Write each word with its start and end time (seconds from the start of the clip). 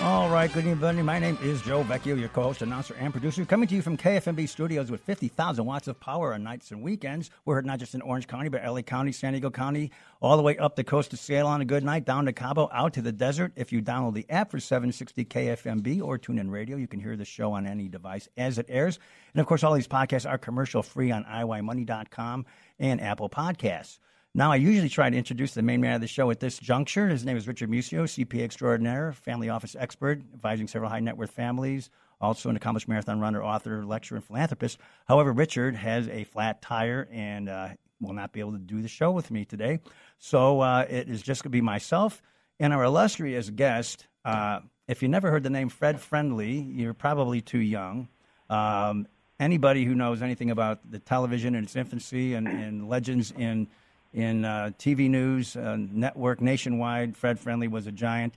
All 0.00 0.30
right, 0.30 0.46
good 0.46 0.60
evening, 0.60 0.74
everybody. 0.74 1.02
My 1.02 1.18
name 1.18 1.36
is 1.42 1.60
Joe 1.60 1.82
Vecchio, 1.82 2.16
your 2.16 2.28
co-host, 2.28 2.62
announcer, 2.62 2.94
and 3.00 3.10
producer, 3.12 3.44
coming 3.44 3.68
to 3.68 3.74
you 3.74 3.82
from 3.82 3.96
KFMB 3.96 4.48
studios 4.48 4.92
with 4.92 5.00
50,000 5.00 5.64
watts 5.64 5.88
of 5.88 5.98
power 5.98 6.34
on 6.34 6.44
nights 6.44 6.70
and 6.70 6.82
weekends. 6.82 7.30
We're 7.44 7.56
heard 7.56 7.66
not 7.66 7.80
just 7.80 7.96
in 7.96 8.02
Orange 8.02 8.28
County, 8.28 8.48
but 8.48 8.64
LA 8.64 8.82
County, 8.82 9.10
San 9.10 9.32
Diego 9.32 9.50
County, 9.50 9.90
all 10.20 10.36
the 10.36 10.42
way 10.44 10.56
up 10.56 10.76
the 10.76 10.84
coast 10.84 11.10
to 11.10 11.16
Seattle 11.16 11.50
on 11.50 11.62
a 11.62 11.64
good 11.64 11.82
night, 11.82 12.04
down 12.04 12.26
to 12.26 12.32
Cabo, 12.32 12.70
out 12.72 12.92
to 12.92 13.02
the 13.02 13.10
desert. 13.10 13.52
If 13.56 13.72
you 13.72 13.82
download 13.82 14.14
the 14.14 14.26
app 14.30 14.52
for 14.52 14.60
760 14.60 15.24
KFMB 15.24 16.00
or 16.00 16.16
tune 16.16 16.38
in 16.38 16.48
radio, 16.48 16.76
you 16.76 16.86
can 16.86 17.00
hear 17.00 17.16
the 17.16 17.24
show 17.24 17.52
on 17.52 17.66
any 17.66 17.88
device 17.88 18.28
as 18.36 18.56
it 18.56 18.66
airs. 18.68 19.00
And 19.34 19.40
of 19.40 19.48
course, 19.48 19.64
all 19.64 19.74
these 19.74 19.88
podcasts 19.88 20.30
are 20.30 20.38
commercial 20.38 20.84
free 20.84 21.10
on 21.10 21.24
IYMoney.com 21.24 22.46
and 22.78 23.00
Apple 23.00 23.28
Podcasts. 23.28 23.98
Now, 24.38 24.52
I 24.52 24.54
usually 24.54 24.88
try 24.88 25.10
to 25.10 25.16
introduce 25.16 25.54
the 25.54 25.62
main 25.62 25.80
man 25.80 25.96
of 25.96 26.00
the 26.00 26.06
show 26.06 26.30
at 26.30 26.38
this 26.38 26.60
juncture. 26.60 27.08
His 27.08 27.24
name 27.24 27.36
is 27.36 27.48
Richard 27.48 27.68
Musio, 27.68 28.04
CPA 28.04 28.44
extraordinaire, 28.44 29.12
family 29.12 29.48
office 29.48 29.74
expert, 29.76 30.20
advising 30.32 30.68
several 30.68 30.88
high 30.88 31.00
net 31.00 31.16
worth 31.16 31.32
families, 31.32 31.90
also 32.20 32.48
an 32.48 32.54
accomplished 32.54 32.86
marathon 32.86 33.18
runner, 33.18 33.42
author, 33.42 33.84
lecturer, 33.84 34.18
and 34.18 34.24
philanthropist. 34.24 34.78
However, 35.08 35.32
Richard 35.32 35.74
has 35.74 36.06
a 36.06 36.22
flat 36.22 36.62
tire 36.62 37.08
and 37.10 37.48
uh, 37.48 37.70
will 38.00 38.12
not 38.12 38.32
be 38.32 38.38
able 38.38 38.52
to 38.52 38.58
do 38.58 38.80
the 38.80 38.86
show 38.86 39.10
with 39.10 39.28
me 39.32 39.44
today. 39.44 39.80
So 40.20 40.60
uh, 40.60 40.86
it 40.88 41.08
is 41.08 41.20
just 41.20 41.42
going 41.42 41.50
to 41.50 41.56
be 41.56 41.60
myself 41.60 42.22
and 42.60 42.72
our 42.72 42.84
illustrious 42.84 43.50
guest. 43.50 44.06
Uh, 44.24 44.60
if 44.86 45.02
you 45.02 45.08
never 45.08 45.32
heard 45.32 45.42
the 45.42 45.50
name 45.50 45.68
Fred 45.68 46.00
Friendly, 46.00 46.60
you're 46.60 46.94
probably 46.94 47.40
too 47.40 47.58
young. 47.58 48.06
Um, 48.48 49.08
anybody 49.40 49.84
who 49.84 49.96
knows 49.96 50.22
anything 50.22 50.52
about 50.52 50.88
the 50.88 51.00
television 51.00 51.56
in 51.56 51.64
its 51.64 51.74
infancy 51.74 52.34
and, 52.34 52.46
and 52.46 52.88
legends 52.88 53.32
in 53.36 53.66
in 54.14 54.44
uh, 54.44 54.70
TV 54.78 55.08
news, 55.08 55.56
uh, 55.56 55.76
network 55.78 56.40
nationwide. 56.40 57.16
Fred 57.16 57.38
Friendly 57.38 57.68
was 57.68 57.86
a 57.86 57.92
giant, 57.92 58.34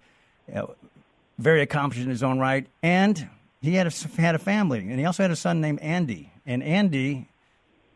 uh, 0.53 0.67
very 1.37 1.61
accomplished 1.61 2.03
in 2.03 2.09
his 2.09 2.23
own 2.23 2.39
right, 2.39 2.67
and 2.83 3.29
he 3.61 3.75
had 3.75 3.87
a, 3.87 4.21
had 4.21 4.35
a 4.35 4.39
family, 4.39 4.79
and 4.79 4.99
he 4.99 5.05
also 5.05 5.23
had 5.23 5.31
a 5.31 5.35
son 5.35 5.61
named 5.61 5.79
Andy. 5.79 6.31
And 6.45 6.63
Andy, 6.63 7.27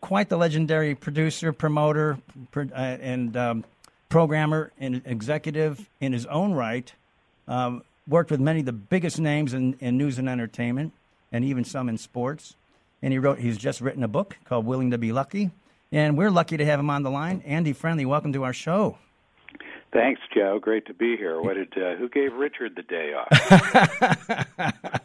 quite 0.02 0.30
the 0.30 0.38
legendary 0.38 0.94
producer, 0.96 1.52
promoter, 1.52 2.20
uh, 2.56 2.62
and 2.76 3.36
um, 3.36 3.66
programmer 4.10 4.72
and 4.80 5.02
executive 5.06 5.90
in 6.00 6.14
his 6.14 6.26
own 6.28 6.54
right. 6.54 6.94
Um, 7.48 7.84
worked 8.08 8.30
with 8.30 8.40
many 8.40 8.60
of 8.60 8.66
the 8.66 8.72
biggest 8.72 9.20
names 9.20 9.54
in, 9.54 9.76
in 9.80 9.98
news 9.98 10.20
and 10.20 10.30
entertainment, 10.30 10.94
and 11.32 11.44
even 11.44 11.64
some 11.64 11.90
in 11.90 11.98
sports. 11.98 12.56
And 13.02 13.12
he 13.12 13.20
wrote. 13.20 13.40
He's 13.40 13.58
just 13.58 13.82
written 13.82 14.04
a 14.04 14.08
book 14.08 14.38
called 14.46 14.66
"Willing 14.66 14.92
to 14.92 14.98
Be 14.98 15.12
Lucky." 15.12 15.52
And 15.92 16.18
we're 16.18 16.32
lucky 16.32 16.58
to 16.58 16.66
have 16.66 16.80
him 16.80 16.90
on 16.90 17.04
the 17.04 17.12
line. 17.12 17.42
Andy 17.46 17.74
Friendly, 17.74 18.06
welcome 18.06 18.34
to 18.34 18.44
our 18.44 18.54
show. 18.54 18.98
Thanks, 19.94 20.20
Joe. 20.34 20.60
Great 20.60 20.86
to 20.88 20.94
be 20.94 21.16
here. 21.16 21.40
What 21.42 21.54
did 21.54 21.72
uh, 21.78 21.96
who 21.96 22.10
gave 22.10 22.34
Richard 22.34 22.76
the 22.76 22.84
day 22.84 23.14
off? 23.14 25.00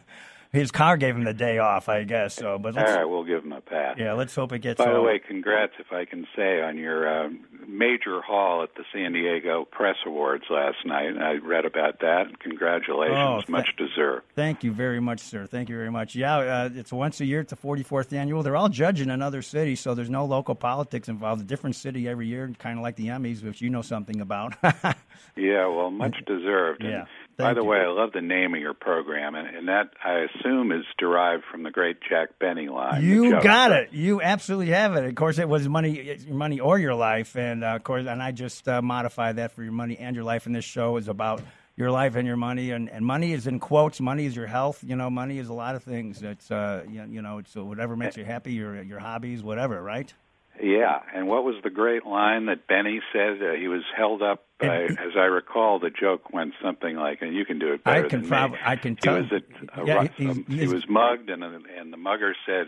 His 0.53 0.69
car 0.69 0.97
gave 0.97 1.15
him 1.15 1.23
the 1.23 1.33
day 1.33 1.59
off, 1.59 1.87
I 1.87 2.03
guess. 2.03 2.33
So, 2.35 2.59
but 2.59 2.77
all 2.77 2.83
right, 2.83 3.05
we'll 3.05 3.23
give 3.23 3.43
him 3.45 3.53
a 3.53 3.61
pass. 3.61 3.95
Yeah, 3.97 4.13
let's 4.13 4.35
hope 4.35 4.51
it 4.51 4.59
gets. 4.59 4.79
By 4.79 4.91
the 4.91 5.01
way, 5.01 5.17
congrats, 5.19 5.73
if 5.79 5.93
I 5.93 6.03
can 6.03 6.27
say, 6.35 6.61
on 6.61 6.77
your 6.77 7.07
uh, 7.25 7.29
major 7.67 8.21
haul 8.21 8.61
at 8.63 8.75
the 8.75 8.83
San 8.93 9.13
Diego 9.13 9.63
Press 9.71 9.95
Awards 10.05 10.43
last 10.49 10.77
night. 10.85 11.17
I 11.17 11.35
read 11.35 11.63
about 11.63 11.99
that. 12.01 12.39
Congratulations, 12.41 13.17
Oh, 13.17 13.37
th- 13.37 13.47
much 13.49 13.69
deserved. 13.77 14.25
Thank 14.35 14.65
you 14.65 14.73
very 14.73 14.99
much, 14.99 15.21
sir. 15.21 15.45
Thank 15.45 15.69
you 15.69 15.77
very 15.77 15.89
much. 15.91 16.15
Yeah, 16.15 16.35
uh, 16.37 16.69
it's 16.73 16.91
once 16.91 17.21
a 17.21 17.25
year. 17.25 17.39
It's 17.39 17.51
the 17.51 17.55
44th 17.55 18.11
annual. 18.11 18.43
They're 18.43 18.57
all 18.57 18.67
judging 18.69 19.09
in 19.09 19.21
other 19.21 19.41
cities, 19.41 19.79
so 19.79 19.95
there's 19.95 20.09
no 20.09 20.25
local 20.25 20.55
politics 20.55 21.07
involved. 21.07 21.41
A 21.41 21.45
different 21.45 21.77
city 21.77 22.09
every 22.09 22.27
year, 22.27 22.51
kind 22.59 22.77
of 22.77 22.83
like 22.83 22.97
the 22.97 23.07
Emmys, 23.07 23.41
which 23.41 23.61
you 23.61 23.69
know 23.69 23.81
something 23.81 24.19
about. 24.19 24.55
Yeah, 25.37 25.67
well, 25.67 25.91
much 25.91 26.17
deserved. 26.25 26.81
And 26.83 26.91
Yeah, 26.91 27.05
by 27.41 27.53
the 27.53 27.61
you. 27.61 27.67
way, 27.67 27.77
I 27.79 27.87
love 27.87 28.11
the 28.13 28.21
name 28.21 28.53
of 28.53 28.59
your 28.59 28.73
program, 28.73 29.35
and, 29.35 29.47
and 29.55 29.67
that 29.67 29.91
I 30.03 30.25
assume 30.25 30.71
is 30.71 30.85
derived 30.97 31.43
from 31.51 31.63
the 31.63 31.71
great 31.71 31.97
Jack 32.07 32.39
Benny 32.39 32.69
line. 32.69 33.03
You 33.03 33.41
got 33.41 33.71
it. 33.71 33.93
You 33.93 34.21
absolutely 34.21 34.73
have 34.73 34.95
it. 34.95 35.05
Of 35.05 35.15
course, 35.15 35.37
it 35.39 35.49
was 35.49 35.67
money, 35.67 36.17
your 36.25 36.35
money 36.35 36.59
or 36.59 36.79
your 36.79 36.95
life, 36.95 37.35
and 37.35 37.63
uh, 37.63 37.75
of 37.75 37.83
course, 37.83 38.05
and 38.07 38.21
I 38.21 38.31
just 38.31 38.67
uh, 38.67 38.81
modified 38.81 39.37
that 39.37 39.51
for 39.51 39.63
your 39.63 39.73
money 39.73 39.97
and 39.97 40.15
your 40.15 40.25
life. 40.25 40.45
And 40.45 40.55
this 40.55 40.65
show 40.65 40.97
is 40.97 41.07
about 41.07 41.41
your 41.75 41.91
life 41.91 42.15
and 42.15 42.27
your 42.27 42.37
money, 42.37 42.71
and, 42.71 42.89
and 42.89 43.05
money 43.05 43.33
is 43.33 43.47
in 43.47 43.59
quotes. 43.59 43.99
Money 43.99 44.25
is 44.25 44.35
your 44.35 44.47
health. 44.47 44.83
You 44.83 44.95
know, 44.95 45.09
money 45.09 45.39
is 45.39 45.49
a 45.49 45.53
lot 45.53 45.75
of 45.75 45.83
things. 45.83 46.21
It's 46.21 46.51
uh, 46.51 46.83
you, 46.89 47.05
you 47.09 47.21
know, 47.21 47.39
it's 47.39 47.55
whatever 47.55 47.95
makes 47.95 48.17
you 48.17 48.25
happy, 48.25 48.53
your 48.53 48.81
your 48.83 48.99
hobbies, 48.99 49.41
whatever, 49.43 49.81
right? 49.81 50.13
Yeah, 50.61 50.99
and 51.15 51.27
what 51.27 51.43
was 51.43 51.55
the 51.63 51.69
great 51.71 52.05
line 52.05 52.45
that 52.45 52.67
Benny 52.67 53.01
said? 53.11 53.41
Uh, 53.41 53.53
he 53.59 53.67
was 53.67 53.81
held 53.95 54.21
up. 54.21 54.43
By, 54.59 54.67
And- 54.83 54.99
as 54.99 55.13
I 55.17 55.23
recall, 55.25 55.79
the 55.79 55.89
joke 55.89 56.31
went 56.33 56.53
something 56.63 56.95
like, 56.95 57.21
and 57.21 57.33
you 57.35 57.45
can 57.45 57.57
do 57.57 57.73
it 57.73 57.81
I 57.85 57.95
better 57.95 58.09
can 58.09 58.19
than 58.21 58.29
prob- 58.29 58.51
me. 58.51 58.57
I 58.63 58.75
can 58.75 58.91
He 58.91 58.95
tell- 58.97 59.15
was 59.15 59.31
at 59.33 59.43
a, 59.79 59.85
Yeah, 59.87 60.01
ru- 60.01 60.09
he's- 60.15 60.37
um, 60.37 60.45
he 60.47 60.67
was 60.67 60.87
mugged, 60.87 61.29
and 61.31 61.43
and 61.43 61.91
the 61.91 61.97
mugger 61.97 62.35
said, 62.45 62.67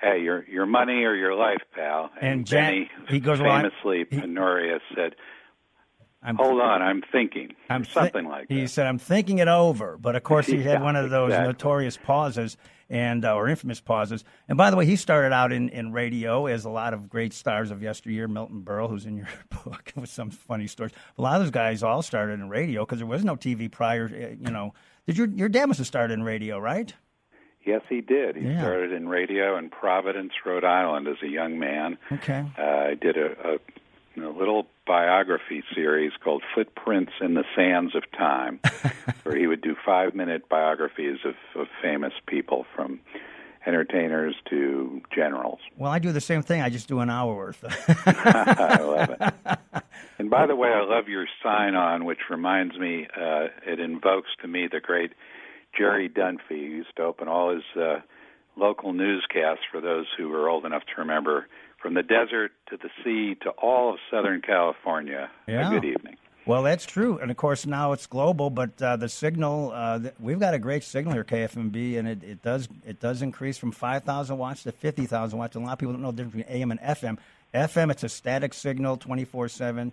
"Hey, 0.00 0.22
your 0.22 0.44
your 0.48 0.64
money 0.66 1.04
or 1.04 1.14
your 1.14 1.34
life, 1.34 1.60
pal." 1.74 2.10
And 2.20 2.46
Jack- 2.46 2.70
Benny, 2.72 2.90
he 3.08 3.20
goes, 3.20 3.40
"Well, 3.40 3.50
famously 3.54 4.06
he- 4.10 4.20
penurious, 4.20 4.80
said, 4.94 5.14
I'm 6.22 6.36
"Hold 6.36 6.62
on, 6.62 6.80
I'm 6.80 7.02
thinking." 7.12 7.54
I'm 7.68 7.84
something 7.84 8.24
like 8.24 8.48
that. 8.48 8.54
He 8.54 8.66
said, 8.66 8.86
"I'm 8.86 8.98
thinking 8.98 9.38
it 9.38 9.48
over," 9.48 9.98
but 10.00 10.16
of 10.16 10.22
course 10.22 10.46
he 10.46 10.62
had 10.62 10.82
one 10.88 10.96
of 10.96 11.10
those 11.10 11.28
exactly. 11.30 11.48
notorious 11.52 11.96
pauses 11.98 12.56
and 12.90 13.24
uh, 13.24 13.34
or 13.34 13.48
infamous 13.48 13.80
pauses. 13.80 14.24
And 14.48 14.56
by 14.56 14.70
the 14.70 14.76
way, 14.76 14.86
he 14.86 14.96
started 14.96 15.32
out 15.32 15.52
in, 15.52 15.68
in 15.68 15.92
radio 15.92 16.46
as 16.46 16.64
a 16.64 16.70
lot 16.70 16.94
of 16.94 17.08
great 17.08 17.32
stars 17.32 17.70
of 17.70 17.82
yesteryear. 17.82 18.28
Milton 18.28 18.62
Berle, 18.62 18.88
who's 18.88 19.06
in 19.06 19.16
your 19.16 19.28
book, 19.64 19.92
with 19.96 20.08
some 20.10 20.30
funny 20.30 20.66
stories. 20.66 20.92
A 21.18 21.22
lot 21.22 21.36
of 21.36 21.42
those 21.42 21.50
guys 21.50 21.82
all 21.82 22.02
started 22.02 22.34
in 22.34 22.48
radio 22.48 22.84
because 22.84 22.98
there 22.98 23.06
was 23.06 23.24
no 23.24 23.36
TV 23.36 23.70
prior. 23.70 24.06
uh, 24.06 24.34
You 24.44 24.52
know, 24.52 24.74
did 25.06 25.16
your 25.18 25.28
your 25.28 25.48
dad 25.48 25.66
must 25.66 25.78
have 25.78 25.86
started 25.86 26.14
in 26.14 26.22
radio, 26.22 26.58
right? 26.58 26.92
Yes, 27.66 27.82
he 27.88 28.00
did. 28.00 28.36
He 28.36 28.46
Yeah. 28.46 28.60
started 28.62 28.92
in 28.92 29.08
radio 29.08 29.58
in 29.58 29.68
Providence, 29.68 30.32
Rhode 30.46 30.64
Island, 30.64 31.06
as 31.06 31.16
a 31.22 31.28
young 31.28 31.58
man. 31.58 31.98
Okay. 32.10 32.44
Uh, 32.58 32.62
I 32.62 32.94
did 32.94 33.18
a, 33.18 33.32
a, 33.46 33.58
a 34.22 34.30
little 34.30 34.66
biography 34.86 35.62
series 35.74 36.12
called 36.22 36.42
Footprints 36.54 37.12
in 37.20 37.34
the 37.34 37.44
Sands 37.54 37.94
of 37.94 38.04
Time, 38.16 38.60
where 39.22 39.36
he 39.36 39.46
would 39.46 39.60
do 39.60 39.76
five 39.84 40.14
minute 40.14 40.48
biographies 40.48 41.18
of, 41.24 41.34
of 41.60 41.68
famous 41.82 42.12
people 42.26 42.66
from 42.74 43.00
entertainers 43.66 44.34
to 44.48 45.02
generals. 45.14 45.58
Well, 45.76 45.90
I 45.90 45.98
do 45.98 46.12
the 46.12 46.20
same 46.20 46.42
thing. 46.42 46.62
I 46.62 46.70
just 46.70 46.88
do 46.88 47.00
an 47.00 47.10
hour 47.10 47.34
worth. 47.34 47.62
I 48.06 48.78
love 48.80 49.10
it. 49.10 49.82
And 50.18 50.30
by 50.30 50.46
the 50.46 50.56
way, 50.56 50.68
I 50.68 50.82
love 50.82 51.08
your 51.08 51.26
sign 51.42 51.74
on, 51.74 52.04
which 52.04 52.18
reminds 52.30 52.76
me, 52.78 53.06
uh, 53.14 53.48
it 53.66 53.78
invokes 53.78 54.30
to 54.42 54.48
me 54.48 54.68
the 54.70 54.80
great 54.80 55.12
Jerry 55.76 56.08
Dunphy, 56.08 56.40
who 56.48 56.56
used 56.56 56.96
to 56.96 57.02
open 57.02 57.28
all 57.28 57.54
his 57.54 57.62
uh, 57.76 58.00
local 58.56 58.92
newscasts 58.92 59.64
for 59.70 59.80
those 59.80 60.06
who 60.16 60.32
are 60.32 60.48
old 60.48 60.64
enough 60.64 60.82
to 60.82 61.00
remember 61.00 61.46
from 61.80 61.94
the 61.94 62.02
desert 62.02 62.52
to 62.70 62.76
the 62.76 62.90
sea 63.04 63.36
to 63.42 63.50
all 63.50 63.94
of 63.94 63.98
Southern 64.10 64.42
California. 64.42 65.30
Yeah. 65.46 65.68
A 65.68 65.70
good 65.70 65.84
evening. 65.84 66.16
Well, 66.46 66.62
that's 66.62 66.86
true, 66.86 67.18
and 67.18 67.30
of 67.30 67.36
course 67.36 67.66
now 67.66 67.92
it's 67.92 68.06
global. 68.06 68.48
But 68.48 68.80
uh, 68.80 68.96
the 68.96 69.10
signal, 69.10 69.70
uh, 69.74 69.98
th- 69.98 70.14
we've 70.18 70.40
got 70.40 70.54
a 70.54 70.58
great 70.58 70.82
signal 70.82 71.12
here, 71.12 71.22
KFMB, 71.22 71.98
and 71.98 72.08
it, 72.08 72.24
it 72.24 72.42
does 72.42 72.68
it 72.86 73.00
does 73.00 73.20
increase 73.20 73.58
from 73.58 73.70
five 73.70 74.04
thousand 74.04 74.38
watts 74.38 74.62
to 74.62 74.72
fifty 74.72 75.04
thousand 75.04 75.38
watts. 75.38 75.56
And 75.56 75.64
a 75.64 75.66
lot 75.66 75.74
of 75.74 75.78
people 75.78 75.92
don't 75.92 76.00
know 76.00 76.10
the 76.10 76.22
difference 76.24 76.46
between 76.46 76.62
AM 76.62 76.70
and 76.70 76.80
FM. 76.80 77.18
FM, 77.52 77.90
it's 77.90 78.02
a 78.02 78.08
static 78.08 78.54
signal, 78.54 78.96
twenty 78.96 79.26
four 79.26 79.48
seven. 79.48 79.92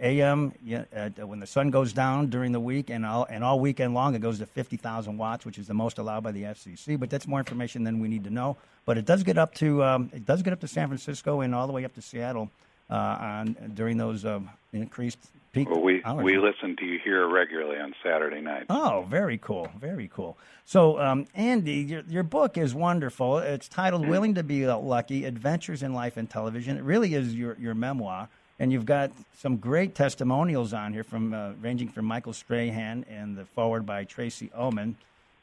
AM, 0.00 0.52
yeah, 0.64 0.84
uh, 0.96 1.26
when 1.26 1.40
the 1.40 1.46
sun 1.46 1.70
goes 1.70 1.92
down 1.92 2.28
during 2.28 2.52
the 2.52 2.60
week 2.60 2.90
and 2.90 3.04
all 3.04 3.26
and 3.28 3.44
all 3.44 3.60
weekend 3.60 3.94
long, 3.94 4.14
it 4.14 4.20
goes 4.20 4.38
to 4.38 4.46
fifty 4.46 4.76
thousand 4.76 5.18
watts, 5.18 5.44
which 5.44 5.58
is 5.58 5.66
the 5.66 5.74
most 5.74 5.98
allowed 5.98 6.22
by 6.22 6.32
the 6.32 6.44
FCC. 6.44 6.98
But 6.98 7.10
that's 7.10 7.26
more 7.26 7.38
information 7.38 7.84
than 7.84 8.00
we 8.00 8.08
need 8.08 8.24
to 8.24 8.30
know. 8.30 8.56
But 8.86 8.98
it 8.98 9.04
does 9.04 9.22
get 9.22 9.36
up 9.38 9.54
to 9.56 9.84
um, 9.84 10.10
it 10.12 10.24
does 10.24 10.42
get 10.42 10.52
up 10.52 10.60
to 10.60 10.68
San 10.68 10.88
Francisco 10.88 11.40
and 11.40 11.54
all 11.54 11.66
the 11.66 11.72
way 11.72 11.84
up 11.84 11.94
to 11.94 12.02
Seattle 12.02 12.50
uh, 12.88 12.94
on 12.94 13.56
during 13.74 13.96
those 13.98 14.24
um, 14.24 14.48
increased 14.72 15.18
peak 15.52 15.68
Well, 15.68 15.80
we 15.80 16.02
hours. 16.04 16.24
we 16.24 16.38
listen 16.38 16.76
to 16.76 16.84
you 16.84 16.98
here 16.98 17.26
regularly 17.28 17.78
on 17.78 17.94
Saturday 18.02 18.40
night. 18.40 18.66
Oh, 18.70 19.04
very 19.08 19.36
cool, 19.38 19.70
very 19.78 20.08
cool. 20.12 20.38
So, 20.64 20.98
um, 21.00 21.26
Andy, 21.34 21.72
your 21.74 22.02
your 22.08 22.22
book 22.22 22.56
is 22.56 22.74
wonderful. 22.74 23.38
It's 23.38 23.68
titled 23.68 24.06
"Willing 24.08 24.34
to 24.36 24.42
Be 24.42 24.66
Lucky: 24.66 25.24
Adventures 25.24 25.82
in 25.82 25.92
Life 25.92 26.16
and 26.16 26.30
Television." 26.30 26.76
It 26.78 26.84
really 26.84 27.14
is 27.14 27.34
your 27.34 27.56
your 27.60 27.74
memoir, 27.74 28.28
and 28.60 28.70
you've 28.70 28.86
got 28.86 29.10
some 29.38 29.56
great 29.56 29.94
testimonials 29.94 30.72
on 30.74 30.92
here 30.92 31.02
from 31.02 31.32
uh, 31.32 31.52
ranging 31.62 31.88
from 31.88 32.04
Michael 32.04 32.34
Strahan 32.34 33.06
and 33.08 33.36
the 33.36 33.46
forward 33.46 33.86
by 33.86 34.04
Tracey 34.04 34.50
Ullman. 34.54 34.96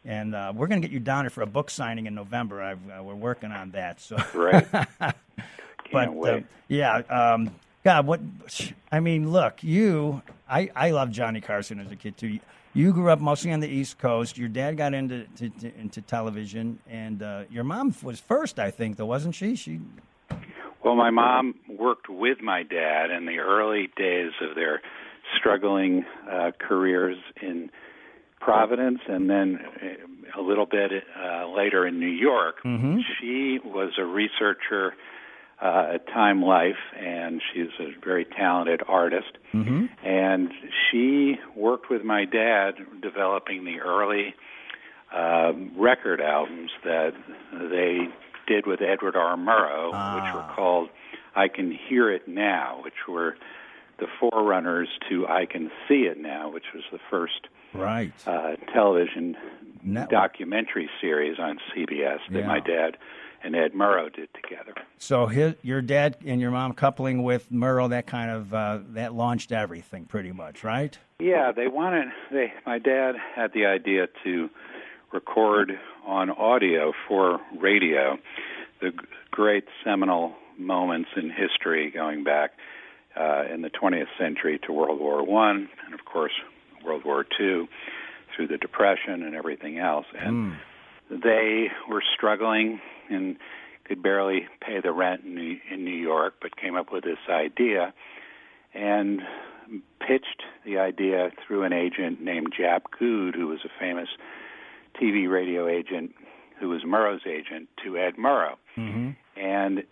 And 0.05 0.35
uh, 0.35 0.53
we're 0.55 0.67
going 0.67 0.81
to 0.81 0.87
get 0.87 0.93
you 0.93 0.99
down 1.01 1.25
here 1.25 1.31
for 1.31 1.41
a 1.41 1.47
book 1.47 1.69
signing 1.69 2.05
in 2.05 2.15
November. 2.15 2.61
I've, 2.61 2.79
uh, 2.89 3.03
we're 3.03 3.15
working 3.15 3.51
on 3.51 3.71
that. 3.71 3.99
So, 3.99 4.17
Right. 4.33 4.65
but 5.91 6.09
uh, 6.27 6.41
yeah, 6.67 6.97
um, 7.09 7.49
God, 7.83 8.05
what? 8.05 8.21
I 8.91 8.99
mean, 8.99 9.31
look, 9.31 9.63
you. 9.63 10.21
I 10.49 10.69
I 10.75 10.91
love 10.91 11.09
Johnny 11.09 11.41
Carson 11.41 11.79
as 11.79 11.91
a 11.91 11.95
kid 11.95 12.17
too. 12.17 12.39
You 12.73 12.93
grew 12.93 13.09
up 13.09 13.19
mostly 13.19 13.51
on 13.51 13.59
the 13.59 13.67
East 13.67 13.97
Coast. 13.97 14.37
Your 14.37 14.49
dad 14.49 14.77
got 14.77 14.93
into 14.93 15.25
to, 15.37 15.49
to, 15.49 15.79
into 15.79 16.01
television, 16.01 16.79
and 16.89 17.23
uh, 17.23 17.43
your 17.49 17.63
mom 17.63 17.95
was 18.03 18.19
first, 18.19 18.59
I 18.59 18.71
think, 18.71 18.97
though, 18.97 19.05
wasn't 19.05 19.35
she? 19.35 19.55
She. 19.55 19.79
Well, 20.87 20.95
my 20.95 21.09
mom 21.09 21.55
worked 21.67 22.07
with 22.07 22.39
my 22.41 22.63
dad 22.63 23.11
in 23.11 23.25
the 23.25 23.39
early 23.39 23.89
days 23.97 24.31
of 24.41 24.55
their 24.55 24.81
struggling 25.37 26.05
uh, 26.31 26.51
careers 26.57 27.17
in 27.41 27.69
Providence, 28.39 28.99
and 29.05 29.29
then 29.29 29.59
uh, 29.59 30.39
a 30.39 30.41
little 30.41 30.65
bit 30.65 30.91
uh, 31.21 31.45
later 31.53 31.85
in 31.85 31.99
New 31.99 32.07
York. 32.07 32.63
Mm-hmm. 32.63 32.99
She 33.19 33.59
was 33.65 33.95
a 33.97 34.05
researcher 34.05 34.93
uh, 35.61 35.95
at 35.95 36.07
Time 36.07 36.41
Life, 36.41 36.79
and 36.97 37.41
she's 37.51 37.67
a 37.81 37.91
very 38.01 38.23
talented 38.23 38.81
artist. 38.87 39.37
Mm-hmm. 39.53 39.87
And 40.07 40.51
she 40.89 41.35
worked 41.53 41.89
with 41.89 42.05
my 42.05 42.23
dad 42.23 42.75
developing 43.01 43.65
the 43.65 43.81
early 43.81 44.35
uh, 45.13 45.51
record 45.75 46.21
albums 46.21 46.71
that 46.85 47.11
they 47.51 48.07
did 48.47 48.65
with 48.65 48.81
Edward 48.81 49.15
R. 49.15 49.35
Murrow, 49.37 49.91
Ah. 49.93 50.15
which 50.15 50.33
were 50.33 50.55
called 50.55 50.89
I 51.35 51.47
Can 51.49 51.71
Hear 51.71 52.09
It 52.11 52.27
Now, 52.27 52.79
which 52.83 53.07
were 53.07 53.35
the 53.99 54.07
forerunners 54.19 54.87
to 55.09 55.27
I 55.27 55.45
Can 55.45 55.69
See 55.87 56.03
It 56.07 56.17
Now, 56.19 56.49
which 56.49 56.73
was 56.73 56.83
the 56.91 56.99
first 57.11 57.47
Right. 57.73 58.11
uh, 58.27 58.55
television 58.73 59.37
Network. 59.83 60.09
documentary 60.09 60.89
series 61.01 61.37
on 61.37 61.59
CBS 61.73 62.19
that 62.31 62.39
Yeah. 62.39 62.47
my 62.47 62.59
dad 62.59 62.97
and 63.43 63.55
Ed 63.55 63.73
Murrow 63.73 64.11
did 64.11 64.29
together. 64.33 64.73
So 64.97 65.27
his, 65.27 65.55
your 65.61 65.81
dad 65.81 66.17
and 66.25 66.41
your 66.41 66.49
mom 66.51 66.73
coupling 66.73 67.21
with 67.23 67.51
Murrow, 67.51 67.87
that 67.89 68.07
kind 68.07 68.31
of 68.31 68.53
uh, 68.53 68.79
that 68.93 69.13
launched 69.13 69.51
everything, 69.51 70.05
pretty 70.05 70.31
much, 70.31 70.63
right? 70.63 70.97
Yeah, 71.19 71.51
they 71.51 71.67
wanted. 71.67 72.07
They 72.31 72.51
my 72.65 72.79
dad 72.79 73.15
had 73.35 73.53
the 73.53 73.65
idea 73.67 74.07
to 74.23 74.49
record 75.11 75.73
on 76.05 76.29
audio 76.29 76.93
for 77.07 77.39
radio 77.59 78.17
the 78.81 78.91
g- 78.91 78.97
great 79.31 79.65
seminal 79.83 80.33
moments 80.57 81.09
in 81.15 81.29
history 81.31 81.91
going 81.91 82.23
back 82.23 82.51
uh, 83.15 83.43
in 83.51 83.61
the 83.61 83.69
20th 83.69 84.07
century 84.19 84.59
to 84.65 84.73
World 84.73 84.99
War 84.99 85.23
One, 85.25 85.69
and 85.85 85.93
of 85.93 86.05
course 86.05 86.33
World 86.85 87.03
War 87.03 87.25
Two, 87.37 87.67
through 88.35 88.47
the 88.47 88.57
Depression 88.57 89.23
and 89.23 89.35
everything 89.35 89.79
else. 89.79 90.05
And 90.13 90.53
they 91.09 91.67
were 91.89 92.03
struggling 92.15 92.79
and 93.09 93.37
could 93.85 94.03
barely 94.03 94.47
pay 94.61 94.81
the 94.81 94.91
rent 94.91 95.23
in 95.23 95.35
New, 95.35 95.57
in 95.71 95.85
New 95.85 95.95
York, 95.95 96.35
but 96.41 96.55
came 96.57 96.75
up 96.75 96.91
with 96.91 97.03
this 97.03 97.17
idea 97.29 97.93
and 98.73 99.21
pitched 99.99 100.43
the 100.65 100.77
idea 100.77 101.31
through 101.45 101.63
an 101.63 101.73
agent 101.73 102.21
named 102.21 102.53
Jap 102.53 102.81
Gude, 102.99 103.33
who 103.35 103.47
was 103.47 103.59
a 103.65 103.69
famous 103.79 104.09
TV 105.01 105.29
radio 105.29 105.67
agent 105.67 106.13
who 106.59 106.69
was 106.69 106.83
Murrow's 106.83 107.21
agent, 107.27 107.69
to 107.83 107.97
Ed 107.97 108.15
Murrow. 108.17 108.55
Mm-hmm. 108.77 109.11
And 109.39 109.83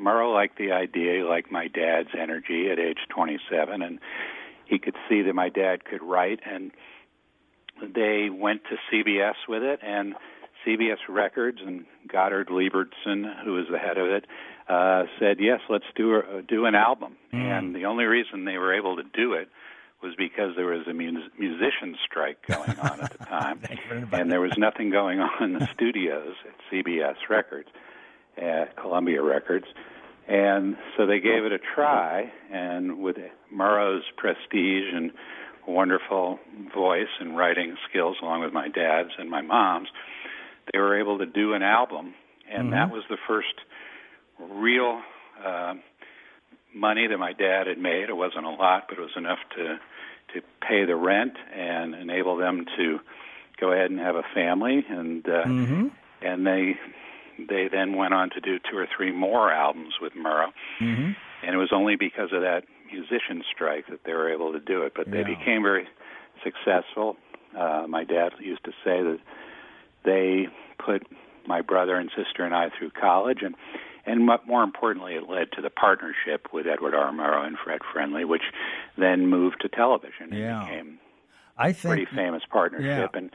Murrow 0.00 0.32
liked 0.32 0.58
the 0.58 0.72
idea, 0.72 1.18
he 1.18 1.22
liked 1.22 1.50
my 1.50 1.68
dad's 1.68 2.08
energy 2.18 2.70
at 2.70 2.78
age 2.78 2.98
27, 3.10 3.82
and 3.82 3.98
he 4.66 4.78
could 4.78 4.96
see 5.08 5.22
that 5.22 5.34
my 5.34 5.48
dad 5.48 5.84
could 5.84 6.02
write. 6.02 6.40
And 6.50 6.72
they 7.82 8.28
went 8.30 8.62
to 8.64 8.76
CBS 8.90 9.34
with 9.48 9.62
it, 9.62 9.80
and 9.82 10.14
CBS 10.66 10.98
Records 11.08 11.58
and 11.64 11.84
Goddard 12.10 12.48
Lieberson, 12.48 13.44
who 13.44 13.52
was 13.52 13.66
the 13.70 13.78
head 13.78 13.98
of 13.98 14.08
it, 14.08 14.24
uh, 14.68 15.04
said, 15.18 15.38
"Yes, 15.38 15.60
let's 15.68 15.84
do 15.94 16.16
a, 16.16 16.40
do 16.40 16.64
an 16.64 16.74
album." 16.74 17.16
And 17.32 17.74
the 17.74 17.84
only 17.84 18.04
reason 18.04 18.46
they 18.46 18.56
were 18.56 18.72
able 18.72 18.96
to 18.96 19.02
do 19.02 19.34
it 19.34 19.50
was 20.02 20.14
because 20.16 20.54
there 20.56 20.66
was 20.66 20.86
a 20.86 20.92
mus- 20.92 21.30
musician 21.38 21.96
strike 22.04 22.38
going 22.46 22.78
on 22.78 23.00
at 23.00 23.12
the 23.18 23.24
time, 23.24 23.60
and 24.12 24.30
there 24.30 24.40
was 24.40 24.52
nothing 24.58 24.90
going 24.90 25.20
on 25.20 25.42
in 25.42 25.52
the 25.54 25.68
studios 25.74 26.34
at 26.46 26.54
CBS 26.70 27.16
Records, 27.28 27.68
at 28.36 28.76
Columbia 28.76 29.22
Records, 29.22 29.66
and 30.28 30.76
so 30.96 31.06
they 31.06 31.20
gave 31.20 31.44
it 31.44 31.52
a 31.52 31.58
try. 31.74 32.32
And 32.52 32.98
with 32.98 33.16
Murrow's 33.50 34.04
prestige 34.16 34.92
and 34.92 35.12
wonderful 35.66 36.38
voice 36.74 37.08
and 37.20 37.36
writing 37.36 37.76
skills, 37.88 38.16
along 38.22 38.42
with 38.42 38.52
my 38.52 38.68
dad's 38.68 39.10
and 39.18 39.30
my 39.30 39.42
mom's, 39.42 39.88
they 40.72 40.78
were 40.78 40.98
able 40.98 41.18
to 41.18 41.26
do 41.26 41.54
an 41.54 41.62
album, 41.62 42.14
and 42.50 42.72
that 42.72 42.90
was 42.90 43.02
the 43.08 43.18
first 43.26 43.54
real 44.38 45.00
uh, 45.44 45.74
money 46.74 47.06
that 47.06 47.18
my 47.18 47.32
dad 47.32 47.66
had 47.66 47.78
made. 47.78 48.08
It 48.08 48.16
wasn't 48.16 48.46
a 48.46 48.50
lot, 48.50 48.84
but 48.88 48.98
it 48.98 49.00
was 49.00 49.16
enough 49.16 49.38
to 49.56 49.78
to 50.34 50.40
pay 50.66 50.84
the 50.84 50.96
rent 50.96 51.34
and 51.54 51.94
enable 51.94 52.36
them 52.36 52.66
to 52.76 52.98
go 53.60 53.70
ahead 53.72 53.90
and 53.90 54.00
have 54.00 54.16
a 54.16 54.24
family. 54.34 54.84
And 54.88 55.26
uh, 55.28 55.44
Mm-hmm. 55.44 55.88
and 56.22 56.46
they 56.46 56.74
they 57.48 57.68
then 57.68 57.96
went 57.96 58.14
on 58.14 58.30
to 58.30 58.40
do 58.40 58.58
two 58.58 58.76
or 58.76 58.86
three 58.96 59.12
more 59.12 59.52
albums 59.52 59.94
with 60.00 60.12
Murrow. 60.14 60.50
Mm-hmm. 60.80 61.12
And 61.46 61.54
it 61.54 61.58
was 61.58 61.70
only 61.72 61.96
because 61.96 62.30
of 62.32 62.40
that 62.42 62.64
musician 62.90 63.42
strike 63.52 63.86
that 63.88 64.00
they 64.04 64.12
were 64.14 64.32
able 64.32 64.52
to 64.52 64.60
do 64.60 64.82
it. 64.82 64.92
But 64.96 65.10
they 65.10 65.18
Yeah. 65.18 65.34
became 65.36 65.62
very 65.62 65.86
successful. 66.42 67.16
Uh, 67.56 67.86
my 67.88 68.04
dad 68.04 68.32
used 68.40 68.64
to 68.64 68.72
say 68.84 69.02
that 69.02 69.18
they 70.04 70.48
put 70.78 71.06
my 71.46 71.60
brother 71.60 71.96
and 71.96 72.10
sister 72.16 72.44
and 72.44 72.54
I 72.54 72.70
through 72.70 72.90
college, 72.90 73.42
and 73.42 73.54
and 74.06 74.28
more 74.46 74.62
importantly, 74.62 75.14
it 75.14 75.28
led 75.28 75.52
to 75.52 75.62
the 75.62 75.70
partnership 75.70 76.48
with 76.52 76.66
Edward 76.66 76.94
R. 76.94 77.12
Murrow 77.12 77.46
and 77.46 77.56
Fred 77.62 77.80
Friendly, 77.92 78.24
which 78.24 78.42
then 78.98 79.26
moved 79.28 79.60
to 79.62 79.68
television 79.68 80.30
and 80.32 80.38
Yeah. 80.38 80.64
became 80.64 80.98
I 81.56 81.68
a 81.68 81.72
think 81.74 81.90
pretty 81.94 82.06
famous 82.16 82.42
partnership. 82.50 83.10
Yeah. 83.12 83.18
And 83.18 83.30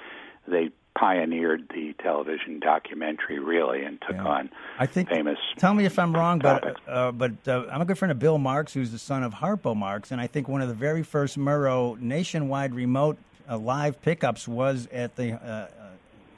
they 0.48 0.72
pioneered 0.98 1.70
the 1.74 1.94
television 2.02 2.60
documentary 2.60 3.40
really, 3.40 3.84
and 3.84 4.02
took 4.02 4.16
Yeah. 4.18 4.26
on 4.26 4.50
I 4.78 4.86
think. 4.86 5.08
famous. 5.10 5.38
Tell 5.58 5.74
me 5.74 5.86
if 5.86 5.98
I'm 5.98 6.14
wrong, 6.14 6.40
but 6.40 6.76
uh, 6.88 7.12
but 7.14 7.48
uh, 7.48 7.66
I'm 7.72 7.82
a 7.82 7.86
good 7.86 7.98
friend 7.98 8.12
of 8.12 8.20
Bill 8.20 8.38
Marx, 8.38 8.74
who's 8.74 8.92
the 8.92 8.98
son 9.00 9.24
of 9.24 9.36
Harpo 9.36 9.76
Marx, 9.76 10.12
and 10.12 10.20
I 10.20 10.28
think 10.28 10.48
one 10.50 10.62
of 10.62 10.68
the 10.68 10.74
very 10.74 11.04
first 11.04 11.38
Murrow 11.38 11.98
nationwide 12.02 12.74
remote 12.74 13.18
uh, 13.50 13.58
live 13.58 14.02
pickups 14.02 14.48
was 14.48 14.88
at 14.92 15.16
the 15.16 15.34
uh, 15.34 15.38
uh, 15.46 15.68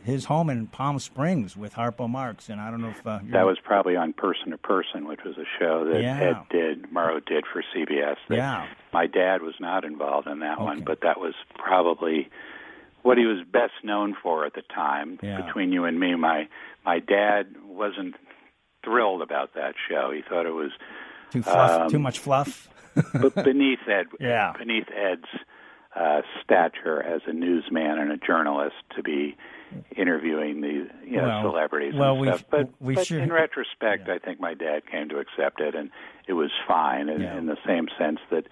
his 0.04 0.26
home 0.26 0.50
in 0.50 0.68
Palm 0.68 1.00
Springs 1.00 1.56
with 1.56 1.74
Harpo 1.76 2.10
Marx, 2.10 2.50
and 2.50 2.60
I 2.60 2.72
don't 2.72 2.82
know 2.82 2.90
if 2.90 3.06
uh, 3.06 3.20
That 3.32 3.46
was 3.46 3.58
probably 3.64 3.96
on 3.96 4.14
Person 4.14 4.52
to 4.52 4.58
Person, 4.58 5.08
which 5.08 5.20
was 5.24 5.38
a 5.38 5.46
show 5.60 5.86
that 5.86 6.02
Yeah. 6.02 6.20
Ed 6.20 6.38
did, 6.50 6.84
Murrow 6.92 7.24
did 7.26 7.46
for 7.52 7.64
CBS. 7.76 8.16
Yeah. 8.30 8.68
My 8.94 9.08
dad 9.08 9.42
was 9.42 9.56
not 9.60 9.84
involved 9.86 10.28
in 10.28 10.40
that 10.40 10.60
one, 10.60 10.82
but 10.82 11.02
that 11.02 11.20
was 11.20 11.34
probably 11.56 12.30
what 13.04 13.18
he 13.18 13.26
was 13.26 13.40
best 13.52 13.74
known 13.84 14.16
for 14.22 14.46
at 14.46 14.54
the 14.54 14.62
time. 14.74 15.20
Yeah. 15.22 15.42
Between 15.42 15.72
you 15.72 15.86
and 15.86 16.00
me, 16.00 16.16
my 16.16 16.48
my 16.86 17.00
dad 17.00 17.56
wasn't 17.66 18.16
thrilled 18.84 19.22
about 19.22 19.54
that 19.56 19.76
show. 19.90 20.12
He 20.14 20.22
thought 20.28 20.46
it 20.46 20.52
was 20.54 20.72
too 21.32 21.44
fluff, 21.44 21.82
um, 21.82 21.90
too 21.90 22.00
much 22.00 22.20
fluff. 22.20 22.68
but 23.14 23.36
beneath 23.44 23.80
Ed, 23.88 24.08
Yeah. 24.20 24.54
beneath 24.58 24.88
Ed's 24.96 25.26
uh, 25.96 26.22
stature 26.44 27.02
as 27.02 27.22
a 27.28 27.34
newsman 27.34 28.00
and 28.00 28.12
a 28.12 28.18
journalist 28.18 28.76
to 28.96 29.04
be 29.04 29.36
interviewing 29.96 30.62
the 30.62 30.88
you 31.06 31.18
know 31.18 31.28
Well- 31.28 31.42
celebrities 31.52 31.94
well, 31.96 32.16
and 32.24 32.36
stuff. 32.36 32.46
But, 32.50 32.70
we 32.80 32.96
but 32.96 33.08
sure- 33.08 33.20
in 33.20 33.32
retrospect, 33.32 34.10
I 34.10 34.20
think 34.20 34.40
my 34.40 34.54
dad 34.54 34.86
came 34.90 35.10
to 35.10 35.20
accept 35.20 35.62
it, 35.62 35.76
and 35.76 35.90
it 36.28 36.34
was 36.34 36.52
fine 36.68 37.10
in, 37.10 37.22
Yeah. 37.22 37.38
in 37.38 37.46
the 37.46 37.58
same 37.66 37.88
sense 37.98 38.20
that 38.30 38.48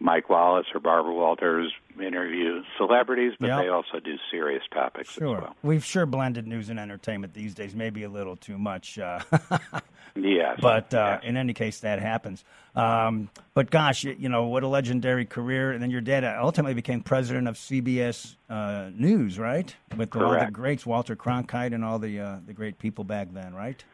Mike 0.00 0.28
Wallace 0.30 0.66
or 0.74 0.80
Barbara 0.80 1.12
Walters 1.14 1.72
interview 2.00 2.62
celebrities, 2.76 3.32
but 3.40 3.48
Yeah. 3.48 3.62
they 3.62 3.68
also 3.68 3.98
do 3.98 4.16
serious 4.30 4.62
topics 4.72 5.10
Sure, 5.10 5.36
as 5.38 5.42
well. 5.42 5.56
we've 5.62 5.84
sure 5.84 6.06
blended 6.06 6.46
news 6.46 6.68
and 6.68 6.78
entertainment 6.78 7.34
these 7.34 7.54
days, 7.54 7.74
maybe 7.74 8.04
a 8.04 8.08
little 8.08 8.36
too 8.36 8.58
much. 8.58 8.98
Uh, 8.98 9.20
Yes, 10.16 10.58
But 10.60 10.92
uh, 10.94 11.18
yes. 11.22 11.28
in 11.28 11.36
any 11.36 11.52
case, 11.54 11.80
that 11.80 12.00
happens. 12.00 12.42
Um, 12.74 13.30
but 13.54 13.70
gosh, 13.70 14.02
you, 14.02 14.16
you 14.18 14.28
know 14.28 14.46
what 14.46 14.64
a 14.64 14.66
legendary 14.68 15.24
career! 15.24 15.70
And 15.70 15.80
then 15.80 15.90
your 15.90 16.00
dad 16.00 16.24
ultimately 16.24 16.74
became 16.74 17.02
president 17.02 17.46
of 17.46 17.54
CBS 17.56 18.34
uh, 18.50 18.90
News, 18.94 19.38
right? 19.38 19.72
With 19.96 20.16
all 20.16 20.30
the 20.32 20.50
greats, 20.50 20.84
Walter 20.84 21.14
Cronkite, 21.14 21.72
and 21.72 21.84
all 21.84 22.00
the 22.00 22.18
uh, 22.18 22.36
the 22.46 22.52
great 22.52 22.78
people 22.80 23.04
back 23.04 23.28
then, 23.32 23.54
right? 23.54 23.84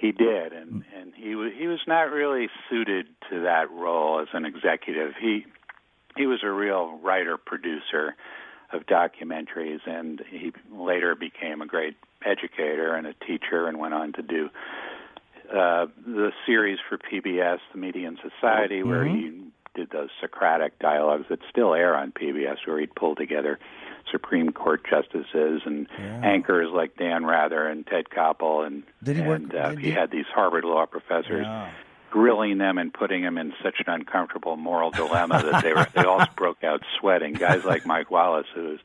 He 0.00 0.12
did, 0.12 0.54
and 0.54 0.82
and 0.98 1.12
he 1.14 1.34
was 1.34 1.52
he 1.56 1.66
was 1.66 1.80
not 1.86 2.10
really 2.10 2.48
suited 2.70 3.06
to 3.28 3.42
that 3.42 3.70
role 3.70 4.20
as 4.20 4.28
an 4.32 4.46
executive. 4.46 5.12
He 5.20 5.44
he 6.16 6.26
was 6.26 6.40
a 6.42 6.50
real 6.50 6.98
writer 7.02 7.36
producer 7.36 8.16
of 8.72 8.86
documentaries, 8.86 9.80
and 9.86 10.22
he 10.30 10.52
later 10.72 11.14
became 11.14 11.60
a 11.60 11.66
great 11.66 11.96
educator 12.24 12.94
and 12.94 13.06
a 13.06 13.12
teacher, 13.26 13.66
and 13.66 13.78
went 13.78 13.92
on 13.92 14.14
to 14.14 14.22
do 14.22 14.48
uh, 15.52 15.86
the 16.06 16.32
series 16.46 16.78
for 16.88 16.96
PBS, 16.96 17.58
The 17.72 17.78
Median 17.78 18.16
Society, 18.22 18.82
where 18.82 19.04
he 19.04 19.50
did 19.74 19.90
those 19.90 20.08
Socratic 20.20 20.78
dialogues 20.78 21.26
that 21.28 21.40
still 21.50 21.74
air 21.74 21.94
on 21.94 22.12
PBS, 22.12 22.56
where 22.66 22.80
he'd 22.80 22.94
pull 22.94 23.16
together 23.16 23.58
Supreme 24.10 24.50
Court 24.52 24.82
justices 24.88 25.62
and 25.64 25.86
Yeah. 25.98 26.20
anchors 26.24 26.70
like 26.72 26.96
Dan 26.96 27.24
Rather 27.26 27.66
and 27.66 27.86
Ted 27.86 28.06
Koppel, 28.10 28.66
and 28.66 28.82
Did 29.02 29.16
he 29.16 29.22
work- 29.22 29.54
uh, 29.54 29.70
he 29.76 29.86
he- 29.86 29.90
had 29.90 30.10
these 30.10 30.26
Harvard 30.34 30.64
law 30.64 30.86
professors 30.86 31.46
Yeah. 31.46 31.70
grilling 32.10 32.58
them 32.58 32.76
and 32.78 32.92
putting 32.92 33.22
them 33.22 33.38
in 33.38 33.52
such 33.62 33.80
an 33.86 33.92
uncomfortable 33.92 34.56
moral 34.56 34.90
dilemma 34.90 35.42
that 35.50 35.62
they 35.62 35.72
were 35.72 35.86
they 35.94 36.02
all 36.04 36.24
broke 36.36 36.64
out 36.64 36.82
sweating. 36.98 37.34
Guys 37.34 37.64
like 37.64 37.86
Mike 37.86 38.10
Wallace, 38.10 38.46
who 38.54 38.64
was 38.70 38.78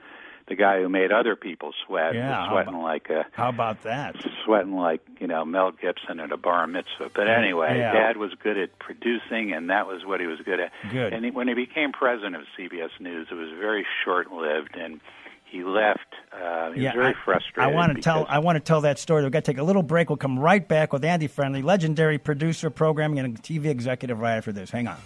the 0.48 0.56
guy 0.56 0.80
who 0.82 0.90
made 0.90 1.12
other 1.12 1.36
people 1.36 1.74
sweat, 1.86 2.14
yeah, 2.14 2.48
sweating 2.50 2.76
about- 2.76 2.84
like 2.84 3.10
a 3.10 3.26
How 3.34 3.50
about 3.50 3.82
that? 3.84 4.16
sweating 4.44 4.76
like 4.76 5.02
you 5.20 5.28
know 5.28 5.44
Mel 5.46 5.72
Gibson 5.72 6.20
at 6.20 6.32
a 6.32 6.38
bar 6.38 6.68
mitzvah. 6.68 7.10
But 7.14 7.28
anyway, 7.28 7.78
Yeah. 7.80 7.94
Dad 7.94 8.18
was 8.18 8.34
good 8.36 8.58
at 8.58 8.78
producing, 8.80 9.54
and 9.54 9.70
that 9.70 9.88
was 9.88 10.06
what 10.06 10.20
he 10.20 10.28
was 10.28 10.40
good 10.46 10.60
at. 10.60 10.72
Good. 10.92 11.14
And 11.14 11.26
he, 11.26 11.32
when 11.32 11.48
he 11.48 11.54
became 11.56 11.92
president 11.92 12.36
of 12.36 12.44
CBS 12.58 12.92
News, 13.00 13.28
it 13.32 13.36
was 13.36 13.50
very 13.60 13.86
short 14.04 14.32
lived, 14.32 14.76
and 14.76 15.00
he 15.46 15.64
left. 15.64 16.00
Uh, 16.34 16.72
he 16.74 16.84
was 16.84 16.94
very 16.94 17.08
I, 17.08 17.14
frustrated. 17.24 17.64
I 17.72 17.76
want 17.76 17.96
to 17.96 18.02
tell. 18.02 18.26
I 18.30 18.40
want 18.40 18.58
to 18.58 18.60
tell 18.60 18.82
that 18.82 19.00
story. 19.00 19.24
We've 19.24 19.32
got 19.32 19.44
to 19.46 19.52
take 19.52 19.60
a 19.60 19.64
little 19.64 19.84
break. 19.84 20.10
We'll 20.10 20.18
come 20.18 20.38
right 20.38 20.68
back 20.68 20.92
with 20.94 21.04
Andy 21.06 21.28
Friendly, 21.28 21.62
legendary 21.62 22.18
producer, 22.18 22.70
programming, 22.70 23.20
and 23.20 23.42
TV 23.42 23.66
executive. 23.68 24.20
Right 24.20 24.36
after 24.36 24.52
this, 24.52 24.70
hang 24.70 24.88
on. 24.88 24.98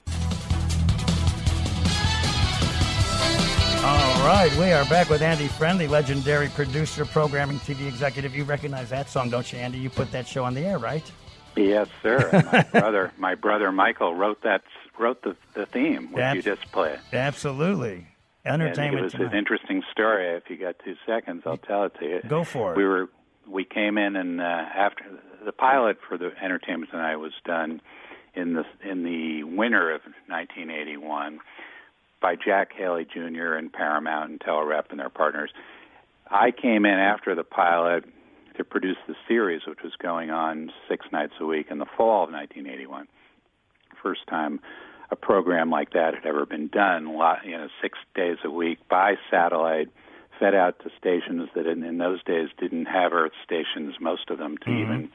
Right, 4.30 4.56
we 4.58 4.72
are 4.72 4.86
back 4.86 5.10
with 5.10 5.24
Andy 5.24 5.48
Friendly, 5.48 5.88
legendary 5.88 6.50
producer, 6.50 7.04
programming, 7.04 7.58
TV 7.62 7.88
executive. 7.88 8.36
You 8.36 8.44
recognize 8.44 8.90
that 8.90 9.10
song, 9.10 9.32
don't 9.32 9.52
you, 9.52 9.58
Andy? 9.58 9.80
You 9.80 9.90
put 9.90 10.12
that 10.12 10.28
show 10.28 10.44
on 10.44 10.54
the 10.54 10.62
air, 10.62 10.78
right? 10.78 11.12
Yes, 11.56 11.88
sir. 12.04 12.30
My 12.52 12.62
brother, 12.72 13.12
my 13.18 13.34
brother 13.34 13.72
Michael 13.72 14.14
wrote 14.14 14.44
that 14.44 14.62
wrote 15.00 15.24
the 15.24 15.36
the 15.56 15.66
theme, 15.66 16.12
which 16.12 16.36
you 16.36 16.42
just 16.44 16.72
played. 16.72 17.00
Absolutely. 17.12 18.08
And 18.46 18.62
it 18.62 18.66
Entertainment 18.66 19.04
was 19.04 19.14
an 19.16 19.34
interesting 19.36 19.82
story. 19.92 20.28
If 20.36 20.48
you 20.50 20.58
got 20.58 20.76
two 20.86 20.96
seconds, 21.08 21.44
I'll 21.48 21.58
tell 21.58 21.86
it 21.86 21.96
to 22.00 22.06
you. 22.06 22.22
Go 22.28 22.44
for 22.44 22.74
it. 22.74 22.78
We 22.78 22.86
were 22.86 23.10
we 23.48 23.66
came 23.66 23.98
in 23.98 24.16
and 24.16 24.40
uh, 24.42 24.44
after 24.44 25.06
the 25.44 25.52
pilot 25.52 25.98
for 26.08 26.20
the 26.20 26.32
Entertainment 26.40 26.92
Tonight 26.92 27.16
was 27.16 27.34
done 27.46 27.82
in 28.36 28.54
the 28.54 28.64
in 28.84 29.04
the 29.04 29.44
winter 29.44 29.92
of 29.92 30.02
1981 30.28 31.40
by 32.22 32.36
Jack 32.36 32.74
Haley 32.74 33.06
Jr. 33.06 33.54
and 33.54 33.72
Paramount 33.72 34.32
and 34.32 34.40
Telerep 34.40 34.92
and 34.92 35.00
their 35.00 35.10
partners. 35.10 35.52
I 36.30 36.52
came 36.52 36.86
in 36.86 37.00
after 37.00 37.36
the 37.36 37.44
pilot 37.44 38.06
to 38.58 38.64
produce 38.64 38.98
the 39.08 39.16
series, 39.28 39.62
which 39.66 39.80
was 39.84 39.94
going 40.02 40.30
on 40.30 40.72
six 40.88 41.06
nights 41.12 41.34
a 41.40 41.46
week 41.46 41.68
in 41.72 41.80
the 41.80 41.86
fall 41.98 42.26
of 42.26 42.32
1981. 42.32 43.08
First 44.02 44.28
time 44.28 44.60
a 45.12 45.16
program 45.16 45.70
like 45.70 45.94
that 45.94 46.14
had 46.14 46.26
ever 46.26 46.46
been 46.46 46.68
done, 46.68 47.18
lot- 47.18 47.46
you 47.46 47.58
know, 47.58 47.68
six 47.82 47.98
days 48.14 48.38
a 48.44 48.50
week 48.50 48.78
by 48.90 49.16
satellite, 49.32 49.90
fed 50.40 50.54
out 50.54 50.80
to 50.80 50.90
stations 50.98 51.50
that 51.56 51.68
in, 51.68 51.84
in 51.84 51.98
those 51.98 52.24
days 52.24 52.50
didn't 52.60 52.86
have 52.86 53.12
Earth 53.12 53.34
stations, 53.44 53.96
most 54.00 54.30
of 54.30 54.38
them, 54.38 54.58
to 54.58 54.66
mm-hmm. 54.66 54.82
even 54.82 55.10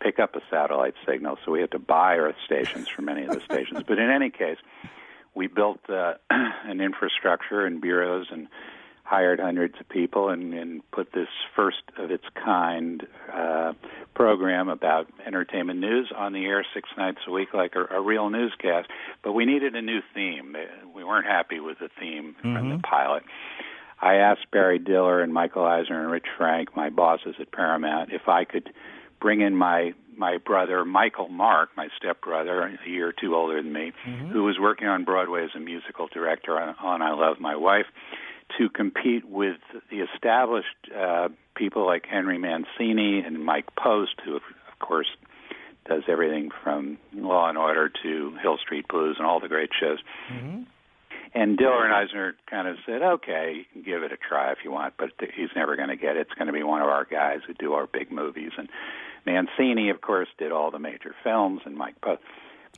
pick 0.00 0.18
up 0.18 0.34
a 0.34 0.40
satellite 0.50 0.94
signal. 1.06 1.38
So 1.44 1.52
we 1.52 1.60
had 1.60 1.70
to 1.72 1.78
buy 1.78 2.16
Earth 2.16 2.36
stations 2.44 2.88
for 2.88 3.02
many 3.02 3.24
of 3.24 3.34
the 3.34 3.40
stations. 3.40 3.82
But 3.86 3.98
in 3.98 4.10
any 4.10 4.30
case, 4.30 4.58
we 5.34 5.46
built 5.46 5.80
uh, 5.88 6.14
an 6.30 6.80
infrastructure 6.80 7.64
and 7.66 7.80
bureaus 7.80 8.26
and 8.30 8.48
hired 9.04 9.38
hundreds 9.38 9.74
of 9.78 9.88
people 9.88 10.30
and, 10.30 10.54
and 10.54 10.90
put 10.90 11.12
this 11.12 11.28
first 11.54 11.82
of 11.98 12.10
its 12.10 12.24
kind 12.42 13.06
uh, 13.32 13.74
program 14.14 14.68
about 14.68 15.06
entertainment 15.26 15.78
news 15.78 16.10
on 16.16 16.32
the 16.32 16.46
air 16.46 16.64
six 16.72 16.88
nights 16.96 17.18
a 17.26 17.30
week, 17.30 17.52
like 17.52 17.74
a, 17.76 17.84
a 17.96 18.00
real 18.00 18.30
newscast. 18.30 18.88
But 19.22 19.32
we 19.32 19.44
needed 19.44 19.74
a 19.76 19.82
new 19.82 20.00
theme. 20.14 20.56
Uh, 20.56 20.88
We 20.94 21.04
weren't 21.04 21.26
happy 21.26 21.60
with 21.60 21.78
the 21.80 21.90
theme 22.00 22.34
from 22.40 22.70
the 22.70 22.78
pilot. 22.78 23.24
I 24.00 24.14
asked 24.16 24.50
Barry 24.50 24.78
Diller 24.78 25.20
and 25.20 25.32
Michael 25.34 25.64
Eisner 25.64 26.00
and 26.02 26.10
Rich 26.10 26.26
Frank, 26.36 26.74
my 26.74 26.88
bosses 26.90 27.34
at 27.38 27.52
Paramount, 27.52 28.10
if 28.12 28.28
I 28.28 28.44
could 28.44 28.70
bring 29.20 29.40
in 29.42 29.54
my 29.54 29.92
my 30.16 30.38
brother 30.38 30.84
Michael 30.84 31.28
Mark, 31.28 31.70
my 31.76 31.88
stepbrother, 31.96 32.62
a 32.62 32.88
year 32.88 33.08
or 33.08 33.12
two 33.12 33.34
older 33.34 33.62
than 33.62 33.72
me, 33.72 33.92
who 34.32 34.42
was 34.44 34.56
working 34.60 34.88
on 34.88 35.04
Broadway 35.04 35.44
as 35.44 35.50
a 35.54 35.60
musical 35.60 36.08
director 36.08 36.58
on, 36.58 36.74
on 36.82 37.02
I 37.02 37.12
Love 37.12 37.40
My 37.40 37.56
Wife, 37.56 37.86
to 38.58 38.68
compete 38.68 39.24
with 39.24 39.56
the 39.90 40.00
established 40.00 40.66
uh, 40.96 41.28
people 41.56 41.86
like 41.86 42.04
Henry 42.06 42.38
Mancini 42.38 43.20
and 43.24 43.44
Mike 43.44 43.74
Post, 43.76 44.20
who 44.24 44.36
of 44.36 44.42
course 44.80 45.08
does 45.86 46.02
everything 46.08 46.50
from 46.62 46.98
Law 47.14 47.48
and 47.48 47.58
Order 47.58 47.90
to 48.02 48.36
Hill 48.42 48.58
Street 48.58 48.86
Blues 48.88 49.16
and 49.18 49.26
all 49.26 49.40
the 49.40 49.48
great 49.48 49.70
shows. 49.78 49.98
And 51.36 51.58
Diller 51.58 51.84
and 51.84 51.92
Eisner 51.92 52.36
kind 52.48 52.68
of 52.68 52.76
said, 52.86 53.02
"Okay, 53.02 53.54
you 53.56 53.64
can 53.72 53.82
give 53.82 54.04
it 54.04 54.12
a 54.12 54.16
try 54.16 54.52
if 54.52 54.58
you 54.62 54.70
want, 54.70 54.94
but 54.96 55.18
th- 55.18 55.32
he's 55.34 55.48
never 55.56 55.74
going 55.74 55.88
to 55.88 55.96
get 55.96 56.16
it. 56.16 56.20
It's 56.20 56.34
going 56.34 56.46
to 56.46 56.52
be 56.52 56.62
one 56.62 56.80
of 56.80 56.88
our 56.88 57.04
guys 57.04 57.40
who 57.44 57.54
do 57.54 57.72
our 57.72 57.88
big 57.88 58.12
movies." 58.12 58.52
And 58.56 58.68
Mancini, 59.26 59.90
of 59.90 60.00
course, 60.00 60.28
did 60.38 60.52
all 60.52 60.70
the 60.70 60.78
major 60.78 61.14
films, 61.22 61.60
and 61.64 61.76
Mike 61.76 62.00
Post. 62.00 62.22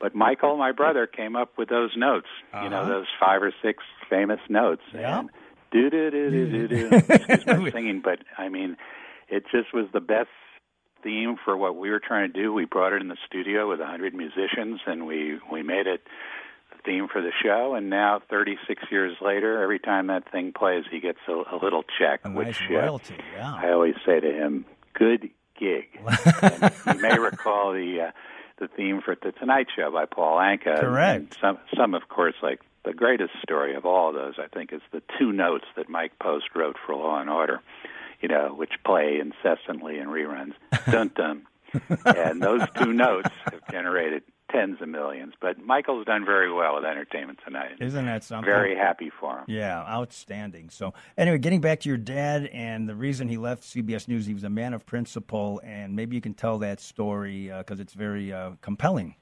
But 0.00 0.14
Michael, 0.14 0.56
my 0.58 0.72
brother, 0.72 1.06
came 1.06 1.36
up 1.36 1.56
with 1.56 1.68
those 1.70 1.90
notes. 1.96 2.28
You 2.62 2.68
know, 2.68 2.80
Uh-huh. 2.80 2.88
those 2.88 3.06
five 3.18 3.42
or 3.42 3.52
six 3.62 3.82
famous 4.10 4.40
notes. 4.48 4.82
Yeah. 4.94 5.20
And 5.20 5.30
do 5.72 5.88
do 5.90 6.10
do 6.10 6.30
do 6.30 6.50
do 6.50 6.68
do. 6.68 6.96
Excuse 6.96 7.46
my 7.46 7.70
singing, 7.70 8.00
but 8.04 8.18
I 8.38 8.48
mean, 8.48 8.76
it 9.28 9.44
just 9.50 9.72
was 9.72 9.86
the 9.92 10.00
best 10.00 10.28
theme 11.02 11.36
for 11.44 11.56
what 11.56 11.76
we 11.76 11.90
were 11.90 12.00
trying 12.00 12.32
to 12.32 12.42
do. 12.42 12.52
We 12.52 12.64
brought 12.66 12.92
it 12.92 13.00
in 13.00 13.08
the 13.08 13.16
studio 13.26 13.68
with 13.68 13.80
a 13.80 13.86
hundred 13.86 14.14
musicians, 14.14 14.80
and 14.86 15.06
we 15.06 15.38
we 15.50 15.62
made 15.62 15.86
it 15.86 16.02
the 16.72 16.78
theme 16.84 17.08
for 17.10 17.22
the 17.22 17.32
show. 17.42 17.74
And 17.74 17.88
now, 17.90 18.20
36 18.28 18.82
years 18.90 19.16
later, 19.22 19.62
every 19.62 19.78
time 19.78 20.08
that 20.08 20.30
thing 20.30 20.52
plays, 20.52 20.84
he 20.90 21.00
gets 21.00 21.18
a, 21.28 21.32
a 21.32 21.56
little 21.62 21.84
check, 21.98 22.20
A 22.24 22.30
which 22.30 22.60
nice 22.70 23.10
uh, 23.10 23.14
yeah. 23.34 23.54
I 23.54 23.70
always 23.72 23.94
say 24.04 24.20
to 24.20 24.30
him, 24.32 24.66
"Good 24.94 25.30
gig." 25.58 25.88
you 26.86 27.00
may 27.00 27.18
recall 27.18 27.72
the 27.72 28.08
uh, 28.08 28.10
the 28.58 28.68
theme 28.68 29.00
for 29.02 29.16
the 29.20 29.32
Tonight 29.32 29.68
Show 29.74 29.90
by 29.90 30.06
Paul 30.06 30.38
Anka. 30.38 30.80
Correct. 30.80 31.20
And 31.20 31.36
some, 31.40 31.58
some, 31.76 31.94
of 31.94 32.08
course, 32.08 32.34
like 32.42 32.60
the 32.84 32.94
greatest 32.94 33.32
story 33.42 33.74
of 33.74 33.84
all 33.84 34.12
those, 34.12 34.34
I 34.38 34.46
think, 34.46 34.72
is 34.72 34.80
the 34.92 35.02
two 35.18 35.32
notes 35.32 35.66
that 35.76 35.88
Mike 35.88 36.18
Post 36.18 36.46
wrote 36.54 36.76
for 36.84 36.94
Law 36.94 37.20
and 37.20 37.28
Order. 37.28 37.60
You 38.20 38.28
know, 38.28 38.54
which 38.56 38.72
play 38.84 39.20
incessantly 39.20 39.98
in 39.98 40.08
reruns. 40.08 40.54
Dun 40.90 41.10
dun. 41.14 41.46
and 42.06 42.40
those 42.40 42.62
two 42.78 42.92
notes 42.94 43.28
have 43.44 43.60
generated 43.70 44.22
tens 44.56 44.80
of 44.80 44.88
millions. 44.88 45.34
But 45.40 45.58
Michael's 45.58 46.06
done 46.06 46.24
very 46.24 46.52
well 46.52 46.76
with 46.76 46.84
Entertainment 46.84 47.40
Tonight. 47.44 47.76
Isn't 47.80 48.06
that 48.06 48.24
something? 48.24 48.50
Very 48.50 48.76
happy 48.76 49.10
for 49.20 49.38
him. 49.38 49.44
Yeah, 49.48 49.80
outstanding. 49.80 50.70
So, 50.70 50.94
anyway, 51.18 51.38
getting 51.38 51.60
back 51.60 51.80
to 51.80 51.88
your 51.88 51.98
dad 51.98 52.46
and 52.52 52.88
the 52.88 52.94
reason 52.94 53.28
he 53.28 53.36
left 53.36 53.62
CBS 53.62 54.08
News, 54.08 54.26
he 54.26 54.34
was 54.34 54.44
a 54.44 54.50
man 54.50 54.72
of 54.72 54.86
principle, 54.86 55.60
and 55.64 55.94
maybe 55.94 56.16
you 56.16 56.22
can 56.22 56.34
tell 56.34 56.58
that 56.58 56.80
story 56.80 57.52
because 57.58 57.80
it's 57.80 57.94
very 57.94 58.32
uh, 58.32 58.52
compelling. 58.62 59.14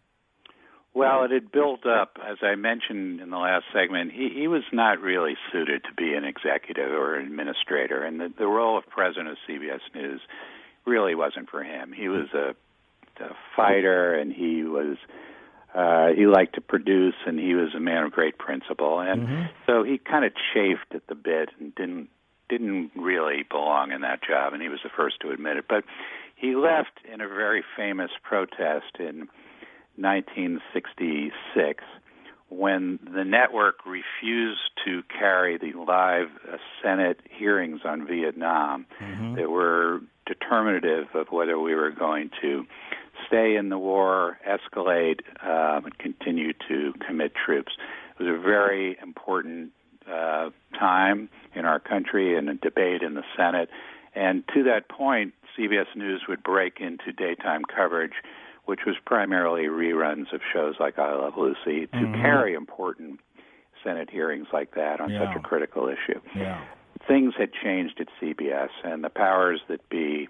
Well, 0.95 1.25
it 1.25 1.33
had 1.33 1.51
built 1.51 1.85
up, 1.87 2.19
as 2.25 2.39
I 2.41 2.55
mentioned 2.55 3.21
in 3.21 3.31
the 3.31 3.37
last 3.37 3.65
segment. 3.75 4.13
He, 4.13 4.31
he 4.33 4.47
was 4.47 4.63
not 4.73 5.01
really 5.01 5.35
suited 5.51 5.83
to 5.85 5.95
be 5.97 6.15
an 6.15 6.25
executive 6.25 6.93
or 6.93 7.17
an 7.17 7.27
administrator, 7.27 8.05
and 8.05 8.21
the, 8.21 8.33
the 8.39 8.47
role 8.47 8.79
of 8.79 8.87
president 8.87 9.29
of 9.29 9.37
CBS 9.49 9.81
News 9.93 10.21
really 10.87 11.17
wasn't 11.17 11.51
for 11.51 11.65
him. 11.65 11.93
He 11.93 12.09
was 12.09 12.29
a, 12.33 12.55
a 13.21 13.35
fighter, 13.57 14.15
and 14.15 14.33
he 14.33 14.65
was 14.65 14.97
uh, 15.75 16.09
he 16.17 16.27
liked 16.27 16.55
to 16.55 16.61
produce, 16.61 17.15
and 17.27 17.39
he 17.39 17.55
was 17.55 17.75
a 17.75 17.81
man 17.81 18.05
of 18.05 18.13
great 18.13 18.39
principle, 18.39 19.01
and 19.01 19.27
so 19.67 19.83
he 19.83 19.99
kind 19.99 20.25
of 20.25 20.33
chafed 20.53 20.95
at 20.95 21.07
the 21.09 21.15
bit 21.15 21.51
and 21.59 21.75
didn't 21.75 22.09
didn't 22.49 22.91
really 22.95 23.43
belong 23.51 23.91
in 23.91 24.03
that 24.03 24.21
job, 24.23 24.53
and 24.53 24.63
he 24.63 24.69
was 24.69 24.81
the 24.85 24.91
first 24.95 25.17
to 25.21 25.31
admit 25.31 25.57
it. 25.57 25.65
But 25.69 25.85
he 26.37 26.55
left 26.55 27.01
in 27.13 27.21
a 27.21 27.29
very 27.29 27.65
famous 27.77 28.11
protest 28.23 28.99
in 28.99 29.29
1966 29.97 31.85
when 32.51 32.99
the 33.13 33.25
network 33.25 33.77
refused 33.87 34.71
to 34.85 35.03
carry 35.09 35.57
the 35.59 35.73
live 35.73 36.29
uh, 36.47 36.57
Senate 36.83 37.19
hearings 37.31 37.81
on 37.85 38.07
Vietnam 38.07 38.87
that 39.37 39.51
were 39.51 40.01
determinative 40.27 41.07
of 41.15 41.29
whether 41.31 41.59
we 41.59 41.75
were 41.75 41.91
going 41.91 42.31
to 42.43 42.65
stay 43.27 43.57
in 43.57 43.69
the 43.69 43.79
war, 43.79 44.39
escalate, 44.49 45.21
um, 45.43 45.85
and 45.87 45.99
continue 45.99 46.53
to 46.69 46.93
commit 47.07 47.33
troops. 47.35 47.73
It 48.19 48.23
was 48.23 48.35
a 48.35 48.41
very 48.41 48.97
important 49.03 49.73
uh, 50.11 50.51
time 50.79 51.29
in 51.55 51.65
our 51.65 51.81
country 51.81 52.37
and 52.37 52.49
a 52.49 52.55
debate 52.55 53.03
in 53.03 53.15
the 53.15 53.25
Senate. 53.37 53.69
And 54.15 54.45
to 54.55 54.63
that 54.65 54.89
point, 54.89 55.35
CBS 55.59 55.87
News 55.97 56.23
would 56.29 56.43
break 56.43 56.81
into 56.81 57.13
daytime 57.13 57.63
coverage, 57.65 58.13
which 58.67 58.81
was 58.87 58.97
primarily 59.05 59.65
reruns 59.65 60.33
of 60.33 60.41
shows 60.53 60.77
like 60.79 60.99
I 60.99 61.15
Love 61.15 61.35
Lucy, 61.37 61.87
to 61.87 62.13
carry 62.21 62.55
important 62.55 63.21
Senate 63.83 64.09
hearings 64.11 64.47
like 64.53 64.75
that 64.75 65.01
on 65.01 65.11
Yeah. 65.11 65.27
such 65.27 65.37
a 65.37 65.41
critical 65.41 65.89
issue. 65.89 66.21
Yeah. 66.35 66.61
Things 67.07 67.35
had 67.37 67.51
changed 67.53 68.01
at 68.01 68.09
CBS, 68.21 68.71
and 68.83 69.05
the 69.05 69.11
powers 69.11 69.61
that 69.69 69.87
be 69.91 70.29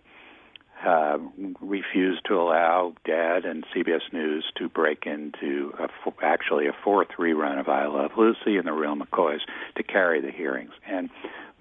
uh, 0.85 1.19
refused 1.61 2.23
to 2.27 2.35
allow 2.35 2.95
Dad 3.07 3.45
and 3.45 3.65
CBS 3.75 4.13
News 4.13 4.45
to 4.57 4.69
break 4.69 5.07
into 5.07 5.73
a 5.79 5.85
f- 5.85 6.15
actually 6.23 6.67
a 6.67 6.73
fourth 6.85 7.09
rerun 7.19 7.59
of 7.59 7.69
I 7.69 7.87
Love 7.87 8.13
Lucy 8.17 8.57
and 8.57 8.67
The 8.67 8.73
Real 8.73 8.95
McCoys 8.95 9.41
to 9.77 9.83
carry 9.83 10.21
the 10.21 10.31
hearings. 10.31 10.73
And 10.87 11.11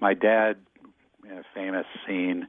my 0.00 0.14
dad, 0.14 0.56
in 1.24 1.38
a 1.38 1.44
famous 1.54 1.86
scene 2.06 2.48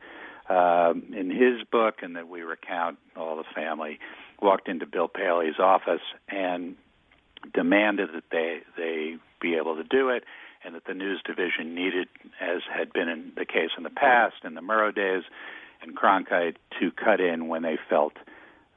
um, 0.49 1.13
in 1.15 1.29
his 1.29 1.65
book, 1.71 1.95
and 2.01 2.15
that 2.17 2.27
we 2.27 2.41
recount 2.41 2.97
all 3.15 3.37
the 3.37 3.45
family, 3.55 3.99
walked 4.41 4.67
into 4.67 4.85
Bill 4.85 5.07
Paley's 5.07 5.59
office 5.59 6.01
and 6.27 6.75
demanded 7.53 8.09
that 8.13 8.23
they 8.31 8.61
they 8.75 9.15
be 9.39 9.55
able 9.55 9.75
to 9.77 9.83
do 9.83 10.09
it, 10.09 10.23
and 10.63 10.75
that 10.75 10.85
the 10.85 10.93
news 10.93 11.21
division 11.25 11.73
needed, 11.73 12.07
as 12.41 12.61
had 12.69 12.91
been 12.91 13.07
in 13.07 13.31
the 13.37 13.45
case 13.45 13.69
in 13.77 13.83
the 13.83 13.89
past 13.89 14.35
in 14.43 14.55
the 14.55 14.61
Murrow 14.61 14.93
days 14.93 15.23
and 15.85 15.95
Cronkite, 15.95 16.57
to 16.79 16.91
cut 16.91 17.19
in 17.19 17.47
when 17.47 17.63
they 17.63 17.77
felt 17.89 18.13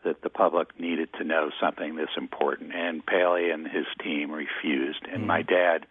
that 0.05 0.23
the 0.23 0.31
public 0.31 0.79
needed 0.79 1.09
to 1.19 1.25
know 1.25 1.51
something 1.61 1.97
this 1.97 2.11
important. 2.17 2.75
And 2.75 3.05
Paley 3.05 3.51
and 3.51 3.67
his 3.67 3.87
team 4.03 4.31
refused, 4.31 5.05
and 5.13 5.27
my 5.27 5.43
mm-hmm. 5.43 5.55
dad 5.55 5.87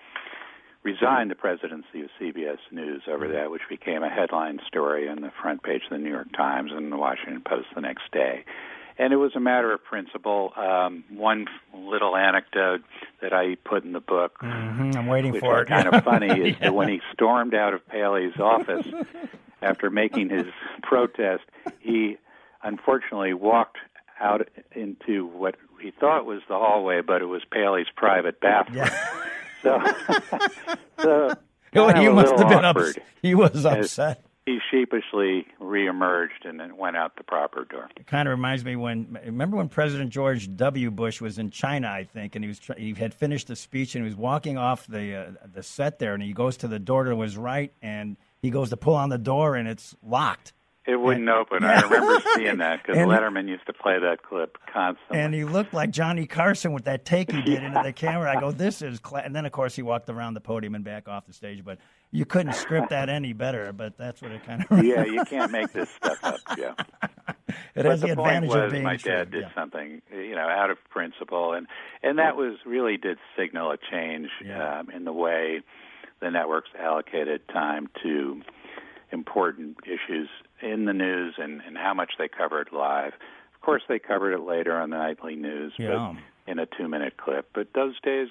resigned 0.83 1.29
the 1.29 1.35
presidency 1.35 2.01
of 2.01 2.09
CBS 2.19 2.59
News 2.71 3.03
over 3.07 3.25
mm-hmm. 3.25 3.33
that, 3.33 3.51
which 3.51 3.63
became 3.69 4.03
a 4.03 4.09
headline 4.09 4.59
story 4.67 5.09
on 5.09 5.21
the 5.21 5.31
front 5.41 5.63
page 5.63 5.81
of 5.83 5.89
the 5.91 5.97
New 5.97 6.09
York 6.11 6.31
Times 6.35 6.71
and 6.73 6.91
the 6.91 6.97
Washington 6.97 7.41
Post 7.45 7.67
the 7.75 7.81
next 7.81 8.11
day 8.11 8.45
and 8.99 9.13
it 9.13 9.17
was 9.17 9.35
a 9.35 9.39
matter 9.39 9.71
of 9.73 9.83
principle. 9.83 10.53
Um, 10.55 11.03
one 11.09 11.45
little 11.73 12.15
anecdote 12.15 12.81
that 13.21 13.33
I 13.33 13.55
put 13.63 13.83
in 13.83 13.93
the 13.93 13.99
book, 13.99 14.37
mm-hmm. 14.41 14.91
I'm 14.97 15.07
waiting 15.07 15.33
which 15.33 15.41
for 15.41 15.55
are 15.57 15.61
it. 15.63 15.67
kind 15.67 15.87
of 15.87 16.03
funny, 16.03 16.27
is 16.41 16.55
Yeah. 16.55 16.59
that 16.61 16.75
when 16.75 16.87
he 16.89 17.01
stormed 17.13 17.53
out 17.53 17.73
of 17.73 17.87
Paley's 17.87 18.39
office 18.39 18.85
after 19.61 19.89
making 19.89 20.29
his 20.29 20.45
protest, 20.83 21.43
he 21.79 22.17
unfortunately 22.63 23.33
walked 23.33 23.77
out 24.19 24.47
into 24.71 25.25
what 25.27 25.55
he 25.81 25.91
thought 25.91 26.25
was 26.25 26.41
the 26.47 26.55
hallway, 26.55 27.01
but 27.01 27.21
it 27.21 27.25
was 27.25 27.43
Paley's 27.51 27.87
private 27.95 28.39
bathroom. 28.39 28.77
Yeah. 28.77 29.13
So, 29.63 29.79
so 30.99 31.33
Well, 31.73 32.13
must 32.13 32.37
have 32.37 32.49
been 32.49 32.65
upset. 32.65 33.03
He 33.21 33.35
was 33.35 33.65
upset. 33.65 34.23
He 34.47 34.59
sheepishly 34.71 35.45
reemerged 35.61 36.45
and 36.45 36.57
then 36.57 36.77
went 36.77 36.95
out 36.95 37.17
the 37.17 37.23
proper 37.25 37.65
door. 37.65 37.89
It 37.97 38.07
kind 38.07 38.29
of 38.29 38.31
reminds 38.31 38.63
me 38.63 38.77
when 38.77 39.19
remember 39.25 39.57
when 39.57 39.67
President 39.67 40.09
George 40.09 40.55
W. 40.55 40.89
Bush 40.89 41.19
was 41.19 41.37
in 41.37 41.49
China, 41.51 41.89
I 41.89 42.05
think, 42.05 42.33
and 42.33 42.45
he 42.45 42.47
was 42.47 42.61
he 42.77 42.93
had 42.93 43.13
finished 43.13 43.47
the 43.47 43.57
speech 43.57 43.93
and 43.93 44.05
he 44.05 44.09
was 44.09 44.17
walking 44.17 44.57
off 44.57 44.87
the 44.87 45.15
uh, 45.15 45.31
the 45.53 45.63
set 45.63 45.99
there, 45.99 46.13
and 46.13 46.23
he 46.23 46.31
goes 46.31 46.55
to 46.57 46.69
the 46.69 46.79
door 46.79 47.03
to 47.03 47.19
his 47.19 47.35
right, 47.35 47.73
and 47.81 48.15
he 48.41 48.49
goes 48.49 48.69
to 48.69 48.77
pull 48.77 48.95
on 48.95 49.09
the 49.09 49.17
door, 49.17 49.57
and 49.57 49.67
it's 49.67 49.97
locked. 50.01 50.53
It 50.87 50.95
wouldn't 50.95 51.27
open. 51.27 51.63
Yeah. 51.63 51.81
I 51.83 51.89
remember 51.89 52.23
seeing 52.35 52.57
that 52.59 52.81
because 52.81 52.97
Letterman 52.99 53.49
used 53.49 53.65
to 53.65 53.73
play 53.73 53.99
that 53.99 54.23
clip 54.23 54.57
constantly. 54.71 55.19
And 55.19 55.33
he 55.33 55.43
looked 55.43 55.73
like 55.73 55.91
Johnny 55.91 56.25
Carson 56.25 56.71
with 56.71 56.85
that 56.85 57.03
take 57.03 57.29
he 57.29 57.41
did 57.41 57.61
into 57.61 57.81
the 57.83 57.91
camera. 57.93 58.31
I 58.35 58.39
go, 58.39 58.51
this 58.53 58.81
is, 58.81 59.01
cla-. 59.01 59.19
and 59.19 59.35
then 59.35 59.45
of 59.45 59.51
course 59.51 59.75
he 59.75 59.81
walked 59.81 60.09
around 60.09 60.35
the 60.35 60.39
podium 60.39 60.75
and 60.75 60.85
back 60.85 61.09
off 61.09 61.27
the 61.27 61.33
stage. 61.33 61.65
But 61.65 61.79
you 62.11 62.25
couldn't 62.25 62.53
script 62.53 62.89
that 62.91 63.09
any 63.09 63.33
better. 63.33 63.71
But 63.73 63.97
that's 63.97 64.21
what 64.21 64.31
it 64.31 64.43
kind 64.45 64.65
of. 64.69 64.83
yeah, 64.85 65.03
you 65.05 65.23
can't 65.25 65.51
make 65.51 65.71
this 65.73 65.89
stuff 65.89 66.17
up. 66.23 66.39
Yeah, 66.57 66.73
it 67.49 67.55
but 67.75 67.85
has 67.85 68.01
the, 68.01 68.07
the, 68.07 68.13
advantage 68.13 68.49
was 68.49 68.63
of 68.65 68.71
being 68.71 68.83
my 68.83 68.97
true. 68.97 69.11
dad 69.11 69.31
did 69.31 69.41
Yeah. 69.41 69.53
something, 69.55 70.01
you 70.11 70.35
know, 70.35 70.47
out 70.47 70.69
of 70.69 70.77
principle, 70.89 71.53
and 71.53 71.67
and 72.03 72.19
that 72.19 72.35
was 72.35 72.57
really 72.65 72.97
did 72.97 73.17
signal 73.37 73.71
a 73.71 73.77
change 73.91 74.29
Yeah. 74.43 74.79
um, 74.79 74.89
in 74.89 75.03
the 75.05 75.13
way 75.13 75.61
the 76.19 76.31
networks 76.31 76.69
allocated 76.79 77.47
time 77.49 77.89
to 78.03 78.41
important 79.11 79.77
issues 79.85 80.27
in 80.61 80.85
the 80.85 80.93
news 80.93 81.35
and, 81.37 81.61
and 81.65 81.77
how 81.77 81.93
much 81.93 82.13
they 82.17 82.27
covered 82.27 82.69
live. 82.71 83.13
Of 83.55 83.61
course, 83.61 83.83
they 83.87 83.99
covered 83.99 84.33
it 84.33 84.41
later 84.41 84.75
on 84.75 84.89
the 84.89 84.97
nightly 84.97 85.35
news, 85.35 85.73
Yeah. 85.77 86.13
but 86.45 86.51
in 86.51 86.59
a 86.59 86.65
two-minute 86.65 87.17
clip. 87.17 87.49
But 87.53 87.67
those 87.73 87.99
days, 88.01 88.29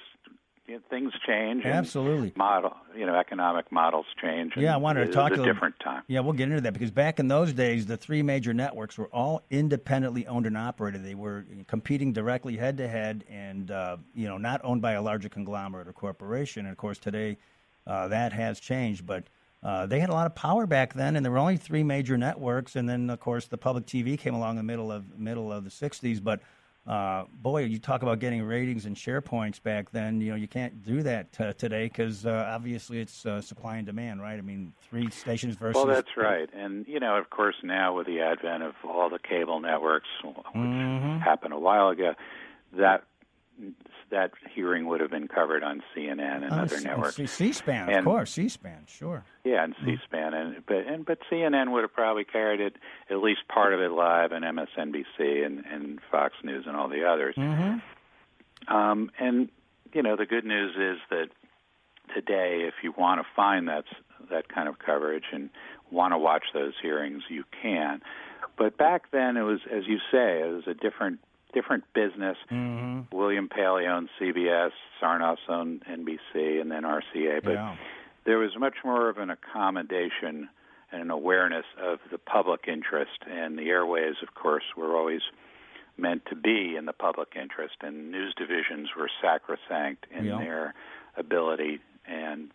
you 0.67 0.75
know, 0.75 0.81
things 0.91 1.13
change. 1.27 1.65
Absolutely. 1.65 2.33
Model, 2.37 2.75
you 2.97 3.07
know, 3.07 3.15
economic 3.15 3.71
models 3.71 4.07
change. 4.21 4.55
Yeah, 4.57 4.75
I 4.75 4.77
wanted 4.79 5.07
to 5.07 5.13
talk 5.13 5.33
a 5.33 5.37
them- 5.37 5.45
different 5.45 5.79
time. 5.81 6.03
Yeah, 6.09 6.21
we'll 6.21 6.33
get 6.33 6.49
into 6.49 6.61
that 6.63 6.73
because 6.73 6.91
back 6.91 7.19
in 7.19 7.29
those 7.29 7.53
days, 7.53 7.87
the 7.87 7.97
three 7.97 8.23
major 8.23 8.53
networks 8.53 8.99
were 8.99 9.09
all 9.09 9.43
independently 9.51 10.27
owned 10.27 10.47
and 10.47 10.57
operated. 10.57 11.05
They 11.05 11.15
were 11.15 11.45
competing 11.67 12.13
directly 12.13 12.57
head 12.57 12.77
to 12.79 12.89
head, 12.89 13.25
and 13.29 13.71
uh, 13.71 13.99
you 14.15 14.27
know, 14.27 14.39
not 14.39 14.61
owned 14.65 14.83
by 14.83 14.93
a 14.93 15.03
larger 15.03 15.29
conglomerate 15.29 15.89
or 15.89 15.93
corporation. 15.93 16.67
And 16.67 16.73
of 16.73 16.79
course, 16.79 16.99
today 16.99 17.39
uh, 17.87 18.09
that 18.09 18.33
has 18.33 18.61
changed, 18.61 19.07
but. 19.07 19.25
Uh, 19.63 19.85
they 19.85 19.99
had 19.99 20.11
a 20.11 20.13
lot 20.13 20.27
of 20.27 20.35
power 20.35 20.65
back 20.65 20.93
then, 20.93 21.17
and 21.17 21.25
there 21.25 21.33
were 21.33 21.39
only 21.39 21.57
three 21.57 21.83
major 21.83 22.17
networks. 22.17 22.77
And 22.77 22.89
then, 22.89 23.11
of 23.11 23.19
course, 23.19 23.47
the 23.47 23.57
public 23.57 23.85
TV 23.87 24.17
came 24.17 24.35
along 24.35 24.51
in 24.51 24.57
the 24.59 24.63
middle 24.63 24.93
of 24.93 25.19
middle 25.19 25.51
of 25.51 25.65
the 25.65 25.71
'60s. 25.71 26.23
But 26.23 26.41
uh, 26.87 27.25
boy, 27.33 27.65
you 27.65 27.79
talk 27.79 28.03
about 28.03 28.21
getting 28.21 28.43
ratings 28.43 28.87
and 28.87 28.97
share 28.97 29.21
points 29.21 29.59
back 29.59 29.91
then. 29.91 30.21
You 30.21 30.31
know, 30.31 30.37
you 30.37 30.47
can't 30.47 30.83
do 30.85 31.03
that 31.03 31.33
t- 31.33 31.53
today 31.55 31.85
because 31.87 32.25
uh, 32.27 32.47
obviously 32.49 33.01
it's 33.01 33.27
uh, 33.27 33.41
supply 33.41 33.77
and 33.79 33.87
demand, 33.87 34.23
right? 34.23 34.39
I 34.39 34.43
mean, 34.43 34.73
three 34.89 35.11
stations 35.11 35.57
versus. 35.57 35.75
Well, 35.75 35.87
that's 35.93 36.17
right. 36.17 36.49
And, 36.55 36.87
you 36.87 37.01
know, 37.01 37.17
of 37.17 37.31
course, 37.31 37.57
now 37.63 37.97
with 37.97 38.07
the 38.07 38.21
advent 38.21 38.63
of 38.63 38.75
all 38.85 39.11
the 39.11 39.19
cable 39.19 39.59
networks, 39.61 40.09
which 40.23 40.35
Mhm. 40.55 41.21
happened 41.21 41.53
a 41.55 41.59
while 41.59 41.89
ago, 41.89 42.15
that 42.73 43.03
that 44.11 44.33
hearing 44.55 44.87
would 44.87 45.01
have 45.01 45.11
been 45.11 45.29
covered 45.29 45.63
on 45.63 45.83
CNN 45.95 46.45
and 46.45 46.53
On 46.53 46.61
other 46.61 46.81
networks. 46.81 47.17
C- 47.17 47.27
C-SPAN, 47.27 47.93
of 47.93 48.05
course, 48.05 48.33
C-SPAN, 48.33 48.87
sure. 48.87 49.25
Yeah, 49.45 49.65
and 49.65 49.75
C-SPAN, 49.85 50.35
and 50.35 50.67
but 50.67 50.87
and 50.87 51.05
but 51.05 51.19
CNN 51.31 51.73
would 51.73 51.83
have 51.83 51.93
probably 51.93 52.25
carried 52.25 52.61
it 52.61 52.77
at 53.11 53.19
least 53.19 53.41
part 53.49 53.73
of 53.73 53.81
it 53.81 53.91
live, 53.91 54.33
and 54.33 54.45
MSNBC 54.45 55.45
and 55.45 55.65
and 55.67 56.01
Fox 56.11 56.35
News 56.45 56.65
and 56.67 56.77
all 56.77 56.89
the 56.89 57.05
others. 57.05 57.35
Mm-hmm. 57.37 58.75
Um, 58.75 59.11
and 59.19 59.49
you 59.93 60.03
know, 60.03 60.17
the 60.17 60.27
good 60.27 60.45
news 60.45 60.75
is 60.77 60.99
that 61.11 61.29
today, 62.15 62.65
if 62.67 62.75
you 62.83 62.93
want 62.97 63.21
to 63.21 63.27
find 63.35 63.69
that 63.69 63.85
that 64.31 64.49
kind 64.49 64.69
of 64.69 64.79
coverage 64.79 65.25
and 65.33 65.51
want 65.91 66.13
to 66.13 66.19
watch 66.19 66.45
those 66.53 66.73
hearings, 66.81 67.23
you 67.29 67.45
can. 67.63 68.03
But 68.59 68.77
back 68.77 69.11
then, 69.11 69.37
it 69.37 69.43
was, 69.43 69.61
as 69.71 69.87
you 69.87 69.99
say, 70.11 70.41
it 70.41 70.53
was 70.53 70.65
a 70.67 70.75
different 70.75 71.21
different 71.57 71.85
business. 71.95 72.37
Mm-hmm. 72.53 73.17
William 73.17 73.49
Paley 73.49 73.87
owned 73.87 74.11
CBS, 74.21 74.73
Sarnoff 75.03 75.39
owned 75.49 75.83
NBC, 75.91 76.61
and 76.61 76.71
then 76.71 76.83
RCA. 76.83 77.43
But 77.43 77.53
yeah. 77.53 77.77
there 78.27 78.37
was 78.37 78.51
much 78.59 78.75
more 78.85 79.09
of 79.09 79.17
an 79.17 79.31
accommodation 79.31 80.51
and 80.93 81.01
an 81.03 81.11
awareness 81.11 81.65
of 81.83 81.99
the 82.13 82.19
public 82.19 82.69
interest, 82.69 83.19
and 83.29 83.59
the 83.59 83.71
airways, 83.71 84.17
of 84.23 84.35
course, 84.35 84.65
were 84.77 84.95
always 84.95 85.23
meant 85.97 86.27
to 86.27 86.37
be 86.37 86.77
in 86.77 86.85
the 86.85 86.93
public 86.93 87.29
interest, 87.41 87.77
and 87.81 88.11
news 88.11 88.35
divisions 88.37 88.91
were 88.97 89.09
sacrosanct 89.23 90.07
in 90.11 90.27
Yeah. 90.27 90.39
their 90.39 90.75
ability 91.17 91.81
and 92.07 92.51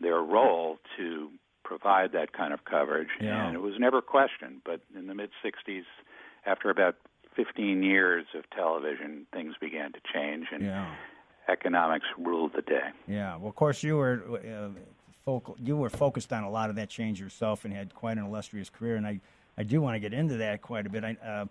their 0.00 0.20
role 0.22 0.78
to 0.96 1.28
provide 1.64 2.12
that 2.12 2.32
kind 2.32 2.54
of 2.54 2.64
coverage, 2.64 3.10
Yeah. 3.20 3.46
and 3.46 3.56
it 3.56 3.60
was 3.60 3.78
never 3.80 4.00
questioned. 4.00 4.62
But 4.64 4.80
in 4.94 5.08
the 5.08 5.14
mid 5.14 5.30
'60s, 5.42 5.84
after 6.46 6.70
about 6.70 6.94
15 7.36 7.82
years 7.82 8.26
of 8.34 8.48
television, 8.50 9.26
things 9.32 9.54
began 9.60 9.92
to 9.92 10.00
change, 10.12 10.46
and 10.52 10.62
Yeah. 10.64 10.94
economics 11.48 12.06
ruled 12.18 12.52
the 12.54 12.62
day. 12.62 12.90
Yeah. 13.08 13.36
Well, 13.36 13.48
of 13.48 13.54
course, 13.56 13.82
you 13.82 13.96
were 13.96 14.22
uh, 14.46 14.68
focal, 15.24 15.56
you 15.62 15.76
were 15.76 15.90
focused 15.90 16.32
on 16.32 16.44
a 16.44 16.50
lot 16.50 16.70
of 16.70 16.76
that 16.76 16.88
change 16.88 17.20
yourself 17.20 17.64
and 17.64 17.72
had 17.74 17.94
quite 17.94 18.16
an 18.18 18.24
illustrious 18.24 18.70
career. 18.70 18.96
And 18.96 19.06
I, 19.06 19.20
I 19.58 19.62
do 19.62 19.80
want 19.80 19.94
to 19.96 20.00
get 20.00 20.12
into 20.12 20.36
that 20.38 20.62
quite 20.62 20.86
a 20.86 20.88
bit. 20.90 21.04
I, 21.04 21.16
uh, 21.24 21.46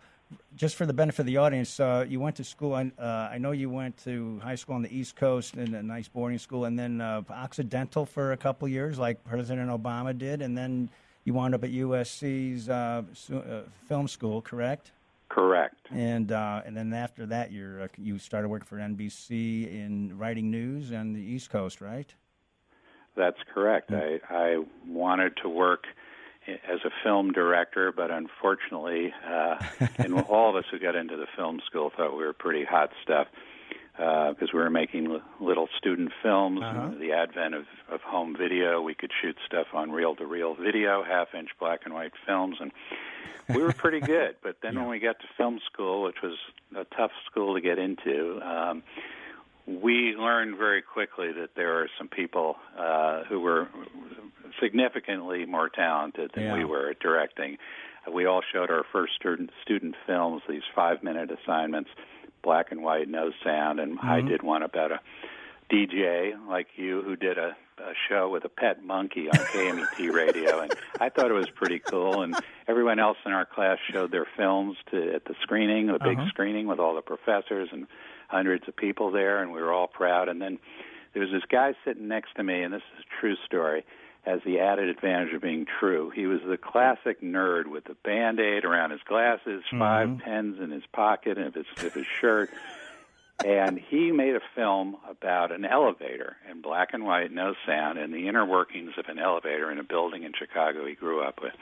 just 0.56 0.76
for 0.78 0.86
the 0.86 0.94
benefit 0.94 1.20
of 1.20 1.26
the 1.26 1.38
audience, 1.38 1.78
uh, 1.80 2.06
you 2.08 2.20
went 2.22 2.38
to 2.38 2.44
school. 2.46 2.74
I, 2.74 2.90
uh, 2.98 3.30
I 3.32 3.38
know 3.38 3.52
you 3.52 3.70
went 3.70 3.98
to 4.06 4.40
high 4.42 4.56
school 4.56 4.76
on 4.76 4.82
the 4.82 4.96
East 4.98 5.18
Coast 5.18 5.56
in 5.56 5.76
a 5.76 5.84
nice 5.84 6.08
boarding 6.08 6.40
school, 6.40 6.66
and 6.66 6.80
then 6.80 7.02
uh, 7.02 7.22
Occidental 7.30 8.06
for 8.06 8.32
a 8.32 8.38
couple 8.38 8.66
years, 8.68 8.98
like 8.98 9.22
President 9.26 9.70
Obama 9.70 10.18
did, 10.18 10.42
and 10.42 10.58
then 10.58 10.88
you 11.26 11.34
wound 11.34 11.54
up 11.54 11.66
at 11.66 11.72
USC's 11.72 12.70
uh, 12.70 13.04
uh, 13.34 13.62
film 13.90 14.08
school, 14.08 14.42
correct? 14.42 14.92
Correct. 15.32 15.88
And 15.92 16.34
uh, 16.34 16.62
and 16.66 16.76
then 16.76 16.92
after 16.92 17.26
that, 17.28 17.54
you're 17.54 17.84
uh, 17.84 17.88
you 17.98 18.20
started 18.20 18.50
working 18.50 18.66
for 18.66 18.78
NBC 18.78 19.72
in 19.72 20.18
writing 20.18 20.52
news 20.52 20.92
on 20.92 21.14
the 21.14 21.22
East 21.22 21.50
Coast, 21.50 21.80
right? 21.80 22.14
That's 23.16 23.38
correct. 23.54 23.92
I, 23.94 24.20
I 24.30 24.64
wanted 24.86 25.38
to 25.38 25.50
work 25.50 25.86
as 26.48 26.80
a 26.84 26.90
film 27.04 27.32
director, 27.32 27.94
but 27.94 28.12
unfortunately, 28.12 29.14
uh, 29.26 29.56
and 29.98 30.20
all 30.24 30.50
of 30.50 30.56
us 30.58 30.66
who 30.70 30.80
got 30.80 30.96
into 30.96 31.16
the 31.16 31.28
film 31.36 31.62
school 31.66 31.92
thought 31.96 32.18
we 32.18 32.26
were 32.26 32.34
pretty 32.34 32.66
hot 32.66 32.92
stuff 33.02 33.28
because 33.98 34.50
we 34.54 34.60
were 34.60 34.70
making 34.70 35.10
li- 35.10 35.22
little 35.40 35.68
student 35.78 36.12
films. 36.24 36.62
Uh-huh. 36.64 36.92
The 37.00 37.12
advent 37.14 37.54
of, 37.56 37.66
of 37.90 38.02
home 38.02 38.36
video, 38.38 38.82
we 38.82 38.94
could 38.96 39.12
shoot 39.22 39.38
stuff 39.46 39.68
on 39.74 39.92
reel-to-reel 39.92 40.56
video, 40.56 41.04
half-inch 41.04 41.50
black 41.60 41.82
and 41.86 41.94
white 41.94 42.14
films, 42.26 42.58
and 42.60 42.72
we 43.50 43.62
were 43.62 43.74
pretty 43.74 44.00
good. 44.16 44.36
But 44.42 44.58
then 44.64 44.76
when 44.80 44.88
we 44.90 45.00
got 45.00 45.20
to 45.20 45.26
film 45.38 45.60
school, 45.72 46.04
which 46.04 46.22
was 46.24 46.36
a 46.76 46.86
tough 46.96 47.12
school 47.30 47.54
to 47.56 47.62
get 47.62 47.78
into, 47.80 48.40
um, 48.42 48.82
we 49.68 50.16
learned 50.18 50.58
very 50.58 50.82
quickly 50.82 51.32
that 51.34 51.52
there 51.56 51.82
are 51.82 51.88
some 51.98 52.08
people 52.08 52.56
uh, 52.78 53.24
who 53.26 53.40
were 53.40 53.68
significantly 54.60 55.46
more 55.46 55.70
talented 55.70 56.32
than 56.34 56.46
Yeah. 56.46 56.54
we 56.58 56.66
were 56.66 56.90
at 56.90 57.00
directing. 57.00 57.58
Uh, 58.08 58.12
we 58.12 58.26
all 58.26 58.42
showed 58.52 58.70
our 58.70 58.84
first 58.92 59.14
student 59.16 59.52
student 59.62 59.96
films, 60.08 60.42
these 60.50 60.64
five 60.76 61.04
minute 61.04 61.30
assignments, 61.32 61.90
black 62.44 62.72
and 62.72 62.84
white, 62.84 63.08
no 63.10 63.32
sound, 63.44 63.80
and 63.80 64.00
I 64.00 64.20
Mm-hmm. 64.20 64.28
did 64.28 64.44
one 64.44 64.64
about 64.64 64.92
a 64.92 65.00
DJ 65.72 66.34
like 66.48 66.68
you 66.76 67.02
who 67.02 67.16
did 67.16 67.38
a, 67.38 67.56
a 67.80 67.94
show 68.10 68.30
with 68.30 68.44
a 68.46 68.50
pet 68.50 68.84
monkey 68.84 69.30
on 69.30 69.46
KMET 69.54 70.12
radio, 70.12 70.60
and 70.62 70.72
I 71.00 71.10
thought 71.10 71.32
it 71.32 71.34
was 71.36 71.50
pretty 71.56 71.80
cool. 71.80 72.22
And 72.24 72.38
everyone 72.68 73.00
else 73.00 73.18
in 73.26 73.32
our 73.32 73.46
class 73.46 73.78
showed 73.92 74.12
their 74.12 74.28
films 74.38 74.78
to 74.92 75.14
at 75.16 75.26
the 75.26 75.36
screening, 75.42 75.88
the 75.88 75.94
big 75.94 76.18
Uh-huh. 76.20 76.30
screening 76.30 76.68
with 76.68 76.80
all 76.80 76.96
the 76.96 77.02
professors 77.02 77.70
and 77.72 77.88
hundreds 78.28 78.68
of 78.68 78.76
people 78.76 79.12
there, 79.12 79.42
and 79.42 79.52
we 79.52 79.62
were 79.62 79.72
all 79.74 79.88
proud. 79.88 80.28
And 80.30 80.42
then 80.42 80.58
there 81.14 81.22
was 81.22 81.32
this 81.32 81.44
guy 81.50 81.74
sitting 81.86 82.08
next 82.08 82.36
to 82.36 82.44
me, 82.44 82.64
and 82.64 82.74
this 82.74 82.82
is 82.98 83.06
a 83.06 83.20
true 83.22 83.36
story. 83.46 83.86
Has 84.24 84.40
the 84.46 84.60
added 84.60 84.88
advantage 84.88 85.34
of 85.34 85.42
being 85.42 85.66
true. 85.80 86.12
He 86.12 86.28
was 86.28 86.42
the 86.48 86.58
classic 86.58 87.22
nerd 87.22 87.66
with 87.66 87.86
the 87.86 87.96
band 88.04 88.40
aid 88.40 88.66
around 88.66 88.92
his 88.92 89.02
glasses, 89.04 89.64
five 89.72 90.10
mm-hmm. 90.10 90.20
pens 90.20 90.58
in 90.62 90.70
his 90.70 90.84
pocket 90.94 91.40
of 91.40 91.56
his 91.56 91.66
of 91.84 91.94
his 91.94 92.06
shirt 92.20 92.52
and 93.46 93.80
he 93.80 94.12
made 94.12 94.36
a 94.36 94.42
film 94.56 94.98
about 95.10 95.52
an 95.52 95.66
elevator 95.66 96.38
in 96.50 96.62
black 96.62 96.90
and 96.94 97.06
white, 97.06 97.32
no 97.32 97.54
sound, 97.66 97.98
and 97.98 98.14
the 98.14 98.28
inner 98.28 98.46
workings 98.46 98.92
of 98.98 99.06
an 99.08 99.20
elevator 99.20 99.72
in 99.72 99.80
a 99.80 99.84
building 99.84 100.24
in 100.24 100.34
Chicago 100.38 100.86
he 100.86 100.94
grew 100.94 101.24
up 101.24 101.42
with. 101.42 101.54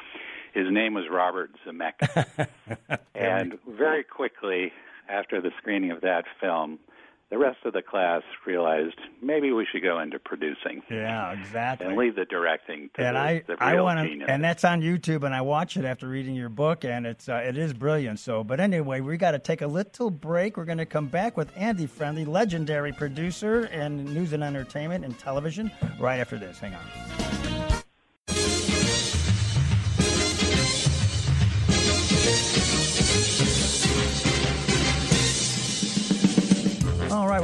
His 0.54 0.68
name 0.70 0.94
was 0.94 1.06
Robert 1.10 1.52
Zemeckis. 1.66 2.48
and 3.16 3.58
very 3.68 4.04
quickly 4.04 4.74
after 5.08 5.42
the 5.42 5.52
screening 5.58 5.92
of 5.92 6.02
that 6.02 6.26
film, 6.42 6.80
the 7.32 7.38
rest 7.38 7.58
of 7.64 7.74
the 7.74 7.82
class 7.84 8.24
realized 8.48 8.96
maybe 9.22 9.52
we 9.52 9.66
should 9.72 9.84
go 9.84 10.00
into 10.00 10.18
producing 10.18 10.82
Yeah, 10.90 11.32
exactly. 11.34 11.86
and 11.88 11.96
leave 11.96 12.16
the 12.16 12.26
directing 12.26 12.90
to 12.96 13.06
and 13.06 13.16
the, 13.16 13.20
I, 13.20 13.44
the 13.46 13.56
I 13.64 13.74
real 13.74 13.84
want 13.84 14.00
to, 14.00 14.08
genius. 14.08 14.30
and 14.30 14.44
that's 14.44 14.64
on 14.64 14.82
YouTube, 14.82 15.24
and 15.24 15.36
I 15.36 15.42
watch 15.42 15.78
it 15.78 15.86
after 15.86 16.08
reading 16.08 16.34
your 16.34 16.50
book, 16.50 16.84
and 16.84 17.06
it's, 17.06 17.30
uh, 17.30 17.36
it 17.46 17.56
is 17.58 17.72
brilliant. 17.74 18.18
So, 18.20 18.44
but 18.44 18.60
anyway, 18.60 19.02
we 19.02 19.16
got 19.18 19.32
to 19.32 19.40
take 19.40 19.62
a 19.62 19.68
little 19.68 20.10
break. 20.10 20.58
We're 20.58 20.66
going 20.66 20.80
to 20.80 20.86
come 20.88 21.08
back 21.08 21.38
with 21.38 21.52
Andy 21.56 21.86
Friendly, 21.86 22.26
legendary 22.26 22.92
producer 22.94 23.66
in 23.66 24.06
news 24.06 24.34
and 24.34 24.44
entertainment 24.44 25.06
and 25.06 25.18
television, 25.20 25.72
right 26.00 26.20
after 26.20 26.38
this. 26.40 26.58
Hang 26.60 26.74
on. 26.74 27.59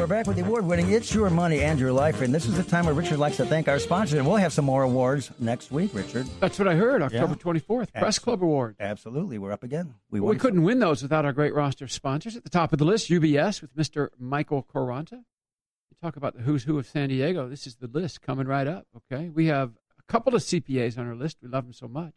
We're 0.06 0.10
back 0.10 0.28
with 0.28 0.36
the 0.38 0.44
award-winning 0.46 0.92
"It's 0.92 1.16
Your 1.16 1.32
Money 1.32 1.62
and 1.62 1.80
Your 1.80 1.92
Life," 1.92 2.22
and 2.22 2.32
this 2.32 2.46
is 2.46 2.56
the 2.56 2.64
time 2.64 2.86
where 2.86 2.94
Richard 2.94 3.18
likes 3.18 3.38
to 3.38 3.46
thank 3.48 3.68
our 3.68 3.80
sponsors, 3.80 4.20
and 4.20 4.28
we'll 4.28 4.36
have 4.36 4.54
some 4.54 4.64
more 4.64 4.84
awards 4.84 5.32
next 5.40 5.72
week, 5.72 5.96
Richard. 5.96 6.28
That's 6.40 6.60
what 6.60 6.68
I 6.68 6.76
heard. 6.76 7.02
October 7.02 7.34
Yeah. 7.34 7.36
24th, 7.40 7.92
Press. 7.92 8.20
Club 8.20 8.44
Award. 8.44 8.76
Absolutely, 8.80 9.40
we're 9.40 9.52
up 9.52 9.64
again. 9.64 9.96
We, 10.12 10.20
We 10.20 10.36
couldn't 10.38 10.62
win 10.62 10.78
those 10.78 11.02
without 11.02 11.26
our 11.26 11.34
great 11.34 11.56
roster 11.56 11.86
of 11.86 11.92
sponsors. 11.92 12.36
At 12.38 12.44
the 12.44 12.52
top 12.52 12.72
of 12.72 12.78
the 12.78 12.86
list, 12.86 13.10
UBS 13.10 13.64
with 13.64 13.76
Mr. 13.76 14.10
Michael 14.20 14.62
Coranta. 14.72 15.14
You 15.14 15.98
talk 16.00 16.16
about 16.18 16.36
the 16.36 16.44
who's 16.44 16.66
who 16.66 16.78
of 16.78 16.86
San 16.86 17.10
Diego. 17.10 17.50
This 17.50 17.66
is 17.66 17.78
the 17.78 17.88
list 17.88 18.22
coming 18.22 18.46
right 18.46 18.68
up. 18.68 18.86
Okay, 19.12 19.30
we 19.30 19.48
have 19.48 19.72
a 19.98 20.04
couple 20.12 20.36
of 20.36 20.44
CPAs 20.44 21.00
on 21.00 21.08
our 21.08 21.16
list. 21.16 21.38
We 21.42 21.48
love 21.50 21.64
them 21.64 21.74
so 21.74 21.88
much. 21.88 22.14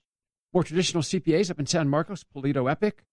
More 0.52 0.62
traditional 0.62 1.02
CPAs 1.02 1.50
up 1.50 1.58
in 1.58 1.64
San 1.64 1.88
Marcos, 1.88 2.22
Polito 2.22 2.70
Epic, 2.70 3.06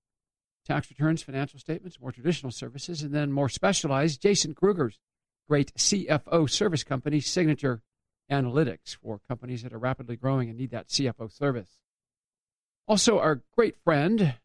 tax 0.66 0.90
returns, 0.90 1.22
financial 1.22 1.60
statements, 1.60 2.00
more 2.00 2.12
traditional 2.12 2.52
services, 2.52 3.02
and 3.02 3.14
then 3.14 3.32
more 3.32 3.50
specialized. 3.50 4.22
Jason 4.22 4.54
Kruger's 4.54 5.00
great 5.48 5.74
CFO 5.76 6.50
service 6.50 6.84
company, 6.84 7.20
Signature 7.20 7.82
Analytics, 8.32 8.98
for 8.98 9.20
companies 9.28 9.64
that 9.64 9.74
are 9.74 9.80
rapidly 9.80 10.16
growing 10.16 10.50
and 10.50 10.58
need 10.58 10.72
that 10.72 10.88
CFO 10.88 11.32
service. 11.32 11.80
Also, 12.88 13.20
our 13.20 13.42
great 13.56 13.76
friend, 13.84 14.36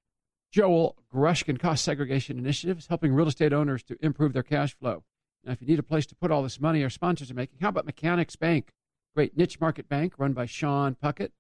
Joel 0.53 0.97
Grushkin 1.13 1.59
Cost 1.59 1.85
Segregation 1.85 2.39
Initiatives, 2.39 2.87
helping 2.87 3.13
real 3.13 3.29
estate 3.29 3.53
owners 3.53 3.83
to 3.85 3.97
improve 4.01 4.33
their 4.33 4.43
cash 4.43 4.77
flow. 4.77 5.05
Now, 5.45 5.53
if 5.53 5.63
you 5.63 5.67
need 5.67 5.79
a 5.79 5.83
place 5.83 6.07
to 6.07 6.15
put 6.15 6.31
all 6.31 6.43
this 6.43 6.61
money 6.61 6.83
our 6.83 6.91
sponsors 6.91 7.31
are 7.31 7.35
making, 7.35 7.59
how 7.61 7.69
about 7.71 7.87
Mechanics 7.87 8.37
Bank? 8.37 8.73
Great 9.15 9.37
niche 9.37 9.61
market 9.61 9.89
bank 9.89 10.15
run 10.19 10.33
by 10.33 10.47
Sean 10.47 10.95
Puckett 10.95 11.33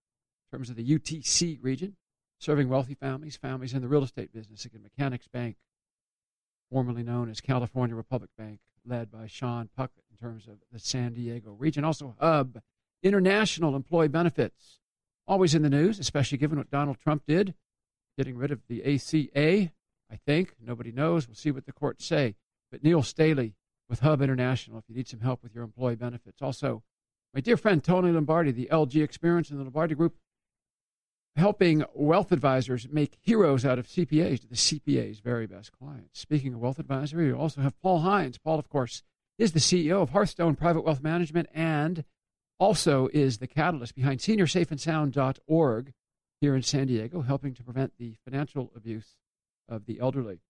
in 0.50 0.58
terms 0.58 0.70
of 0.70 0.76
the 0.76 0.84
UTC 0.84 1.58
region, 1.62 1.96
serving 2.40 2.68
wealthy 2.68 2.94
families, 2.94 3.36
families 3.36 3.74
in 3.74 3.82
the 3.82 3.88
real 3.88 4.02
estate 4.02 4.32
business. 4.32 4.64
Again, 4.64 4.82
Mechanics 4.82 5.28
Bank, 5.28 5.56
formerly 6.72 7.02
known 7.02 7.30
as 7.30 7.40
California 7.40 7.94
Republic 7.94 8.30
Bank, 8.36 8.60
led 8.84 9.10
by 9.10 9.26
Sean 9.26 9.68
Puckett 9.78 10.04
in 10.10 10.16
terms 10.16 10.48
of 10.48 10.54
the 10.72 10.78
San 10.78 11.12
Diego 11.12 11.52
region. 11.52 11.84
Also, 11.84 12.16
Hub 12.18 12.60
International 13.02 13.76
Employee 13.76 14.08
Benefits, 14.08 14.80
always 15.26 15.54
in 15.54 15.62
the 15.62 15.70
news, 15.70 15.98
especially 15.98 16.38
given 16.38 16.58
what 16.58 16.70
Donald 16.70 16.98
Trump 16.98 17.22
did, 17.28 17.54
getting 18.16 18.36
rid 18.36 18.50
of 18.50 18.60
the 18.68 18.82
ACA. 18.82 19.70
I 20.10 20.16
think 20.26 20.54
nobody 20.60 20.92
knows. 20.92 21.28
We'll 21.28 21.34
see 21.34 21.50
what 21.50 21.66
the 21.66 21.72
courts 21.72 22.06
say. 22.06 22.36
But 22.72 22.82
Neil 22.82 23.02
Staley 23.02 23.54
with 23.88 24.00
Hub 24.00 24.22
International, 24.22 24.78
if 24.78 24.84
you 24.88 24.94
need 24.94 25.08
some 25.08 25.20
help 25.20 25.42
with 25.42 25.54
your 25.54 25.64
employee 25.64 25.96
benefits. 25.96 26.40
Also, 26.40 26.82
my 27.34 27.40
dear 27.40 27.56
friend 27.56 27.84
Tony 27.84 28.10
Lombardi, 28.10 28.50
the 28.50 28.68
LG 28.72 29.02
Experience 29.02 29.50
and 29.50 29.58
the 29.58 29.64
Lombardi 29.64 29.94
Group, 29.94 30.16
helping 31.36 31.84
wealth 31.94 32.32
advisors 32.32 32.88
make 32.90 33.16
heroes 33.20 33.64
out 33.64 33.78
of 33.78 33.86
CPAs, 33.86 34.48
the 34.48 34.56
CPA's 34.56 35.20
very 35.20 35.46
best 35.46 35.72
clients. 35.72 36.20
Speaking 36.20 36.54
of 36.54 36.60
wealth 36.60 36.78
advisory, 36.78 37.28
you 37.28 37.36
also 37.36 37.60
have 37.60 37.80
Paul 37.80 38.00
Hines. 38.00 38.38
Paul, 38.38 38.58
of 38.58 38.68
course, 38.68 39.02
is 39.38 39.52
the 39.52 39.60
CEO 39.60 40.02
of 40.02 40.10
Hearthstone 40.10 40.54
Private 40.54 40.82
Wealth 40.82 41.02
Management 41.02 41.48
and 41.54 42.04
also 42.58 43.08
is 43.12 43.38
the 43.38 43.46
catalyst 43.46 43.94
behind 43.94 44.20
seniorsafeandsound.org 44.20 45.92
here 46.40 46.54
in 46.54 46.62
San 46.62 46.86
Diego, 46.86 47.22
helping 47.22 47.54
to 47.54 47.62
prevent 47.62 47.94
the 47.98 48.16
financial 48.24 48.70
abuse 48.76 49.16
of 49.68 49.86
the 49.86 49.98
elderly. 50.00 50.40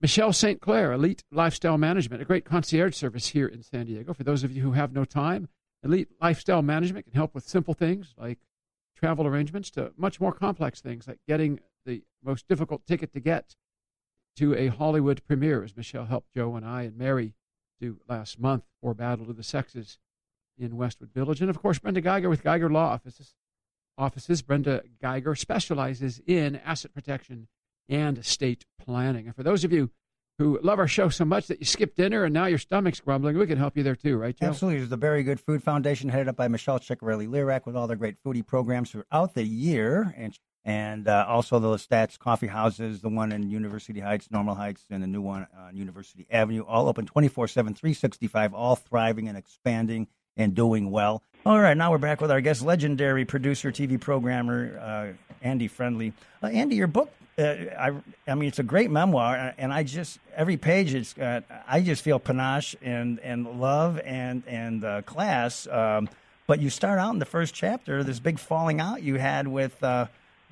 Michelle 0.00 0.32
St. 0.32 0.60
Clair, 0.60 0.92
Elite 0.92 1.24
Lifestyle 1.30 1.78
Management, 1.78 2.20
a 2.20 2.26
great 2.26 2.44
concierge 2.44 2.94
service 2.94 3.28
here 3.28 3.46
in 3.46 3.62
San 3.62 3.86
Diego. 3.86 4.12
For 4.12 4.24
those 4.24 4.44
of 4.44 4.52
you 4.52 4.62
who 4.62 4.72
have 4.72 4.92
no 4.92 5.04
time, 5.04 5.48
Elite 5.82 6.08
Lifestyle 6.20 6.62
Management 6.62 7.06
can 7.06 7.14
help 7.14 7.34
with 7.34 7.48
simple 7.48 7.72
things 7.72 8.14
like 8.18 8.38
travel 8.96 9.26
arrangements 9.26 9.70
to 9.70 9.92
much 9.96 10.20
more 10.20 10.32
complex 10.32 10.80
things 10.80 11.06
like 11.06 11.18
getting 11.28 11.60
the 11.84 12.02
most 12.24 12.48
difficult 12.48 12.86
ticket 12.86 13.12
to 13.12 13.20
get 13.20 13.54
to 14.36 14.54
a 14.54 14.68
Hollywood 14.68 15.22
premiere, 15.24 15.62
as 15.62 15.76
Michelle 15.76 16.06
helped 16.06 16.32
Joe 16.34 16.56
and 16.56 16.64
I 16.66 16.82
and 16.82 16.96
Mary 16.96 17.34
do 17.80 18.00
last 18.08 18.38
month 18.38 18.64
for 18.80 18.94
Battle 18.94 19.30
of 19.30 19.36
the 19.36 19.42
Sexes 19.42 19.98
in 20.58 20.76
Westwood 20.76 21.12
Village. 21.12 21.40
And 21.40 21.50
of 21.50 21.60
course, 21.60 21.78
Brenda 21.78 22.00
Geiger 22.00 22.28
with 22.28 22.42
Geiger 22.42 22.70
Law 22.70 22.88
Offices. 22.88 23.34
Offices. 23.98 24.42
Brenda 24.42 24.82
Geiger 25.00 25.34
specializes 25.34 26.20
in 26.26 26.56
asset 26.56 26.92
protection 26.92 27.48
and 27.88 28.18
estate 28.18 28.66
planning. 28.78 29.26
And 29.26 29.34
for 29.34 29.42
those 29.42 29.64
of 29.64 29.72
you 29.72 29.90
who 30.38 30.58
love 30.62 30.78
our 30.78 30.88
show 30.88 31.08
so 31.08 31.24
much 31.24 31.46
that 31.46 31.60
you 31.60 31.66
skip 31.66 31.94
dinner 31.94 32.24
and 32.24 32.34
now 32.34 32.46
your 32.46 32.58
stomach's 32.58 33.00
grumbling, 33.00 33.38
we 33.38 33.46
can 33.46 33.58
help 33.58 33.76
you 33.76 33.82
there 33.82 33.96
too, 33.96 34.16
right, 34.16 34.36
Joe? 34.36 34.48
Absolutely. 34.48 34.78
There's 34.78 34.90
the 34.90 34.96
Very 34.96 35.22
Good 35.22 35.40
Food 35.40 35.62
Foundation 35.62 36.10
headed 36.10 36.28
up 36.28 36.36
by 36.36 36.48
Michelle 36.48 36.78
Ciccarelli 36.78 37.26
Lerach 37.26 37.64
with 37.64 37.76
all 37.76 37.86
their 37.86 37.96
great 37.96 38.22
foodie 38.22 38.46
programs 38.46 38.90
throughout 38.90 39.34
the 39.34 39.44
year. 39.44 40.14
And 40.16 40.38
and 40.64 41.06
uh, 41.06 41.24
also 41.28 41.60
the 41.60 41.68
Lestat's 41.68 42.16
Coffee 42.16 42.48
Houses, 42.48 43.00
the 43.00 43.08
one 43.08 43.30
in 43.30 43.48
University 43.50 44.00
Heights, 44.00 44.32
Normal 44.32 44.56
Heights, 44.56 44.84
and 44.90 45.00
the 45.00 45.06
new 45.06 45.20
one 45.20 45.46
on 45.56 45.76
University 45.76 46.26
Avenue, 46.28 46.62
all 46.62 46.88
open 46.88 47.06
24 47.06 47.46
7, 47.46 47.72
365, 47.72 48.52
all 48.52 48.74
thriving 48.74 49.28
and 49.28 49.38
expanding 49.38 50.08
and 50.36 50.54
doing 50.54 50.90
well. 50.90 51.22
All 51.46 51.60
right, 51.60 51.76
now 51.76 51.92
we're 51.92 51.98
back 51.98 52.20
with 52.20 52.32
our 52.32 52.40
guest, 52.40 52.62
legendary 52.62 53.24
producer, 53.24 53.70
TV 53.70 54.00
programmer, 54.00 54.76
uh, 54.80 55.46
Andy 55.46 55.68
Friendly. 55.68 56.12
Uh, 56.42 56.48
Andy, 56.48 56.74
your 56.74 56.88
book, 56.88 57.08
uh, 57.38 57.42
I, 57.78 57.92
I 58.26 58.34
mean, 58.34 58.48
it's 58.48 58.58
a 58.58 58.64
great 58.64 58.90
memoir, 58.90 59.54
and 59.56 59.72
I 59.72 59.84
just 59.84 60.18
every 60.34 60.56
page, 60.56 60.92
it's 60.92 61.12
got, 61.12 61.44
I 61.68 61.82
just 61.82 62.02
feel 62.02 62.18
panache 62.18 62.74
and 62.82 63.20
and 63.20 63.60
love 63.60 64.00
and 64.04 64.42
and 64.48 64.84
uh, 64.84 65.02
class. 65.02 65.68
Um, 65.68 66.08
but 66.48 66.60
you 66.60 66.68
start 66.68 66.98
out 66.98 67.12
in 67.12 67.20
the 67.20 67.24
first 67.24 67.54
chapter, 67.54 68.02
this 68.02 68.18
big 68.18 68.40
falling 68.40 68.80
out 68.80 69.04
you 69.04 69.14
had 69.14 69.46
with, 69.46 69.80
uh, 69.84 70.06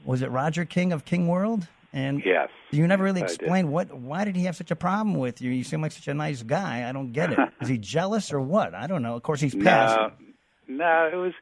was 0.04 0.22
it 0.22 0.30
Roger 0.30 0.64
King 0.64 0.92
of 0.92 1.04
King 1.04 1.26
World? 1.26 1.66
And 1.92 2.22
Yes. 2.24 2.50
you 2.70 2.86
never 2.86 3.02
really 3.02 3.20
explained 3.20 3.72
what. 3.72 3.92
Why 3.92 4.24
did 4.24 4.36
he 4.36 4.44
have 4.44 4.54
such 4.54 4.70
a 4.70 4.76
problem 4.76 5.16
with 5.16 5.42
you? 5.42 5.50
You 5.50 5.64
seem 5.64 5.82
like 5.82 5.90
such 5.90 6.06
a 6.06 6.14
nice 6.14 6.44
guy. 6.44 6.88
I 6.88 6.92
don't 6.92 7.10
get 7.10 7.32
it. 7.32 7.38
Is 7.60 7.66
he 7.66 7.78
jealous 7.96 8.32
or 8.32 8.40
what? 8.40 8.76
I 8.76 8.86
don't 8.86 9.02
know. 9.02 9.16
Of 9.16 9.24
course, 9.24 9.40
he's 9.40 9.56
passed. 9.56 9.96
No, 9.96 10.12
no, 10.68 11.10
it 11.12 11.16
was 11.16 11.32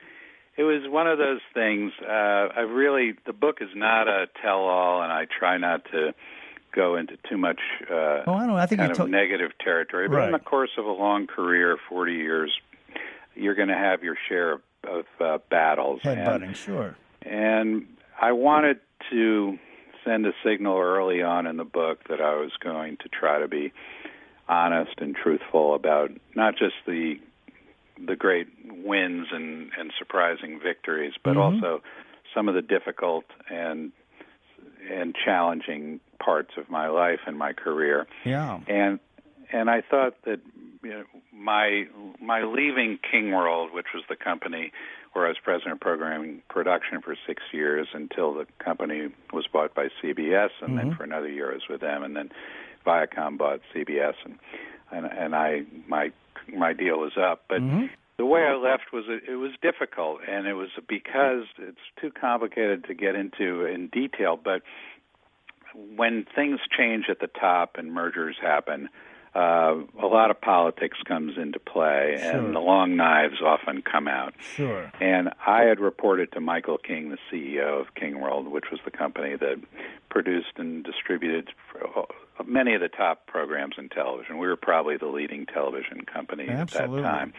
it 0.56 0.64
was 0.64 0.82
one 0.86 1.06
of 1.06 1.18
those 1.18 1.40
things. 1.54 1.92
Uh, 2.02 2.08
I 2.54 2.60
really 2.60 3.14
the 3.26 3.32
book 3.32 3.58
is 3.60 3.70
not 3.74 4.08
a 4.08 4.26
tell-all, 4.42 5.02
and 5.02 5.12
I 5.12 5.26
try 5.26 5.56
not 5.58 5.84
to 5.92 6.14
go 6.74 6.96
into 6.96 7.16
too 7.28 7.36
much 7.38 7.60
uh, 7.90 8.22
Oh, 8.26 8.34
I 8.34 8.46
don't. 8.46 8.56
I 8.56 8.66
think 8.66 8.80
kind 8.80 8.92
of 8.98 9.08
negative 9.08 9.52
territory. 9.62 10.08
But 10.08 10.26
in 10.26 10.32
the 10.32 10.38
course 10.38 10.70
of 10.78 10.84
a 10.86 10.90
long 10.92 11.26
career, 11.26 11.76
forty 11.88 12.14
years, 12.14 12.52
you're 13.34 13.54
going 13.54 13.68
to 13.68 13.76
have 13.76 14.02
your 14.02 14.16
share 14.28 14.52
of, 14.52 14.60
of 14.88 15.04
uh, 15.20 15.38
battles. 15.50 16.00
and- 16.04 16.18
Headbutting, 16.18 16.54
sure. 16.54 16.96
and 17.22 17.86
I 18.20 18.32
wanted 18.32 18.78
to 19.10 19.58
send 20.04 20.26
a 20.26 20.32
signal 20.44 20.78
early 20.78 21.22
on 21.22 21.46
in 21.46 21.56
the 21.56 21.64
book 21.64 22.00
that 22.08 22.20
I 22.20 22.34
was 22.34 22.50
going 22.62 22.96
to 22.98 23.08
try 23.08 23.38
to 23.38 23.46
be 23.48 23.72
honest 24.48 24.92
and 24.98 25.14
truthful 25.14 25.74
about 25.74 26.10
not 26.34 26.56
just 26.56 26.74
the 26.86 27.14
the 28.04 28.16
great 28.16 28.48
wins 28.84 29.28
and, 29.32 29.70
and 29.78 29.92
surprising 29.98 30.60
victories, 30.62 31.12
but 31.22 31.36
also 31.36 31.82
some 32.34 32.48
of 32.48 32.54
the 32.54 32.62
difficult 32.62 33.24
and 33.50 33.92
and 34.90 35.14
challenging 35.24 36.00
parts 36.18 36.52
of 36.56 36.68
my 36.70 36.88
life 36.88 37.20
and 37.26 37.38
my 37.38 37.52
career. 37.52 38.06
Yeah. 38.24 38.60
And 38.66 38.98
and 39.52 39.68
I 39.70 39.82
thought 39.82 40.14
that 40.24 40.40
you 40.82 40.90
know, 40.90 41.04
my 41.32 41.86
my 42.20 42.42
leaving 42.42 42.98
King 43.10 43.32
World, 43.32 43.72
which 43.72 43.86
was 43.94 44.02
the 44.08 44.16
company 44.16 44.72
where 45.12 45.26
I 45.26 45.28
was 45.28 45.36
president 45.44 45.74
of 45.74 45.80
programming 45.80 46.42
production 46.48 47.02
for 47.02 47.14
six 47.26 47.42
years 47.52 47.86
until 47.92 48.32
the 48.34 48.46
company 48.58 49.08
was 49.32 49.46
bought 49.52 49.74
by 49.74 49.88
CBS, 50.02 50.48
and 50.60 50.70
Mm-hmm. 50.70 50.76
then 50.76 50.96
for 50.96 51.04
another 51.04 51.28
year 51.28 51.50
I 51.50 51.54
was 51.54 51.68
with 51.68 51.82
them, 51.82 52.02
and 52.02 52.16
then 52.16 52.30
Viacom 52.86 53.36
bought 53.38 53.60
CBS, 53.74 54.14
and 54.24 54.38
and 54.90 55.06
and 55.06 55.34
I 55.36 55.62
my 55.86 56.12
my 56.48 56.72
deal 56.72 56.98
was 56.98 57.12
up, 57.16 57.44
but. 57.48 57.60
Mm-hmm. 57.60 57.86
The 58.18 58.26
way 58.26 58.42
I 58.42 58.54
left 58.54 58.92
was 58.92 59.06
it, 59.08 59.22
it 59.28 59.36
was 59.36 59.52
difficult, 59.62 60.20
and 60.28 60.46
it 60.46 60.52
was 60.52 60.68
because 60.86 61.44
it's 61.58 61.80
too 62.00 62.12
complicated 62.12 62.84
to 62.84 62.94
get 62.94 63.16
into 63.16 63.64
in 63.64 63.88
detail. 63.88 64.38
But 64.42 64.62
when 65.96 66.26
things 66.32 66.60
change 66.76 67.06
at 67.08 67.18
the 67.18 67.26
top 67.26 67.76
and 67.78 67.92
mergers 67.92 68.36
happen, 68.40 68.90
uh, 69.34 69.74
a 70.02 70.06
lot 70.06 70.30
of 70.30 70.40
politics 70.40 70.98
comes 71.06 71.38
into 71.38 71.58
play, 71.58 72.18
Sure. 72.20 72.30
and 72.32 72.54
the 72.54 72.60
long 72.60 72.96
knives 72.96 73.40
often 73.42 73.80
come 73.82 74.06
out. 74.06 74.34
Sure. 74.40 74.92
And 75.00 75.30
I 75.46 75.62
had 75.62 75.80
reported 75.80 76.32
to 76.32 76.40
Michael 76.40 76.78
King, 76.78 77.10
the 77.10 77.18
CEO 77.30 77.80
of 77.80 77.94
King 77.94 78.20
World, 78.20 78.48
which 78.48 78.70
was 78.70 78.80
the 78.84 78.90
company 78.90 79.36
that 79.36 79.60
produced 80.10 80.52
and 80.58 80.84
distributed 80.84 81.50
uh, 81.82 82.02
many 82.46 82.74
of 82.74 82.80
the 82.82 82.88
top 82.88 83.26
programs 83.26 83.76
in 83.78 83.88
television. 83.88 84.36
We 84.38 84.46
were 84.48 84.56
probably 84.56 84.96
the 84.98 85.06
leading 85.06 85.46
television 85.46 86.02
company 86.04 86.48
Absolutely. 86.48 86.98
at 86.98 87.02
that 87.04 87.10
time. 87.10 87.32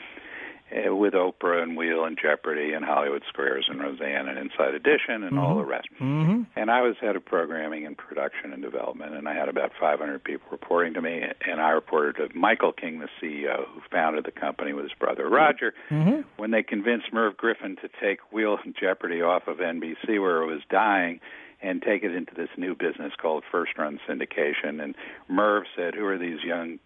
Uh, 0.74 0.96
with 0.96 1.14
Oprah 1.14 1.62
and 1.62 1.78
Wheel 1.78 2.06
and 2.06 2.18
Jeopardy 2.20 2.74
and 2.74 2.84
Hollywood 2.84 3.24
Squares 3.30 3.66
and 3.70 3.80
Roseanne 3.80 4.28
and 4.28 4.40
Inside 4.40 4.74
Edition 4.74 5.24
and 5.24 5.38
all 5.38 5.56
the 5.56 5.66
rest. 5.66 5.88
Mm-hmm. 6.02 6.44
And 6.56 6.72
I 6.72 6.82
was 6.82 6.96
head 7.00 7.16
of 7.16 7.24
programming 7.24 7.86
and 7.86 7.96
production 7.96 8.54
and 8.54 8.62
development, 8.62 9.14
and 9.14 9.28
I 9.28 9.36
had 9.36 9.50
about 9.50 9.72
500 9.80 10.24
people 10.24 10.48
reporting 10.52 10.94
to 10.96 11.02
me. 11.02 11.22
And 11.48 11.62
I 11.62 11.70
reported 11.72 12.16
to 12.16 12.38
Michael 12.38 12.72
King, 12.72 13.00
the 13.00 13.10
CEO, 13.22 13.68
who 13.68 13.82
founded 13.92 14.26
the 14.26 14.32
company 14.32 14.74
with 14.74 14.86
his 14.86 14.94
brother 14.98 15.30
Roger. 15.30 15.74
Mm-hmm. 15.92 16.22
When 16.38 16.52
they 16.52 16.64
convinced 16.64 17.14
Merv 17.14 17.38
Griffin 17.38 17.76
to 17.82 17.90
take 18.02 18.20
Wheel 18.32 18.58
and 18.64 18.76
Jeopardy 18.80 19.22
off 19.22 19.48
of 19.48 19.58
NBC, 19.58 20.20
where 20.20 20.42
it 20.42 20.48
was 20.48 20.62
dying, 20.70 21.20
and 21.62 21.82
take 21.82 22.04
it 22.04 22.14
into 22.14 22.34
this 22.36 22.50
new 22.58 22.76
business 22.76 23.14
called 23.20 23.44
First 23.52 23.78
Run 23.78 24.00
Syndication, 24.08 24.84
and 24.84 24.96
Merv 25.30 25.64
said, 25.76 25.96
"Who 25.96 26.06
are 26.06 26.18
these 26.18 26.44
young?" 26.44 26.80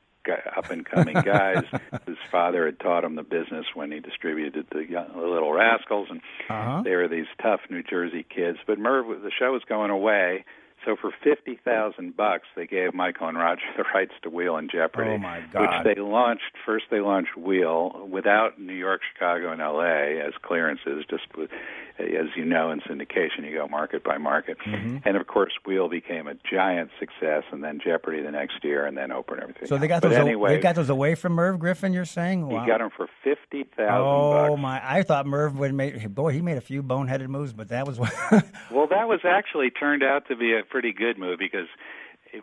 Up 0.55 0.69
and 0.69 0.85
coming 0.85 1.15
guys. 1.15 1.63
His 2.05 2.17
father 2.31 2.65
had 2.65 2.79
taught 2.79 3.03
him 3.03 3.15
the 3.15 3.23
business 3.23 3.65
when 3.73 3.91
he 3.91 3.99
distributed 3.99 4.67
the, 4.71 4.79
young, 4.85 5.07
the 5.13 5.25
Little 5.27 5.51
Rascals, 5.53 6.07
and 6.09 6.21
Uh-huh. 6.49 6.81
they 6.83 6.95
were 6.95 7.07
these 7.07 7.27
tough 7.41 7.61
New 7.69 7.83
Jersey 7.83 8.25
kids. 8.27 8.57
But 8.67 8.79
Merv, 8.79 9.07
the 9.21 9.31
show 9.37 9.51
was 9.51 9.61
going 9.67 9.91
away, 9.91 10.45
so 10.88 10.95
for 10.95 11.12
fifty 11.23 11.60
thousand 11.63 12.15
bucks, 12.15 12.47
they 12.56 12.65
gave 12.65 12.93
Michael 12.93 13.28
and 13.28 13.38
Roger 13.38 13.62
the 13.78 13.84
rights 13.93 14.13
to 14.23 14.30
Wheel 14.30 14.56
and 14.56 14.71
Jeopardy, 14.71 15.12
Oh, 15.12 15.17
my 15.17 15.41
God. 15.52 15.86
which 15.86 15.95
they 15.95 16.02
launched. 16.02 16.43
First, 16.65 16.86
they 16.89 17.02
launched 17.02 17.36
Wheel 17.38 18.08
without 18.10 18.60
New 18.60 18.73
York, 18.73 19.02
Chicago, 19.13 19.52
and 19.52 19.62
L.A. 19.62 20.19
as 20.26 20.34
clearances. 20.41 21.04
Just 21.10 21.23
with, 21.38 21.52
as 22.00 22.28
you 22.38 22.45
know, 22.45 22.71
in 22.71 22.80
syndication, 22.82 23.43
you 23.43 23.54
go 23.58 23.67
market 23.67 24.04
by 24.04 24.17
market, 24.17 24.58
Mm-hmm. 24.65 24.97
and 25.06 25.17
of 25.17 25.28
course, 25.28 25.52
Wheel 25.65 25.89
became 25.89 26.28
a 26.28 26.36
giant 26.50 26.89
success, 27.00 27.43
and 27.52 27.62
then 27.63 27.80
Jeopardy 27.84 28.21
the 28.21 28.32
next 28.32 28.63
year, 28.63 28.86
and 28.86 28.95
then 28.97 29.10
Oprah 29.10 29.34
and 29.34 29.41
everything. 29.41 29.67
So 29.67 29.78
they 29.78 29.88
got 29.89 30.02
but 30.02 30.10
those. 30.10 30.17
anyway, 30.19 30.56
they 30.56 30.62
got 30.62 30.76
those 30.76 30.89
away 30.89 31.15
from 31.15 31.34
Merv 31.34 31.60
Griffin. 31.60 31.91
You're 31.91 32.06
saying? 32.06 32.47
he 32.50 32.56
got 32.65 32.78
them 32.80 32.89
for 32.95 33.08
fifty 33.23 33.63
thousand 33.76 34.08
Oh 34.08 34.32
bucks. 34.32 34.52
Oh 34.54 34.58
my! 34.58 34.82
I 34.84 35.04
thought 35.04 35.26
Merv 35.26 35.60
would 35.60 35.73
make. 35.73 36.08
Boy, 36.08 36.32
he 36.32 36.41
made 36.41 36.56
a 36.58 36.62
few 36.62 36.82
boneheaded 36.82 37.28
moves, 37.28 37.52
but 37.52 37.67
that 37.69 37.86
was. 37.86 38.00
Well, 38.69 38.88
that 38.88 39.08
was 39.08 39.21
actually 39.23 39.69
turned 39.71 40.04
out 40.04 40.28
to 40.28 40.36
be 40.36 40.54
a 40.54 40.62
pretty 40.77 40.93
good 40.93 41.17
move 41.17 41.39
because 41.39 41.67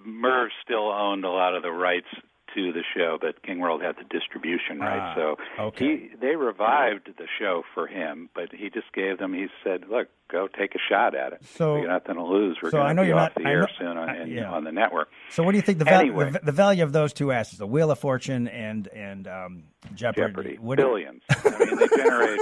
Merv 0.05 0.51
still 0.65 0.91
owned 0.91 1.25
a 1.25 1.31
lot 1.31 1.55
of 1.55 1.63
the 1.63 1.71
rights 1.71 2.07
to 2.55 2.73
the 2.73 2.83
show, 2.97 3.19
but 3.21 3.43
King 3.43 3.59
World 3.61 3.83
had 3.83 3.97
the 3.97 4.05
distribution 4.17 4.79
rights. 4.79 5.03
Ah, 5.03 5.15
so 5.17 5.37
okay. 5.65 5.85
he 6.11 6.11
they 6.21 6.37
revived 6.37 7.09
the 7.19 7.27
show 7.39 7.63
for 7.75 7.87
him, 7.89 8.29
but 8.35 8.51
he 8.53 8.71
just 8.71 8.93
gave 8.95 9.19
them. 9.19 9.35
He 9.35 9.47
said, 9.65 9.85
"Look, 9.91 10.07
go 10.31 10.47
take 10.49 10.75
a 10.77 10.79
shot 10.89 11.15
at 11.17 11.33
it. 11.33 11.45
So- 11.45 11.77
you 11.77 11.87
got 11.87 11.93
nothing 12.07 12.15
to 12.17 12.23
lose. 12.25 12.59
We're 12.63 12.71
so 12.71 12.79
going 12.79 12.95
to 12.97 13.03
be 13.03 13.09
you're 13.09 13.17
off 13.19 13.33
not- 13.37 13.43
the 13.43 13.49
I 13.49 13.53
air 13.53 13.61
know- 13.63 13.67
soon 13.79 13.97
on, 13.97 14.09
I- 14.09 14.25
yeah. 14.27 14.51
on 14.53 14.63
the 14.65 14.71
network." 14.73 15.09
so, 15.31 15.43
what 15.43 15.51
do 15.53 15.59
you 15.59 15.63
think 15.63 15.79
the, 15.81 15.85
val- 15.85 16.01
Anyway. 16.01 16.31
the, 16.31 16.41
the 16.45 16.53
value 16.53 16.85
of 16.85 16.93
those 16.93 17.13
two 17.13 17.33
assets, 17.33 17.59
the 17.59 17.67
Wheel 17.67 17.91
of 17.91 17.99
Fortune 17.99 18.47
and 18.47 18.87
and 18.89 19.27
um, 19.27 19.63
Jeopardy? 19.95 20.23
Jeopardy. 20.29 20.59
What 20.61 20.77
billions. 20.79 21.23
I 21.31 21.59
mean, 21.59 21.77
they 21.77 21.89
generate 21.97 22.41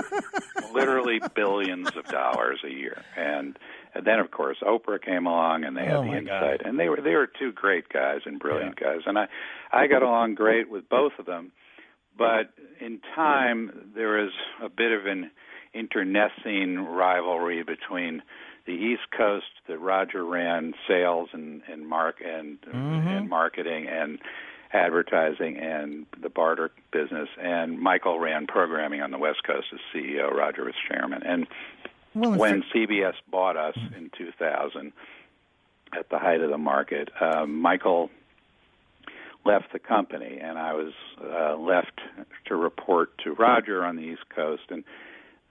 literally 0.75 1.21
billions 1.35 1.89
of 1.97 2.05
dollars 2.07 2.61
a 2.67 2.71
year. 2.71 3.03
And, 3.17 3.59
and 3.95 4.07
then, 4.07 4.19
of 4.21 4.31
course, 4.31 4.59
Oprah 4.63 5.01
came 5.03 5.27
along, 5.27 5.65
and 5.65 5.77
they 5.77 5.85
had 5.85 5.97
Oh, 5.97 6.03
the 6.03 6.09
my 6.09 6.21
God. 6.21 6.43
insight. 6.43 6.61
And 6.67 6.79
they 6.79 6.89
were 6.89 7.01
they 7.01 7.15
were 7.15 7.27
two 7.27 7.53
great 7.53 7.89
guys 7.89 8.21
and 8.25 8.39
brilliant 8.39 8.77
guys. 8.77 9.01
And 9.07 9.19
I 9.19 9.27
I 9.73 9.87
got 9.87 10.03
along 10.03 10.35
great 10.35 10.71
with 10.71 10.89
both 10.89 11.13
of 11.19 11.27
them. 11.27 11.53
But 12.17 12.51
in 12.81 13.01
time, 13.15 13.91
there 13.95 14.23
was 14.23 14.33
a 14.63 14.69
bit 14.69 14.93
of 14.93 15.07
an 15.07 15.31
internecine 15.75 16.79
rivalry 16.79 17.63
between 17.63 18.23
the 18.67 18.73
East 18.73 19.11
Coast 19.17 19.47
that 19.67 19.79
Roger 19.79 20.25
ran 20.25 20.75
sales 20.87 21.31
and 21.33 21.63
and 21.71 21.87
mark 21.87 22.17
and 22.25 22.59
Mm-hmm. 22.63 23.09
and 23.09 23.29
marketing 23.29 23.89
and 23.89 24.19
advertising 24.73 25.59
and 25.59 26.07
the 26.23 26.31
barter 26.31 26.71
business 26.93 27.29
and 27.39 27.79
Michael 27.79 28.19
ran 28.19 28.47
programming 28.47 29.03
on 29.03 29.11
the 29.11 29.19
West 29.19 29.45
Coast 29.45 29.67
as 29.73 29.81
CEO 29.95 30.33
Roger 30.33 30.65
was 30.65 30.75
chairman 30.89 31.23
and 31.25 31.47
Well, 32.15 32.37
when 32.37 32.63
CBS 32.75 33.15
bought 33.31 33.57
us 33.57 33.77
in 33.97 34.11
2000 34.17 34.93
at 35.97 36.09
the 36.11 36.19
height 36.19 36.41
of 36.41 36.51
the 36.51 36.59
market 36.59 37.11
um, 37.21 37.61
Michael 37.61 38.11
left 39.45 39.73
the 39.73 39.79
company 39.79 40.39
and 40.41 40.59
I 40.59 40.75
was 40.75 40.93
uh, 41.21 41.57
left 41.57 42.01
to 42.47 42.57
report 42.57 43.17
to 43.25 43.33
Roger 43.33 43.85
on 43.85 43.97
the 43.97 44.03
East 44.03 44.29
Coast 44.35 44.63
and 44.71 44.85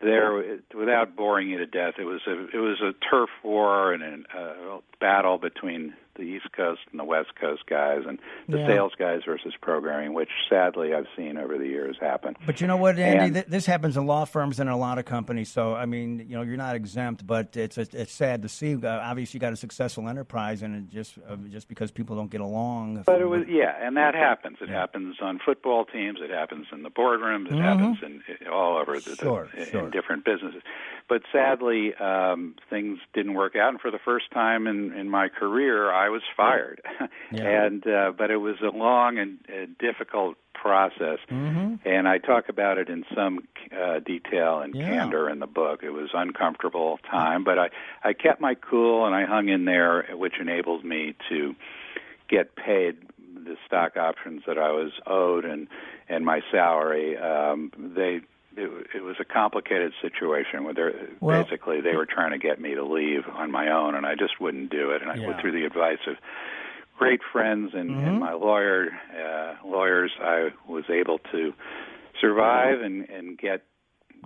there 0.02 0.60
without 0.76 1.15
boring 1.15 1.50
you 1.50 1.60
to 1.60 1.65
death 1.65 1.95
it 2.00 2.06
was 2.06 2.21
a 2.28 2.47
it 2.56 2.60
was 2.60 2.82
a 2.82 2.93
turf 3.10 3.30
war 3.43 3.93
and 3.93 4.26
a 4.34 4.39
uh, 4.39 4.80
battle 5.00 5.38
between 5.38 5.93
the 6.22 6.28
East 6.28 6.52
Coast 6.54 6.82
and 6.92 7.00
the 7.00 7.04
West 7.04 7.36
Coast 7.40 7.64
guys 7.68 8.02
and 8.08 8.20
the 8.48 8.60
Yeah. 8.60 8.68
sales 8.68 8.94
guys 8.98 9.22
versus 9.26 9.54
programming 9.62 10.14
which 10.14 10.30
sadly 10.50 10.94
I've 10.94 11.08
seen 11.18 11.38
over 11.38 11.58
the 11.58 11.68
years 11.68 11.98
happen 12.00 12.36
But 12.46 12.62
you 12.62 12.68
know 12.68 12.78
what, 12.78 12.98
Andy? 13.00 13.26
And- 13.26 13.34
Th- 13.34 13.46
this 13.48 13.66
happens 13.66 13.98
in 13.98 14.06
law 14.06 14.26
firms 14.26 14.60
and 14.60 14.70
in 14.70 14.74
a 14.74 14.78
lot 14.78 14.98
of 15.00 15.06
companies. 15.06 15.50
So 15.52 15.74
I 15.74 15.86
mean, 15.86 16.26
you 16.30 16.36
know, 16.36 16.42
you're 16.44 16.58
not 16.58 16.76
exempt, 16.76 17.26
but 17.26 17.58
it's 17.58 17.78
it's 17.78 18.14
sad 18.14 18.42
to 18.44 18.50
see. 18.50 18.76
Uh, 18.76 18.88
obviously, 19.00 19.38
you 19.38 19.42
got 19.42 19.54
a 19.54 19.56
successful 19.58 20.08
enterprise, 20.08 20.62
and 20.62 20.76
it 20.76 20.90
just 20.94 21.18
uh, 21.28 21.36
just 21.50 21.68
because 21.68 21.92
people 21.92 22.16
don't 22.16 22.30
get 22.30 22.42
along. 22.42 23.04
But 23.06 23.22
it 23.22 23.30
was 23.30 23.44
yeah, 23.48 23.74
and 23.82 23.98
that 23.98 24.14
happens. 24.14 24.58
It 24.62 24.70
happens 24.70 25.16
on 25.22 25.40
football 25.44 25.86
teams. 25.86 26.20
It 26.22 26.30
happens 26.30 26.68
in 26.72 26.84
the 26.84 26.90
boardrooms. 26.92 27.52
It 27.52 27.60
happens 27.60 27.98
in, 28.04 28.22
all 28.52 28.78
over 28.78 29.00
the, 29.00 29.10
the- 29.12 29.32
Mm-hmm. 29.32 29.64
Sure, 29.72 29.86
in 29.86 29.92
different 29.92 30.26
businesses. 30.26 30.62
But 31.08 31.22
sadly, 31.32 31.94
um, 31.96 32.56
things 32.70 33.00
didn't 33.14 33.34
work 33.34 33.56
out, 33.56 33.70
and 33.70 33.80
for 33.82 33.92
the 33.92 34.00
first 34.04 34.30
time 34.32 34.68
in 34.68 34.94
in 34.94 35.10
my 35.10 35.30
career, 35.30 35.92
I 35.92 36.10
was 36.12 36.21
fired. 36.36 36.82
Yeah. 37.34 37.65
and 37.65 37.88
uh, 37.88 38.12
but 38.17 38.30
it 38.30 38.38
was 38.38 38.58
a 38.62 38.76
long 38.76 39.17
and 39.17 39.39
uh, 39.47 39.65
difficult 39.80 40.36
process, 40.54 41.17
Mm-hmm. 41.32 41.76
and 41.88 42.08
I 42.08 42.17
talk 42.17 42.50
about 42.50 42.78
it 42.78 42.89
in 42.89 43.06
some 43.15 43.47
uh, 43.71 44.00
detail 44.00 44.60
and 44.60 44.76
Yeah. 44.76 44.86
candor 44.86 45.30
in 45.30 45.39
the 45.39 45.47
book. 45.47 45.82
It 45.82 45.91
was 45.91 46.10
uncomfortable 46.13 47.00
time, 47.10 47.43
but 47.45 47.58
I 47.58 47.69
I 48.04 48.12
kept 48.13 48.41
my 48.41 48.56
cool 48.56 49.06
and 49.06 49.15
I 49.15 49.26
hung 49.26 49.47
in 49.50 49.63
there, 49.65 50.06
which 50.13 50.34
enabled 50.41 50.84
me 50.84 51.15
to 51.30 51.56
get 52.28 52.56
paid 52.56 52.97
the 53.34 53.56
stock 53.65 53.97
options 53.97 54.43
that 54.45 54.58
I 54.58 54.71
was 54.71 54.91
owed 55.08 55.45
and 55.45 55.67
and 56.10 56.26
my 56.26 56.41
salary. 56.52 57.17
Um, 57.17 57.71
they 57.95 58.21
it, 58.58 58.88
it 58.96 59.02
was 59.04 59.16
a 59.20 59.26
complicated 59.26 59.94
situation 60.02 60.64
where 60.64 60.74
they're, 60.74 60.94
Well- 61.20 61.44
basically 61.44 61.82
they 61.82 61.96
were 61.96 62.06
trying 62.06 62.32
to 62.32 62.38
get 62.38 62.60
me 62.60 62.76
to 62.76 62.84
leave 62.84 63.24
on 63.34 63.52
my 63.52 63.70
own, 63.70 63.96
and 63.96 64.06
I 64.06 64.16
just 64.16 64.40
wouldn't 64.40 64.70
do 64.72 64.92
it. 64.92 65.02
And 65.02 65.12
I 65.12 65.16
Yeah. 65.16 65.28
went 65.28 65.42
through 65.42 65.54
the 65.54 65.66
advice 65.66 66.00
of 66.08 66.16
great 66.98 67.22
friends 67.32 67.72
and, 67.74 67.98
and 67.98 68.20
my 68.20 68.34
lawyer 68.34 68.90
uh, 69.18 69.56
lawyers. 69.68 70.12
I 70.22 70.50
was 70.68 70.84
able 70.90 71.20
to 71.32 71.54
survive 72.20 72.82
and 72.82 73.10
and 73.10 73.38
get 73.38 73.64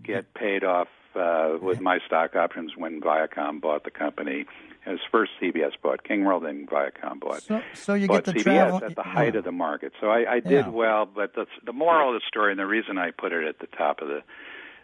get 0.04 0.34
paid 0.34 0.64
off 0.64 0.90
uh, 1.16 1.58
with 1.62 1.80
my 1.80 2.00
stock 2.06 2.36
options 2.36 2.76
when 2.76 3.00
Viacom 3.00 3.62
bought 3.62 3.84
the 3.86 3.92
company. 3.92 4.46
It 4.86 4.92
was 4.92 5.00
first 5.12 5.32
CBS 5.42 5.72
bought 5.82 6.04
King 6.04 6.26
World, 6.26 6.44
then 6.46 6.68
Viacom 6.68 7.20
bought 7.20 7.42
So, 7.42 7.62
so 7.74 7.94
you 7.96 8.08
bought 8.08 8.24
get 8.26 8.36
the 8.36 8.40
CBS 8.40 8.44
travel 8.44 8.84
at 8.84 8.96
the 8.96 9.04
height 9.04 9.34
yeah. 9.34 9.40
of 9.40 9.46
the 9.46 9.52
market. 9.52 9.94
So 10.00 10.10
I, 10.10 10.34
I 10.34 10.40
did 10.40 10.52
Yeah. 10.52 10.70
well, 10.70 11.06
but 11.06 11.34
the 11.34 11.48
the 11.66 11.74
moral 11.74 12.16
of 12.16 12.22
the 12.22 12.26
story 12.28 12.52
and 12.52 12.60
the 12.60 12.68
reason 12.68 12.98
I 12.98 13.12
put 13.12 13.32
it 13.34 13.48
at 13.48 13.60
the 13.60 13.68
top 13.68 14.02
of 14.02 14.08
the 14.08 14.22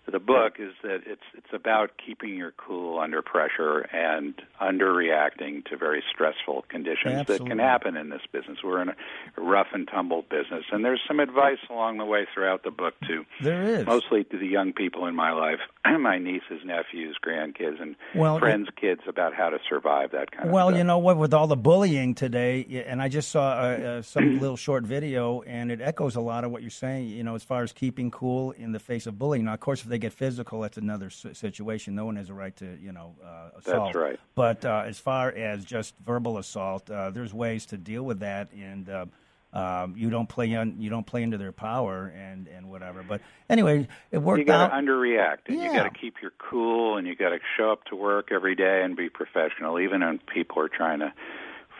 the 0.09 0.19
book 0.19 0.55
is 0.59 0.73
that 0.83 1.01
it's 1.05 1.21
it's 1.35 1.53
about 1.53 1.91
keeping 2.03 2.35
your 2.35 2.51
cool 2.51 2.99
under 2.99 3.21
pressure 3.21 3.79
and 3.93 4.33
underreacting 4.59 5.63
to 5.65 5.77
very 5.77 6.03
stressful 6.11 6.65
conditions 6.69 7.13
Absolutely. 7.13 7.45
that 7.45 7.49
can 7.49 7.59
happen 7.59 7.95
in 7.95 8.09
this 8.09 8.21
business. 8.31 8.57
We're 8.63 8.81
in 8.81 8.89
a 8.89 8.95
rough 9.37 9.67
and 9.73 9.87
tumble 9.87 10.23
business, 10.23 10.65
and 10.71 10.83
there's 10.83 11.01
some 11.07 11.19
advice 11.19 11.59
along 11.69 11.97
the 11.97 12.05
way 12.05 12.25
throughout 12.33 12.63
the 12.63 12.71
book 12.71 12.95
too. 13.07 13.25
There 13.41 13.63
is 13.63 13.85
mostly 13.85 14.23
to 14.25 14.37
the 14.37 14.47
young 14.47 14.73
people 14.73 15.05
in 15.05 15.15
my 15.15 15.31
life, 15.31 15.59
my 15.99 16.17
nieces, 16.17 16.61
nephews, 16.65 17.17
grandkids, 17.23 17.79
and 17.79 17.95
Well, 18.15 18.39
friends' 18.39 18.69
kids 18.79 19.01
about 19.07 19.35
how 19.35 19.49
to 19.49 19.59
survive 19.69 20.11
that 20.11 20.31
kind 20.31 20.47
of 20.47 20.51
Well, 20.53 20.75
you 20.75 20.83
know 20.83 20.97
what? 20.97 21.17
With 21.17 21.33
all 21.33 21.47
the 21.47 21.55
bullying 21.55 22.15
today, 22.15 22.83
and 22.87 23.01
I 23.01 23.07
just 23.07 23.29
saw 23.29 23.51
uh, 23.51 23.63
uh, 23.63 24.01
some 24.01 24.39
little 24.39 24.57
short 24.57 24.83
video, 24.83 25.41
and 25.43 25.71
it 25.71 25.79
echoes 25.79 26.15
a 26.15 26.21
lot 26.21 26.43
of 26.43 26.51
what 26.51 26.63
you're 26.63 26.71
saying. 26.71 27.09
You 27.09 27.23
know, 27.23 27.35
as 27.35 27.43
far 27.43 27.61
as 27.61 27.71
keeping 27.71 28.09
cool 28.09 28.51
in 28.51 28.71
the 28.71 28.79
face 28.79 29.05
of 29.05 29.19
bullying. 29.19 29.45
Now, 29.45 29.53
of 29.53 29.59
course, 29.59 29.83
if 29.85 29.90
they 29.91 29.99
get 29.99 30.13
physical, 30.13 30.61
that's 30.61 30.77
another 30.77 31.09
situation. 31.09 31.95
No 31.95 32.05
one 32.05 32.15
has 32.15 32.29
a 32.29 32.33
right 32.33 32.55
to, 32.55 32.77
you 32.81 32.93
know, 32.93 33.13
uh, 33.23 33.59
assault. 33.59 33.93
right. 33.93 34.17
But 34.35 34.63
uh, 34.63 34.83
as 34.85 34.97
far 34.97 35.29
as 35.29 35.65
just 35.65 35.95
verbal 35.99 36.37
assault, 36.37 36.89
uh, 36.89 37.09
there's 37.09 37.33
ways 37.33 37.65
to 37.67 37.77
deal 37.77 38.03
with 38.03 38.19
that, 38.21 38.53
and 38.53 38.89
uh, 38.89 39.05
um, 39.51 39.95
you 39.97 40.09
don't 40.09 40.29
play 40.29 40.55
on, 40.55 40.79
you 40.79 40.89
don't 40.89 41.05
play 41.05 41.23
into 41.23 41.37
their 41.37 41.51
power 41.51 42.07
and 42.15 42.47
and 42.47 42.69
whatever. 42.69 43.03
But 43.03 43.19
anyway, 43.49 43.89
it 44.11 44.19
worked 44.19 44.37
out. 44.37 44.39
you 44.39 44.45
got 44.45 44.67
to 44.69 44.75
underreact, 44.75 45.37
and 45.47 45.61
you 45.61 45.73
got 45.73 45.93
to 45.93 45.99
keep 45.99 46.21
your 46.21 46.31
cool, 46.37 46.95
and 46.95 47.05
you 47.05 47.13
got 47.13 47.29
to 47.29 47.39
show 47.57 47.71
up 47.71 47.83
to 47.85 47.95
work 47.97 48.29
every 48.31 48.55
day 48.55 48.83
and 48.83 48.95
be 48.95 49.09
professional, 49.09 49.77
even 49.77 49.99
when 49.99 50.19
people 50.19 50.59
are 50.61 50.69
trying 50.69 50.99
to 50.99 51.13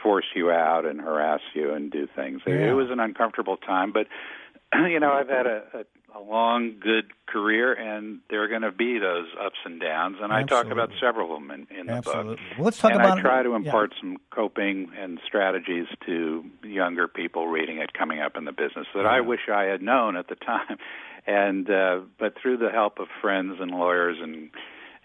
force 0.04 0.26
you 0.36 0.52
out 0.52 0.86
and 0.86 1.00
harass 1.00 1.41
you 1.54 1.74
and 1.74 1.91
do 1.91 2.08
things. 2.13 2.41
Yeah. 2.45 2.71
It 2.71 2.74
was 2.74 2.89
an 2.89 3.00
uncomfortable 3.00 3.56
time, 3.56 3.93
but 3.93 4.08
you 4.89 4.99
know, 4.99 5.12
I've 5.12 5.29
had 5.29 5.45
a, 5.45 5.63
a, 5.73 6.19
a 6.19 6.21
long, 6.21 6.75
good 6.79 7.05
career, 7.27 7.73
and 7.73 8.19
there 8.29 8.43
are 8.43 8.47
going 8.47 8.62
to 8.62 8.71
be 8.71 8.99
those 8.99 9.27
ups 9.43 9.57
and 9.65 9.79
downs, 9.79 10.17
and 10.21 10.31
I 10.31 10.43
talk 10.43 10.67
about 10.67 10.91
several 10.99 11.36
of 11.36 11.41
them 11.41 11.51
in, 11.51 11.79
in 11.79 11.86
the 11.88 11.93
Absolutely. 11.93 12.36
book. 12.36 12.39
Well, 12.57 12.65
let's 12.65 12.77
talk 12.77 12.91
and 12.91 12.99
about 12.99 13.17
I 13.19 13.21
try 13.21 13.43
to 13.43 13.49
yeah. 13.49 13.55
impart 13.55 13.93
some 13.99 14.17
coping 14.29 14.91
and 14.97 15.19
strategies 15.25 15.88
to 16.05 16.45
younger 16.63 17.07
people 17.07 17.47
reading 17.47 17.77
it 17.77 17.93
coming 17.93 18.19
up 18.21 18.38
in 18.38 18.45
the 18.45 18.51
business 18.51 18.88
that 18.95 19.05
I 19.05 19.21
wish 19.21 19.41
I 19.51 19.63
had 19.63 19.81
known 19.81 20.15
at 20.15 20.27
the 20.27 20.36
time. 20.45 20.77
And 21.27 21.69
uh, 21.69 21.99
but 22.17 22.34
through 22.41 22.57
the 22.57 22.71
help 22.71 22.99
of 22.99 23.07
friends 23.21 23.57
and 23.60 23.71
lawyers 23.71 24.17
and 24.21 24.49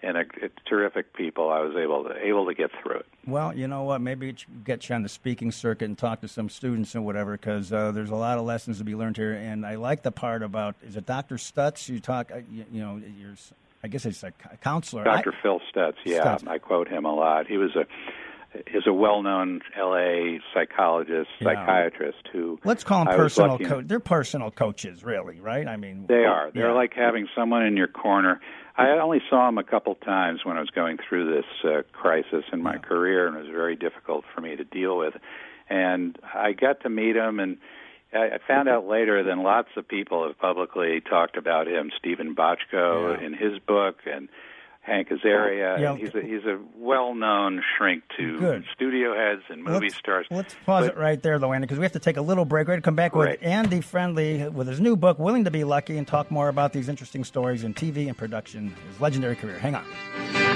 and 0.03 0.17
a, 0.17 0.21
a 0.21 0.49
terrific 0.67 1.13
people, 1.13 1.49
I 1.49 1.59
was 1.59 1.75
able 1.75 2.03
to 2.03 2.15
able 2.15 2.45
to 2.45 2.53
get 2.53 2.71
through 2.81 2.97
it. 2.97 3.05
Well, 3.25 3.55
you 3.55 3.67
know 3.67 3.83
what? 3.83 3.99
Maybe 3.99 4.35
get 4.63 4.87
you 4.87 4.95
on 4.95 5.03
the 5.03 5.09
speaking 5.09 5.51
circuit 5.51 5.85
and 5.85 5.97
talk 5.97 6.21
to 6.21 6.27
some 6.27 6.49
students 6.49 6.93
and 6.95 7.05
whatever, 7.05 7.31
because 7.31 7.73
uh, 7.73 7.91
there's 7.91 8.11
a 8.11 8.15
lot 8.15 8.37
of 8.37 8.45
lessons 8.45 8.77
to 8.77 8.83
be 8.83 8.95
learned 8.95 9.17
here. 9.17 9.33
And 9.33 9.65
I 9.65 9.75
like 9.75 10.03
the 10.03 10.11
part 10.11 10.43
about 10.43 10.75
is 10.85 10.95
it 10.95 11.05
Dr. 11.05 11.35
Stutz? 11.35 11.89
You 11.89 11.99
talk, 11.99 12.31
uh, 12.31 12.37
you, 12.51 12.65
you 12.71 12.81
know, 12.81 13.01
you're, 13.19 13.35
I 13.83 13.87
guess 13.87 14.05
it's 14.05 14.23
a 14.23 14.31
counselor. 14.61 15.03
Dr. 15.03 15.33
I- 15.33 15.41
Phil 15.41 15.61
Stutz, 15.73 15.95
yeah, 16.05 16.23
Stutz. 16.23 16.47
I 16.47 16.57
quote 16.59 16.87
him 16.87 17.05
a 17.05 17.13
lot. 17.13 17.47
He 17.47 17.57
was 17.57 17.75
a 17.75 17.85
is 18.73 18.83
a 18.87 18.93
well-known 18.93 19.61
L.A. 19.77 20.39
psychologist, 20.53 21.29
Yeah. 21.39 21.53
psychiatrist 21.53 22.27
who 22.31 22.59
let's 22.63 22.83
call 22.83 23.05
them 23.05 23.13
I 23.13 23.17
personal. 23.17 23.57
coach. 23.59 23.87
They're 23.87 23.99
personal 23.99 24.51
coaches, 24.51 25.03
really, 25.03 25.39
right? 25.39 25.67
I 25.67 25.77
mean, 25.77 26.05
They 26.07 26.25
are. 26.25 26.51
They're 26.51 26.69
yeah. 26.69 26.73
like 26.73 26.93
having 26.93 27.27
someone 27.35 27.63
in 27.65 27.77
your 27.77 27.87
corner. 27.87 28.39
I 28.75 28.89
only 28.99 29.21
saw 29.29 29.47
him 29.49 29.57
a 29.57 29.63
couple 29.63 29.95
times 29.95 30.41
when 30.43 30.55
I 30.57 30.59
was 30.59 30.69
going 30.69 30.97
through 31.07 31.33
this 31.35 31.45
uh, 31.63 31.81
crisis 31.93 32.43
in 32.53 32.61
my 32.61 32.77
career, 32.77 33.27
and 33.27 33.35
it 33.35 33.39
was 33.39 33.49
very 33.49 33.75
difficult 33.75 34.23
for 34.35 34.41
me 34.41 34.55
to 34.55 34.63
deal 34.63 34.97
with. 34.97 35.15
And 35.69 36.17
I 36.33 36.51
got 36.53 36.81
to 36.81 36.89
meet 36.89 37.15
him, 37.15 37.39
and 37.39 37.57
I 38.13 38.37
found 38.47 38.69
out 38.69 38.87
later 38.87 39.23
that 39.23 39.37
lots 39.37 39.69
of 39.75 39.87
people 39.87 40.25
have 40.27 40.37
publicly 40.39 41.01
talked 41.01 41.37
about 41.37 41.67
him. 41.67 41.91
Steven 41.97 42.35
Bochco 42.35 43.19
Yeah. 43.19 43.25
in 43.25 43.33
his 43.33 43.59
book, 43.59 43.97
and 44.05 44.29
Hank 44.87 45.09
Azaria. 45.09 45.77
Oh, 45.77 45.81
yeah. 45.81 45.95
He's 45.97 46.15
a, 46.15 46.21
he's 46.21 46.45
a 46.45 46.57
well-known 46.77 47.61
shrink 47.77 48.03
to 48.17 48.39
Good. 48.39 48.63
studio 48.73 49.13
heads 49.13 49.41
and 49.49 49.61
movie 49.61 49.87
let's, 49.87 49.95
stars. 49.95 50.25
Let's 50.31 50.55
pause 50.65 50.87
But- 50.87 50.95
it 50.95 50.99
right 50.99 51.21
there, 51.21 51.37
though, 51.39 51.51
because 51.59 51.77
we 51.77 51.83
have 51.83 51.91
to 51.91 51.99
take 51.99 52.15
a 52.15 52.21
little 52.21 52.45
break. 52.45 52.67
We're 52.67 52.73
going 52.73 52.81
to 52.81 52.85
come 52.85 52.95
back 52.95 53.13
with 53.13 53.37
Andy 53.41 53.81
Friendly 53.81 54.47
with 54.47 54.67
his 54.67 54.79
new 54.79 54.95
book, 54.95 55.19
Willing 55.19 55.43
to 55.43 55.51
Be 55.51 55.65
Lucky, 55.65 55.97
and 55.97 56.07
talk 56.07 56.31
more 56.31 56.47
about 56.47 56.71
these 56.71 56.87
interesting 56.87 57.25
stories 57.25 57.65
in 57.65 57.73
TV 57.73 58.07
and 58.07 58.17
production, 58.17 58.73
his 58.89 59.01
legendary 59.01 59.35
career. 59.35 59.59
Hang 59.59 59.75
on. 59.75 60.46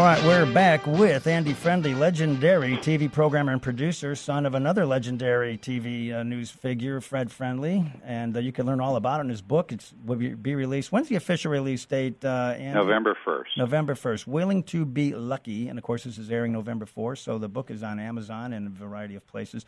All 0.00 0.06
right, 0.06 0.24
we're 0.24 0.50
back 0.50 0.86
with 0.86 1.26
Andy 1.26 1.52
Friendly, 1.52 1.94
legendary 1.94 2.78
TV 2.78 3.12
programmer 3.12 3.52
and 3.52 3.60
producer, 3.60 4.14
son 4.14 4.46
of 4.46 4.54
another 4.54 4.86
legendary 4.86 5.58
TV 5.58 6.10
uh, 6.10 6.22
news 6.22 6.50
figure, 6.50 7.02
Fred 7.02 7.30
Friendly. 7.30 7.84
And 8.02 8.34
uh, 8.34 8.40
you 8.40 8.50
can 8.50 8.64
learn 8.64 8.80
all 8.80 8.96
about 8.96 9.20
it 9.20 9.24
in 9.24 9.28
his 9.28 9.42
book. 9.42 9.72
It's 9.72 9.92
will 10.06 10.16
be, 10.16 10.30
be 10.30 10.54
released. 10.54 10.90
When's 10.90 11.08
the 11.08 11.16
official 11.16 11.52
release 11.52 11.84
date, 11.84 12.24
uh, 12.24 12.54
Andy? 12.56 12.78
November 12.80 13.14
first. 13.26 13.50
November 13.58 13.94
1st. 13.94 14.26
Willing 14.26 14.62
to 14.62 14.86
be 14.86 15.14
Lucky. 15.14 15.68
And 15.68 15.78
of 15.78 15.84
course, 15.84 16.04
this 16.04 16.16
is 16.16 16.30
airing 16.30 16.52
November 16.52 16.86
4th. 16.86 17.18
So 17.18 17.36
the 17.36 17.50
book 17.50 17.70
is 17.70 17.82
on 17.82 18.00
Amazon 18.00 18.54
and 18.54 18.68
a 18.68 18.70
variety 18.70 19.16
of 19.16 19.26
places. 19.26 19.66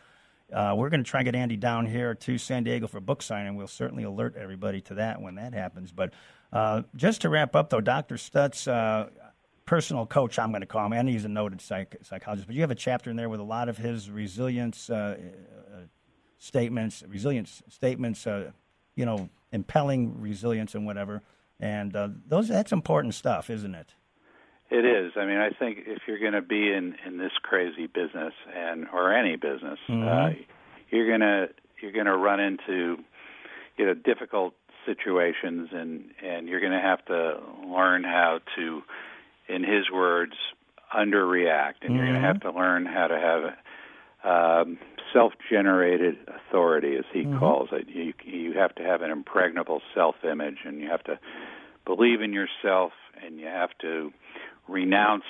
Uh, 0.51 0.73
we're 0.75 0.89
going 0.89 1.03
to 1.03 1.09
try 1.09 1.19
and 1.19 1.25
get 1.25 1.35
Andy 1.35 1.57
down 1.57 1.85
here 1.85 2.15
to 2.15 2.39
San 2.39 2.63
Diego 2.63 2.87
for 2.87 2.99
book 2.99 3.21
signing. 3.21 3.55
We'll 3.55 3.67
certainly 3.67 4.03
alert 4.03 4.35
everybody 4.35 4.81
to 4.81 4.95
that 4.95 5.21
when 5.21 5.35
that 5.35 5.53
happens. 5.53 5.91
But 5.91 6.11
uh, 6.51 6.81
just 6.95 7.21
to 7.21 7.29
wrap 7.29 7.55
up, 7.55 7.69
though, 7.69 7.81
Dr. 7.81 8.15
Stutz, 8.15 8.67
uh, 8.67 9.09
personal 9.65 10.05
coach, 10.05 10.37
I'm 10.39 10.49
going 10.49 10.61
to 10.61 10.67
call 10.67 10.85
him. 10.85 10.93
Andy 10.93 11.13
he's 11.13 11.25
a 11.25 11.29
noted 11.29 11.61
psych- 11.61 11.97
psychologist. 12.01 12.47
But 12.47 12.55
you 12.55 12.61
have 12.61 12.71
a 12.71 12.75
chapter 12.75 13.09
in 13.09 13.15
there 13.15 13.29
with 13.29 13.39
a 13.39 13.43
lot 13.43 13.69
of 13.69 13.77
his 13.77 14.09
resilience 14.09 14.89
uh, 14.89 15.17
uh, 15.73 15.77
statements, 16.37 17.03
resilience 17.07 17.63
statements, 17.69 18.25
uh, 18.27 18.51
you 18.95 19.05
know, 19.05 19.29
impelling 19.51 20.19
resilience 20.19 20.75
and 20.75 20.85
whatever. 20.85 21.21
And 21.59 21.95
uh, 21.95 22.09
those 22.27 22.47
that's 22.47 22.71
important 22.71 23.13
stuff, 23.13 23.49
isn't 23.49 23.75
it? 23.75 23.93
It 24.69 24.85
is. 24.85 25.13
I 25.15 25.25
mean, 25.25 25.37
I 25.37 25.51
think 25.51 25.79
if 25.85 25.99
you're 26.07 26.19
going 26.19 26.33
to 26.33 26.41
be 26.41 26.71
in 26.71 26.95
in 27.05 27.17
this 27.17 27.31
crazy 27.41 27.87
business 27.87 28.33
and 28.55 28.87
or 28.91 29.13
any 29.13 29.35
business, 29.35 29.77
uh, 29.87 30.31
you're 30.89 31.09
gonna 31.09 31.47
you're 31.79 31.91
gonna 31.91 32.17
run 32.17 32.39
into 32.39 32.97
you 33.77 33.85
know 33.85 33.93
difficult 33.93 34.55
situations, 34.85 35.69
and 35.71 36.11
and 36.23 36.47
you're 36.47 36.59
going 36.59 36.71
to 36.73 36.81
have 36.81 37.05
to 37.05 37.39
learn 37.67 38.03
how 38.03 38.39
to, 38.55 38.81
in 39.47 39.63
his 39.63 39.89
words, 39.91 40.33
underreact, 40.95 41.75
and 41.81 41.95
you're 41.95 42.05
going 42.05 42.21
to 42.21 42.27
have 42.27 42.39
to 42.41 42.51
learn 42.51 42.85
how 42.85 43.07
to 43.07 43.19
have 43.19 43.53
um, 44.23 44.77
self-generated 45.11 46.17
authority, 46.27 46.95
as 46.95 47.05
he 47.11 47.25
calls 47.25 47.69
it. 47.71 47.87
You 47.89 48.13
you 48.23 48.53
have 48.53 48.73
to 48.75 48.83
have 48.83 49.01
an 49.01 49.11
impregnable 49.11 49.81
self-image, 49.93 50.59
and 50.65 50.79
you 50.79 50.89
have 50.89 51.03
to 51.05 51.19
believe 51.85 52.21
in 52.21 52.31
yourself, 52.33 52.93
and 53.23 53.39
you 53.39 53.47
have 53.47 53.71
to 53.81 54.13
renounce 54.67 55.25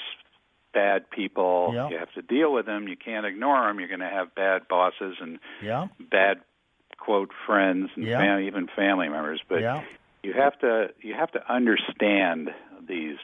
bad 0.74 1.10
people. 1.10 1.72
Yeah. 1.74 1.90
You 1.90 1.98
have 1.98 2.12
to 2.14 2.22
deal 2.22 2.52
with 2.54 2.66
them. 2.66 2.88
You 2.88 2.96
can't 2.98 3.26
ignore 3.26 3.68
them. 3.68 3.80
You're 3.80 3.88
going 3.88 4.00
to 4.00 4.10
have 4.10 4.34
bad 4.36 4.68
bosses 4.68 5.18
and 5.22 5.40
Yeah. 5.62 5.88
bad 6.00 6.42
quote 6.98 7.32
friends 7.46 7.90
and 7.96 8.06
Yeah. 8.06 8.18
fam- 8.20 8.42
even 8.42 8.68
family 8.68 9.10
members. 9.10 9.42
But 9.48 9.62
you 10.24 10.34
have 10.34 10.58
to 10.60 10.94
you 11.02 11.14
have 11.16 11.32
to 11.32 11.52
understand 11.52 12.54
these 12.82 13.18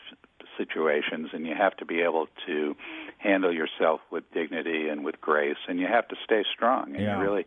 situations, 0.60 1.30
and 1.34 1.42
you 1.48 1.56
have 1.56 1.76
to 1.78 1.86
be 1.86 2.02
able 2.02 2.28
to 2.46 2.76
handle 3.18 3.54
yourself 3.62 4.02
with 4.12 4.24
dignity 4.34 4.90
and 4.90 5.04
with 5.08 5.18
grace, 5.22 5.62
and 5.68 5.80
you 5.80 5.88
have 5.88 6.08
to 6.10 6.16
stay 6.24 6.44
strong. 6.56 6.96
And 6.96 7.04
Yeah. 7.04 7.16
you 7.18 7.24
really 7.24 7.46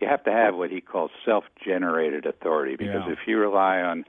you 0.00 0.06
have 0.06 0.24
to 0.24 0.32
have 0.32 0.54
what 0.54 0.70
he 0.70 0.80
calls 0.82 1.10
self-generated 1.24 2.26
authority 2.26 2.76
because 2.76 3.04
Yeah. 3.06 3.12
if 3.12 3.26
you 3.26 3.38
rely 3.38 3.80
on 3.80 4.04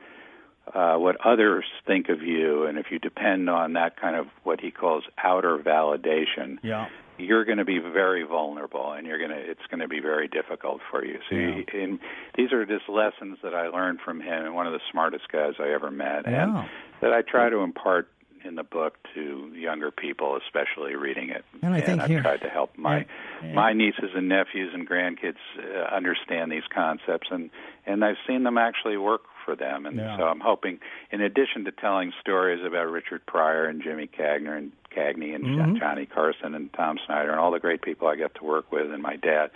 uh, 0.74 0.98
what 0.98 1.16
others 1.26 1.64
think 1.86 2.10
of 2.10 2.22
you, 2.22 2.66
and 2.66 2.78
if 2.78 2.92
you 2.92 3.00
depend 3.00 3.50
on 3.50 3.72
that 3.74 3.96
kind 3.96 4.18
of 4.18 4.28
what 4.44 4.60
he 4.60 4.70
calls 4.70 5.06
outer 5.24 5.58
validation, 5.58 6.60
Yeah. 6.62 6.88
you're 7.18 7.46
going 7.46 7.58
to 7.58 7.64
be 7.66 7.80
very 7.80 8.24
vulnerable, 8.24 8.92
and 8.92 9.08
you're 9.08 9.18
going 9.18 9.32
to 9.32 9.38
it's 9.40 9.66
going 9.72 9.80
to 9.80 9.88
be 9.88 10.02
very 10.02 10.28
difficult 10.28 10.82
for 10.92 11.06
you. 11.06 11.20
So, 11.30 11.36
Yeah. 11.36 11.56
you, 11.56 11.66
and 11.74 12.00
these 12.36 12.52
are 12.52 12.66
just 12.66 12.90
lessons 12.90 13.38
that 13.44 13.54
I 13.56 13.70
learned 13.70 14.02
from 14.02 14.20
him, 14.20 14.46
and 14.48 14.54
one 14.56 14.68
of 14.68 14.74
the 14.74 14.82
smartest 14.92 15.30
guys 15.30 15.54
I 15.58 15.70
ever 15.70 15.90
met, 15.90 16.26
Yeah. 16.28 16.44
and 16.44 16.70
that 17.00 17.14
I 17.14 17.22
try 17.22 17.50
to 17.50 17.60
impart 17.60 18.10
in 18.48 18.56
the 18.56 18.64
book 18.64 18.98
to 19.14 19.52
younger 19.56 19.92
people, 19.92 20.38
especially 20.38 20.96
reading 20.96 21.30
it. 21.30 21.44
And 21.62 21.74
I 21.76 21.82
think 21.82 22.02
I've 22.02 22.10
here- 22.10 22.22
tried 22.22 22.42
to 22.42 22.50
help 22.50 22.78
my 22.78 23.06
and- 23.44 23.54
my 23.54 23.74
nieces 23.74 24.12
and 24.16 24.28
nephews 24.30 24.74
and 24.74 24.90
grandkids 24.90 25.36
uh, 25.60 25.94
understand 25.96 26.52
these 26.52 26.64
concepts, 26.74 27.28
and 27.30 27.50
and 27.86 28.04
I've 28.04 28.18
seen 28.28 28.44
them 28.44 28.58
actually 28.58 28.98
work 28.98 29.22
for 29.46 29.56
them. 29.56 29.86
And 29.86 29.98
Yeah. 29.98 30.18
so 30.18 30.24
I'm 30.24 30.40
hoping, 30.42 30.80
in 31.12 31.22
addition 31.22 31.64
to 31.66 31.72
telling 31.72 32.12
stories 32.20 32.64
about 32.66 32.90
Richard 32.92 33.26
Pryor 33.26 33.66
and 33.66 33.82
Jimmy 33.82 34.08
Cagner 34.08 34.56
and 34.58 34.72
Cagney 34.96 35.34
and 35.36 35.46
Mm-hmm. 35.46 35.76
Johnny 35.78 36.06
Carson 36.06 36.56
and 36.56 36.72
Tom 36.74 36.98
Snyder 37.06 37.32
and 37.32 37.40
all 37.40 37.52
the 37.52 37.60
great 37.60 37.82
people 37.82 38.08
I 38.08 38.16
got 38.16 38.34
to 38.36 38.44
work 38.44 38.72
with, 38.72 38.92
and 38.92 39.02
my 39.02 39.16
dad, 39.16 39.52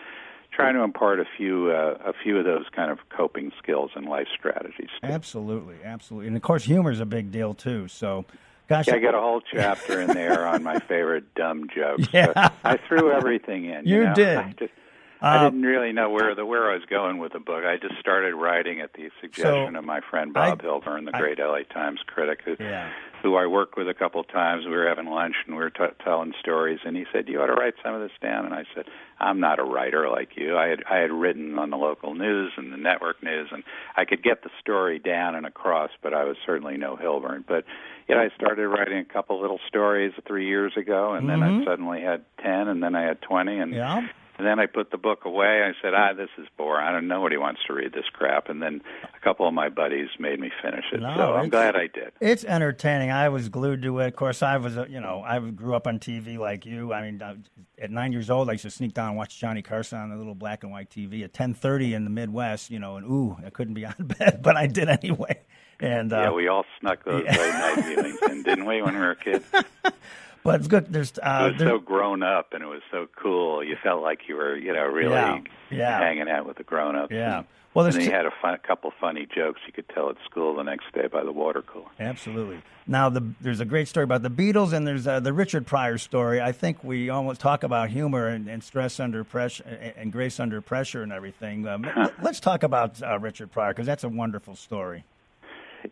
trying 0.52 0.76
to 0.76 0.82
impart 0.82 1.20
a 1.20 1.26
few 1.38 1.72
uh, 1.72 1.98
a 2.06 2.14
few 2.14 2.38
of 2.38 2.46
those 2.46 2.66
kind 2.74 2.92
of 2.92 3.00
coping 3.10 3.52
skills 3.58 3.92
and 3.96 4.06
life 4.06 4.28
strategies. 4.38 4.90
Absolutely, 5.04 5.76
absolutely, 5.84 6.28
and 6.28 6.36
of 6.38 6.42
course, 6.44 6.64
humor 6.66 6.92
is 6.92 7.00
a 7.00 7.06
big 7.06 7.32
deal 7.32 7.54
too. 7.54 7.88
So, 7.88 8.26
gosh, 8.72 8.90
I 8.90 9.00
got 9.00 9.16
a 9.16 9.20
whole 9.22 9.42
chapter 9.42 10.02
in 10.02 10.08
there 10.08 10.48
on 10.48 10.64
my 10.64 10.80
favorite 10.80 11.34
dumb 11.36 11.68
jokes. 11.74 12.08
Yeah. 12.14 12.34
So 12.34 12.54
I 12.64 12.78
threw 12.78 13.12
everything 13.12 13.66
in. 13.66 13.86
You 13.86 14.06
know? 14.06 14.14
did. 14.14 14.70
I 15.24 15.38
Uh, 15.38 15.44
didn't 15.50 15.62
really 15.62 15.92
know 15.94 16.10
where 16.10 16.34
the 16.34 16.46
where 16.46 16.72
I 16.72 16.74
was 16.76 16.86
going 16.86 17.20
with 17.20 17.34
the 17.34 17.40
book. 17.40 17.64
I 17.64 17.78
just 17.78 18.00
started 18.00 18.34
writing 18.34 18.82
at 18.82 18.94
the 18.94 19.12
suggestion 19.22 19.74
So, 19.74 19.78
of 19.80 19.86
my 19.86 20.00
friend 20.02 20.34
Bob 20.34 20.62
I- 20.62 20.66
Hilburn, 20.66 21.06
the 21.06 21.16
I- 21.16 21.20
great 21.20 21.40
LA 21.40 21.64
Times 21.64 22.00
critic, 22.08 22.42
who, 22.44 22.56
Yeah. 22.60 22.90
who 23.22 23.36
I 23.36 23.46
worked 23.46 23.78
with 23.78 23.88
a 23.88 23.94
couple 23.94 24.20
of 24.20 24.28
times. 24.30 24.66
We 24.66 24.72
were 24.72 24.88
having 24.88 25.06
lunch 25.06 25.36
and 25.46 25.56
we 25.56 25.62
were 25.62 25.70
t- 25.70 25.84
telling 26.04 26.34
stories, 26.40 26.80
and 26.84 26.98
he 26.98 27.06
said, 27.12 27.30
"You 27.30 27.40
ought 27.44 27.48
to 27.48 27.54
write 27.54 27.76
some 27.84 27.94
of 27.94 28.02
this 28.02 28.18
down." 28.20 28.46
And 28.46 28.54
I 28.56 28.66
said, 28.74 28.86
"I'm 29.20 29.40
not 29.40 29.60
a 29.60 29.64
writer 29.64 30.10
like 30.10 30.36
you. 30.38 30.58
I 30.58 30.68
had 30.70 30.84
I 30.90 30.98
had 30.98 31.12
written 31.12 31.60
on 31.60 31.70
the 31.70 31.78
local 31.78 32.16
news 32.16 32.54
and 32.58 32.74
the 32.74 32.78
network 32.78 33.22
news, 33.22 33.50
and 33.52 33.64
I 33.96 34.06
could 34.06 34.24
get 34.24 34.42
the 34.42 34.50
story 34.60 34.98
down 34.98 35.36
and 35.36 35.46
across, 35.46 35.92
but 36.02 36.16
I 36.16 36.24
was 36.24 36.38
certainly 36.44 36.78
no 36.78 36.96
Hilburn. 36.96 37.44
But 37.46 37.66
yet 38.08 38.18
I 38.18 38.30
started 38.30 38.68
writing 38.68 38.98
a 38.98 39.06
couple 39.06 39.40
little 39.40 39.60
stories 39.68 40.14
three 40.26 40.48
years 40.48 40.76
ago, 40.76 41.14
and 41.14 41.30
then 41.30 41.42
Mhm. 41.42 41.62
I 41.62 41.66
suddenly 41.66 42.02
had 42.02 42.26
ten, 42.40 42.68
and 42.68 42.82
then 42.82 42.96
I 42.96 43.04
had 43.04 43.22
twenty, 43.22 43.60
and 43.60 43.72
Yeah. 43.72 44.02
And 44.42 44.48
then 44.48 44.60
I 44.60 44.66
put 44.66 44.90
the 44.90 44.98
book 44.98 45.26
away. 45.26 45.62
I 45.62 45.74
said, 45.84 45.94
"Ah, 45.94 46.14
this 46.14 46.32
is 46.40 46.48
boring. 46.58 46.84
I 46.84 46.92
don't. 46.92 47.08
know 47.08 47.18
Nobody 47.18 47.38
wants 47.38 47.62
to 47.68 47.74
read 47.74 47.94
this 47.94 48.06
crap." 48.12 48.50
And 48.50 48.60
then 48.60 48.82
a 49.04 49.20
couple 49.20 49.48
of 49.48 49.54
my 49.54 49.70
buddies 49.70 50.10
made 50.18 50.40
me 50.40 50.50
finish 50.64 50.86
it. 50.92 51.00
No, 51.00 51.14
so 51.16 51.34
I'm 51.36 51.50
glad 51.50 51.76
I 51.76 51.86
did. 51.86 52.12
It's 52.20 52.44
entertaining. 52.44 53.12
I 53.12 53.30
was 53.30 53.50
glued 53.50 53.84
to 53.84 54.00
it. 54.00 54.08
Of 54.08 54.16
course, 54.16 54.42
I 54.42 54.58
was, 54.58 54.78
a, 54.78 54.88
you 54.90 55.00
know, 55.00 55.22
I 55.24 55.38
grew 55.38 55.76
up 55.76 55.86
on 55.86 56.00
TV 56.00 56.40
like 56.40 56.66
you. 56.66 56.92
I 56.92 57.04
mean, 57.04 57.22
uh, 57.22 57.36
at 57.78 57.92
nine 57.92 58.14
years 58.14 58.32
old, 58.32 58.50
I 58.50 58.54
used 58.54 58.64
to 58.64 58.72
sneak 58.72 58.96
down 58.96 59.10
and 59.10 59.18
watch 59.18 59.38
Johnny 59.38 59.62
Carson 59.62 60.00
on 60.00 60.10
the 60.10 60.16
little 60.16 60.34
black 60.34 60.64
and 60.64 60.72
white 60.72 60.90
TV 60.90 61.24
at 61.24 61.34
ten 61.34 61.54
thirty 61.54 61.94
in 61.94 62.04
the 62.04 62.10
Midwest. 62.10 62.72
You 62.72 62.80
know, 62.80 62.98
and 62.98 63.06
ooh, 63.06 63.38
I 63.46 63.52
couldn't 63.52 63.76
be 63.76 63.86
out 63.86 64.00
of 64.00 64.08
bed, 64.08 64.40
but 64.42 64.58
I 64.58 64.66
did 64.66 64.90
anyway. 64.90 65.40
And 65.80 66.12
uh, 66.12 66.22
yeah, 66.22 66.32
we 66.32 66.48
all 66.48 66.66
snuck 66.80 67.06
those 67.06 67.24
yeah. 67.26 67.38
late 67.38 67.54
night 67.54 67.78
viewings 67.78 68.32
in, 68.32 68.42
didn't 68.42 68.66
we, 68.66 68.82
when 68.82 68.96
we 68.96 69.02
were 69.02 69.16
kids? 69.16 69.46
but 70.44 70.56
it's 70.56 70.68
good. 70.68 70.92
There's, 70.92 71.12
It 71.12 71.20
uh, 71.20 71.50
was 71.52 71.60
there- 71.60 71.70
so 71.70 71.80
grown 71.80 72.24
up, 72.24 72.54
and 72.54 72.64
it 72.64 72.68
was 72.68 72.82
so 72.92 73.08
cool. 73.16 73.64
You 73.64 73.76
felt 73.82 74.02
like 74.02 74.28
you 74.28 74.36
were, 74.36 74.56
you 74.58 74.74
know, 74.74 74.86
really 74.86 75.12
Yeah, 75.12 75.40
yeah. 75.70 76.00
hanging 76.00 76.30
out 76.30 76.46
with 76.46 76.58
the 76.58 76.64
grown 76.64 76.96
ups. 76.96 77.12
yeah. 77.12 77.44
Well, 77.74 77.84
there's 77.84 77.96
then 77.96 78.04
you 78.04 78.10
two- 78.10 78.16
had 78.18 78.26
a 78.26 78.32
fun, 78.42 78.58
couple 78.68 78.92
funny 79.00 79.26
jokes 79.34 79.62
you 79.66 79.72
could 79.72 79.88
tell 79.88 80.10
at 80.10 80.18
school 80.30 80.54
the 80.58 80.64
next 80.64 80.92
day 80.94 81.08
by 81.08 81.24
the 81.24 81.32
water 81.32 81.62
cooler. 81.62 81.86
Absolutely. 82.02 82.62
Now, 82.86 83.08
the, 83.08 83.24
there's 83.40 83.62
a 83.62 83.66
great 83.66 83.88
story 83.88 84.04
about 84.04 84.24
the 84.24 84.30
Beatles, 84.30 84.74
and 84.74 84.86
there's 84.86 85.08
uh, 85.08 85.22
the 85.22 85.32
Richard 85.32 85.66
Pryor 85.66 85.98
story. 85.98 86.42
I 86.42 86.52
think 86.52 86.84
we 86.84 87.10
almost 87.10 87.40
talk 87.40 87.64
about 87.64 87.90
humor 87.90 88.28
and, 88.28 88.50
and 88.50 88.62
stress 88.62 89.00
under 89.00 89.24
pressure 89.24 89.64
and, 89.64 89.94
and 89.96 90.12
grace 90.12 90.38
under 90.38 90.60
pressure 90.60 91.02
and 91.02 91.14
everything. 91.14 91.66
Um, 91.66 91.84
let- 91.96 92.22
let's 92.22 92.40
talk 92.42 92.64
about 92.64 93.02
uh, 93.02 93.18
Richard 93.20 93.54
Pryor 93.54 93.72
because 93.72 93.86
that's 93.86 94.04
a 94.04 94.10
wonderful 94.10 94.58
story. 94.58 95.06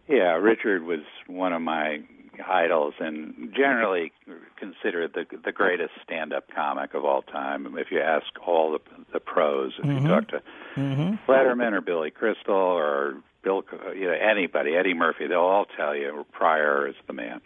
Yeah, 0.09 0.33
Richard 0.35 0.83
was 0.83 0.99
one 1.27 1.53
of 1.53 1.61
my 1.61 2.01
idols 2.47 2.93
and 2.99 3.53
generally 3.55 4.11
considered 4.57 5.13
the 5.13 5.25
the 5.43 5.51
greatest 5.51 5.91
stand-up 6.03 6.45
comic 6.53 6.93
of 6.93 7.05
all 7.05 7.21
time. 7.21 7.77
If 7.77 7.91
you 7.91 8.01
ask 8.01 8.25
all 8.45 8.71
the 8.71 8.79
the 9.13 9.19
pros, 9.19 9.73
if 9.79 9.85
you 9.85 9.91
mm-hmm. 9.91 10.07
talk 10.07 10.27
to 10.29 10.41
mm-hmm. 10.75 11.31
Letterman 11.31 11.73
or 11.73 11.81
Billy 11.81 12.11
Crystal 12.11 12.55
or 12.55 13.15
Bill, 13.43 13.63
you 13.95 14.07
know 14.07 14.13
anybody, 14.13 14.75
Eddie 14.75 14.93
Murphy, 14.93 15.27
they'll 15.27 15.39
all 15.39 15.65
tell 15.77 15.95
you 15.95 16.25
Pryor 16.31 16.87
is 16.87 16.95
the 17.07 17.13
man. 17.13 17.41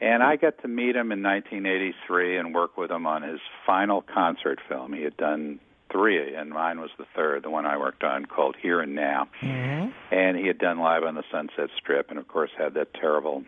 And 0.00 0.22
I 0.22 0.36
got 0.36 0.62
to 0.62 0.68
meet 0.68 0.96
him 0.96 1.12
in 1.12 1.22
1983 1.22 2.38
and 2.38 2.54
work 2.54 2.78
with 2.78 2.90
him 2.90 3.06
on 3.06 3.22
his 3.22 3.40
final 3.66 4.00
concert 4.00 4.58
film. 4.66 4.94
He 4.94 5.02
had 5.02 5.14
done 5.18 5.60
three, 5.92 6.34
and 6.34 6.50
mine 6.50 6.80
was 6.80 6.90
the 6.98 7.04
third, 7.14 7.42
the 7.42 7.50
one 7.50 7.66
I 7.66 7.76
worked 7.76 8.04
on 8.04 8.24
called 8.24 8.56
Here 8.60 8.80
and 8.80 8.94
Now 8.94 9.28
mm-hmm. 9.42 9.90
and 10.14 10.36
he 10.36 10.46
had 10.46 10.58
done 10.58 10.78
live 10.78 11.02
on 11.02 11.14
the 11.14 11.24
Sunset 11.30 11.70
Strip, 11.76 12.10
and 12.10 12.18
of 12.18 12.28
course 12.28 12.50
had 12.56 12.74
that 12.74 12.94
terrible 12.94 13.44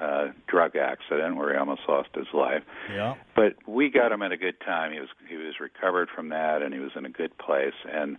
uh, 0.00 0.28
drug 0.46 0.76
accident 0.76 1.36
where 1.36 1.52
he 1.52 1.58
almost 1.58 1.82
lost 1.88 2.08
his 2.14 2.26
life. 2.34 2.62
Yeah. 2.92 3.14
But 3.34 3.56
we 3.66 3.90
got 3.90 4.12
him 4.12 4.22
at 4.22 4.32
a 4.32 4.36
good 4.36 4.60
time. 4.60 4.92
He 4.92 5.00
was 5.00 5.08
he 5.28 5.36
was 5.36 5.54
recovered 5.60 6.08
from 6.14 6.30
that, 6.30 6.62
and 6.62 6.72
he 6.74 6.80
was 6.80 6.92
in 6.96 7.06
a 7.06 7.10
good 7.10 7.36
place. 7.38 7.74
And 7.90 8.16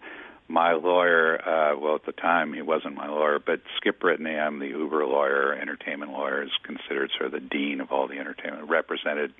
my 0.48 0.74
lawyer, 0.74 1.40
uh, 1.48 1.80
well, 1.80 1.96
at 1.96 2.06
the 2.06 2.12
time 2.12 2.54
he 2.54 2.62
wasn't 2.62 2.96
my 2.96 3.08
lawyer, 3.08 3.40
but 3.40 3.62
Skip 3.78 4.00
Brittenham, 4.00 4.56
I'm 4.56 4.60
the 4.60 4.68
Uber 4.68 5.06
lawyer, 5.06 5.54
entertainment 5.54 6.12
lawyer, 6.12 6.44
is 6.44 6.52
considered 6.64 7.12
sort 7.18 7.28
of 7.28 7.32
the 7.32 7.48
dean 7.48 7.80
of 7.80 7.92
all 7.92 8.08
the 8.08 8.20
entertainment. 8.20 8.70
Represented 8.70 9.34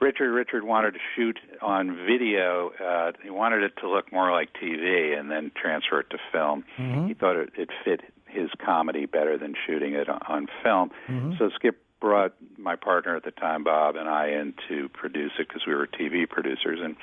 Richard. 0.00 0.32
Richard 0.32 0.64
wanted 0.64 0.92
to 0.92 1.00
shoot 1.14 1.38
on 1.60 1.96
video. 2.06 2.70
Uh, 2.70 3.12
he 3.22 3.30
wanted 3.30 3.62
it 3.62 3.72
to 3.80 3.88
look 3.88 4.12
more 4.12 4.30
like 4.32 4.48
TV, 4.62 5.18
and 5.18 5.30
then 5.30 5.50
transfer 5.60 6.00
it 6.00 6.10
to 6.10 6.18
film. 6.32 6.64
He 7.08 7.14
thought 7.14 7.36
it, 7.36 7.50
it 7.56 7.68
fit 7.84 8.00
his 8.30 8.50
comedy 8.64 9.06
better 9.06 9.36
than 9.38 9.54
shooting 9.66 9.94
it 9.94 10.08
on, 10.08 10.46
film. 10.62 10.90
Mm-hmm. 11.08 11.32
So 11.38 11.50
Skip 11.54 11.82
brought 12.00 12.34
my 12.56 12.76
partner 12.76 13.16
at 13.16 13.24
the 13.24 13.30
time, 13.30 13.64
Bob, 13.64 13.96
and 13.96 14.08
I 14.08 14.28
in 14.28 14.54
to 14.68 14.88
produce 14.88 15.32
it 15.38 15.48
because 15.48 15.62
we 15.66 15.74
were 15.74 15.86
TV 15.86 16.28
producers, 16.28 16.80
and 16.82 16.96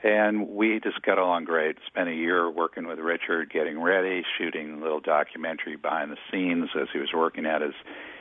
and 0.00 0.50
we 0.50 0.78
just 0.78 1.02
got 1.02 1.18
along 1.18 1.44
great. 1.44 1.76
Spent 1.86 2.08
a 2.08 2.14
year 2.14 2.48
working 2.48 2.86
with 2.86 3.00
Richard, 3.00 3.50
getting 3.50 3.80
ready, 3.80 4.22
shooting 4.38 4.74
a 4.74 4.80
little 4.80 5.00
documentary 5.00 5.74
behind 5.74 6.12
the 6.12 6.18
scenes 6.30 6.68
as 6.80 6.86
he 6.92 7.00
was 7.00 7.10
working 7.12 7.46
at 7.46 7.62
his 7.62 7.74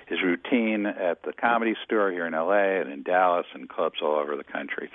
his 0.07 0.21
routine 0.23 0.85
at 0.85 1.23
the 1.23 1.33
comedy 1.33 1.75
store 1.83 2.11
here 2.11 2.25
in 2.25 2.33
LA 2.33 2.79
and 2.81 2.91
in 2.91 3.03
Dallas 3.03 3.45
and 3.53 3.67
clubs 3.67 3.97
all 4.01 4.15
over 4.15 4.37
the 4.37 4.43
country. 4.43 4.89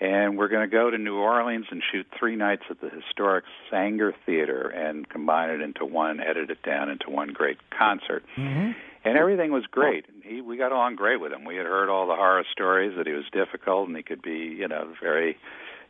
And 0.00 0.38
we're 0.38 0.48
going 0.48 0.68
to 0.68 0.72
go 0.74 0.90
to 0.90 0.96
New 0.96 1.16
Orleans 1.16 1.66
and 1.70 1.82
shoot 1.92 2.06
three 2.18 2.34
nights 2.34 2.62
at 2.70 2.80
the 2.80 2.88
historic 2.88 3.44
Saenger 3.70 4.12
Theater 4.24 4.68
and 4.68 5.06
combine 5.08 5.50
it 5.50 5.60
into 5.60 5.84
one, 5.84 6.20
edit 6.20 6.50
it 6.50 6.62
down 6.62 6.88
into 6.88 7.10
one 7.10 7.28
great 7.34 7.58
concert. 7.70 8.24
Mm-hmm. 8.36 8.70
And 9.04 9.18
everything 9.18 9.52
was 9.52 9.64
great. 9.70 10.06
He, 10.22 10.40
we 10.40 10.56
got 10.56 10.72
along 10.72 10.96
great 10.96 11.20
with 11.20 11.32
him. 11.32 11.44
We 11.44 11.56
had 11.56 11.66
heard 11.66 11.88
all 11.90 12.06
the 12.06 12.14
horror 12.14 12.44
stories 12.50 12.96
that 12.96 13.06
he 13.06 13.12
was 13.12 13.24
difficult 13.32 13.88
and 13.88 13.96
he 13.96 14.02
could 14.02 14.22
be, 14.22 14.56
you 14.58 14.68
know, 14.68 14.92
very, 15.02 15.36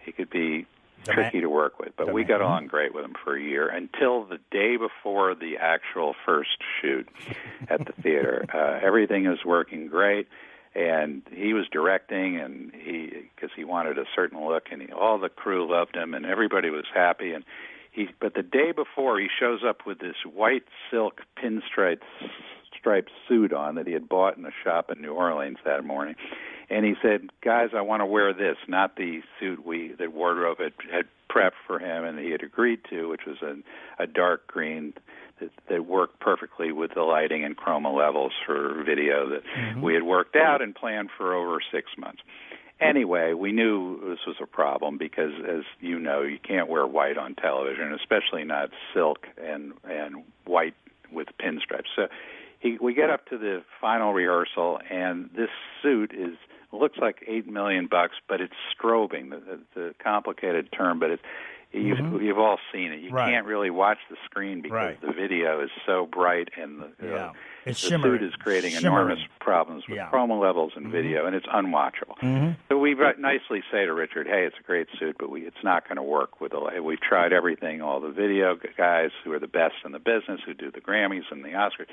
he 0.04 0.10
could 0.12 0.30
be 0.30 0.66
The 1.04 1.12
tricky 1.12 1.38
man- 1.38 1.42
to 1.42 1.48
work 1.50 1.78
with. 1.78 1.92
But 1.96 2.06
the 2.08 2.12
we 2.12 2.22
man- 2.22 2.28
got 2.28 2.40
along 2.40 2.66
great 2.66 2.92
with 2.94 3.04
him 3.04 3.14
for 3.24 3.36
a 3.36 3.40
year 3.40 3.68
until 3.68 4.24
the 4.24 4.38
day 4.50 4.76
before 4.76 5.34
the 5.36 5.58
actual 5.58 6.14
first 6.26 6.56
shoot 6.80 7.08
at 7.68 7.84
the 7.86 7.92
theater. 8.02 8.44
Uh, 8.54 8.80
everything 8.82 9.28
was 9.28 9.44
working 9.44 9.86
great, 9.86 10.26
and 10.74 11.22
he 11.32 11.52
was 11.52 11.66
directing, 11.72 12.38
and 12.38 12.72
he 12.74 13.28
because 13.34 13.50
he 13.56 13.64
wanted 13.64 13.98
a 13.98 14.04
certain 14.14 14.44
look, 14.44 14.64
and 14.70 14.82
he, 14.82 14.92
all 14.92 15.18
the 15.18 15.28
crew 15.28 15.70
loved 15.70 15.96
him, 15.96 16.14
and 16.14 16.24
everybody 16.24 16.70
was 16.70 16.84
happy, 16.94 17.32
and 17.32 17.44
he. 17.90 18.08
But 18.20 18.34
the 18.34 18.42
day 18.42 18.72
before, 18.72 19.18
he 19.18 19.28
shows 19.38 19.60
up 19.66 19.86
with 19.86 19.98
this 19.98 20.16
white 20.24 20.64
silk 20.90 21.22
pinstripe 21.42 22.02
striped 22.78 23.10
suit 23.28 23.52
on 23.52 23.74
that 23.74 23.86
he 23.86 23.92
had 23.92 24.08
bought 24.08 24.38
in 24.38 24.46
a 24.46 24.50
shop 24.64 24.90
in 24.90 25.02
New 25.02 25.12
Orleans 25.12 25.58
that 25.64 25.84
morning. 25.84 26.14
And 26.70 26.84
he 26.84 26.94
said, 27.02 27.28
"Guys, 27.42 27.70
I 27.76 27.80
want 27.80 28.00
to 28.00 28.06
wear 28.06 28.32
this, 28.32 28.56
not 28.68 28.96
the 28.96 29.22
suit 29.38 29.66
we 29.66 29.92
that 29.98 30.12
wardrobe 30.12 30.58
had, 30.58 30.72
had 30.90 31.06
prepped 31.30 31.58
for 31.66 31.78
him 31.78 32.04
and 32.04 32.18
he 32.18 32.30
had 32.30 32.42
agreed 32.42 32.80
to, 32.90 33.08
which 33.08 33.22
was 33.26 33.36
a, 33.42 33.56
a 34.02 34.06
dark 34.06 34.46
green 34.46 34.92
that, 35.68 35.86
worked 35.86 36.20
perfectly 36.20 36.72
with 36.72 36.92
the 36.94 37.02
lighting 37.02 37.44
and 37.44 37.56
chroma 37.56 37.94
levels 37.94 38.32
for 38.46 38.82
video 38.84 39.28
that 39.28 39.42
mm-hmm. 39.44 39.80
we 39.80 39.94
had 39.94 40.02
worked 40.02 40.36
out 40.36 40.62
and 40.62 40.74
planned 40.74 41.10
for 41.16 41.34
over 41.34 41.58
six 41.72 41.90
months." 41.96 42.22
Anyway, 42.80 43.34
we 43.34 43.52
knew 43.52 44.00
this 44.08 44.20
was 44.26 44.36
a 44.40 44.46
problem 44.46 44.96
because, 44.96 45.32
as 45.46 45.64
you 45.80 45.98
know, 45.98 46.22
you 46.22 46.38
can't 46.38 46.68
wear 46.68 46.86
white 46.86 47.18
on 47.18 47.34
television, 47.34 47.92
especially 47.92 48.44
not 48.44 48.70
silk 48.94 49.26
and 49.42 49.72
and 49.84 50.24
white 50.46 50.74
with 51.12 51.28
pinstripes. 51.38 51.88
So 51.94 52.08
he, 52.60 52.78
we 52.80 52.94
get 52.94 53.10
up 53.10 53.26
to 53.26 53.38
the 53.38 53.62
final 53.80 54.12
rehearsal, 54.12 54.80
and 54.90 55.30
this 55.34 55.50
suit 55.82 56.12
is 56.12 56.36
looks 56.72 56.98
like 56.98 57.24
eight 57.26 57.48
million 57.48 57.86
bucks, 57.86 58.14
but 58.28 58.40
it's 58.40 58.54
strobing. 58.78 59.30
The, 59.30 59.36
the, 59.36 59.60
the 59.74 59.94
complicated 60.02 60.70
term, 60.72 61.00
but 61.00 61.10
it's 61.10 61.22
you've 61.72 62.22
you've 62.22 62.38
all 62.38 62.58
seen 62.72 62.92
it. 62.92 63.00
You 63.00 63.10
Right. 63.10 63.30
can't 63.30 63.46
really 63.46 63.70
watch 63.70 63.98
the 64.10 64.16
screen 64.24 64.60
because 64.60 64.74
Right. 64.76 65.00
the 65.00 65.12
video 65.12 65.60
is 65.60 65.70
so 65.86 66.06
bright, 66.06 66.48
and 66.56 66.80
the, 66.80 66.92
Yeah. 67.06 67.14
uh, 67.14 67.32
the 67.64 67.74
shimmering. 67.74 68.18
suit 68.18 68.22
is 68.28 68.34
creating 68.36 68.70
Shimmering. 68.72 68.94
enormous 69.06 69.20
problems 69.40 69.86
with 69.88 69.96
Yeah. 69.96 70.08
chroma 70.10 70.38
levels 70.40 70.72
and 70.76 70.88
video, 70.88 71.26
and 71.26 71.36
it's 71.36 71.46
unwatchable. 71.46 72.18
Mhm. 72.18 72.56
So 72.68 72.78
we 72.78 72.94
nicely 73.18 73.62
say 73.70 73.86
to 73.86 73.92
Richard, 73.94 74.26
"Hey, 74.26 74.44
it's 74.44 74.58
a 74.58 74.62
great 74.62 74.88
suit, 74.98 75.16
but 75.18 75.30
we, 75.30 75.42
it's 75.42 75.62
not 75.62 75.84
going 75.88 75.96
to 75.96 76.02
work 76.02 76.40
with 76.40 76.52
the. 76.52 76.82
We've 76.82 77.00
tried 77.00 77.32
everything. 77.32 77.82
All 77.82 78.00
the 78.00 78.10
video 78.10 78.56
guys 78.76 79.10
who 79.24 79.32
are 79.32 79.38
the 79.38 79.46
best 79.48 79.76
in 79.84 79.92
the 79.92 79.98
business, 79.98 80.40
who 80.44 80.54
do 80.54 80.70
the 80.70 80.80
Grammys 80.80 81.30
and 81.30 81.44
the 81.44 81.50
Oscars. 81.50 81.86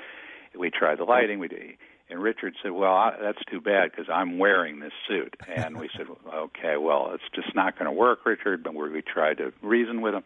We 0.56 0.70
tried 0.70 0.98
the 0.98 1.04
lighting. 1.04 1.38
We 1.38 1.48
did." 1.48 1.76
And 2.10 2.22
Richard 2.22 2.54
said, 2.62 2.72
"Well, 2.72 2.92
I, 2.92 3.16
that's 3.20 3.44
too 3.50 3.60
bad 3.60 3.90
because 3.90 4.06
I'm 4.12 4.38
wearing 4.38 4.80
this 4.80 4.92
suit." 5.06 5.34
And 5.46 5.78
we 5.78 5.90
said, 5.96 6.06
"Okay, 6.32 6.76
well, 6.78 7.10
it's 7.12 7.24
just 7.34 7.54
not 7.54 7.78
going 7.78 7.86
to 7.86 7.92
work, 7.92 8.24
Richard." 8.24 8.62
But 8.62 8.74
we, 8.74 9.02
tried 9.02 9.38
to 9.38 9.52
reason 9.62 10.00
with 10.00 10.14
him, 10.14 10.22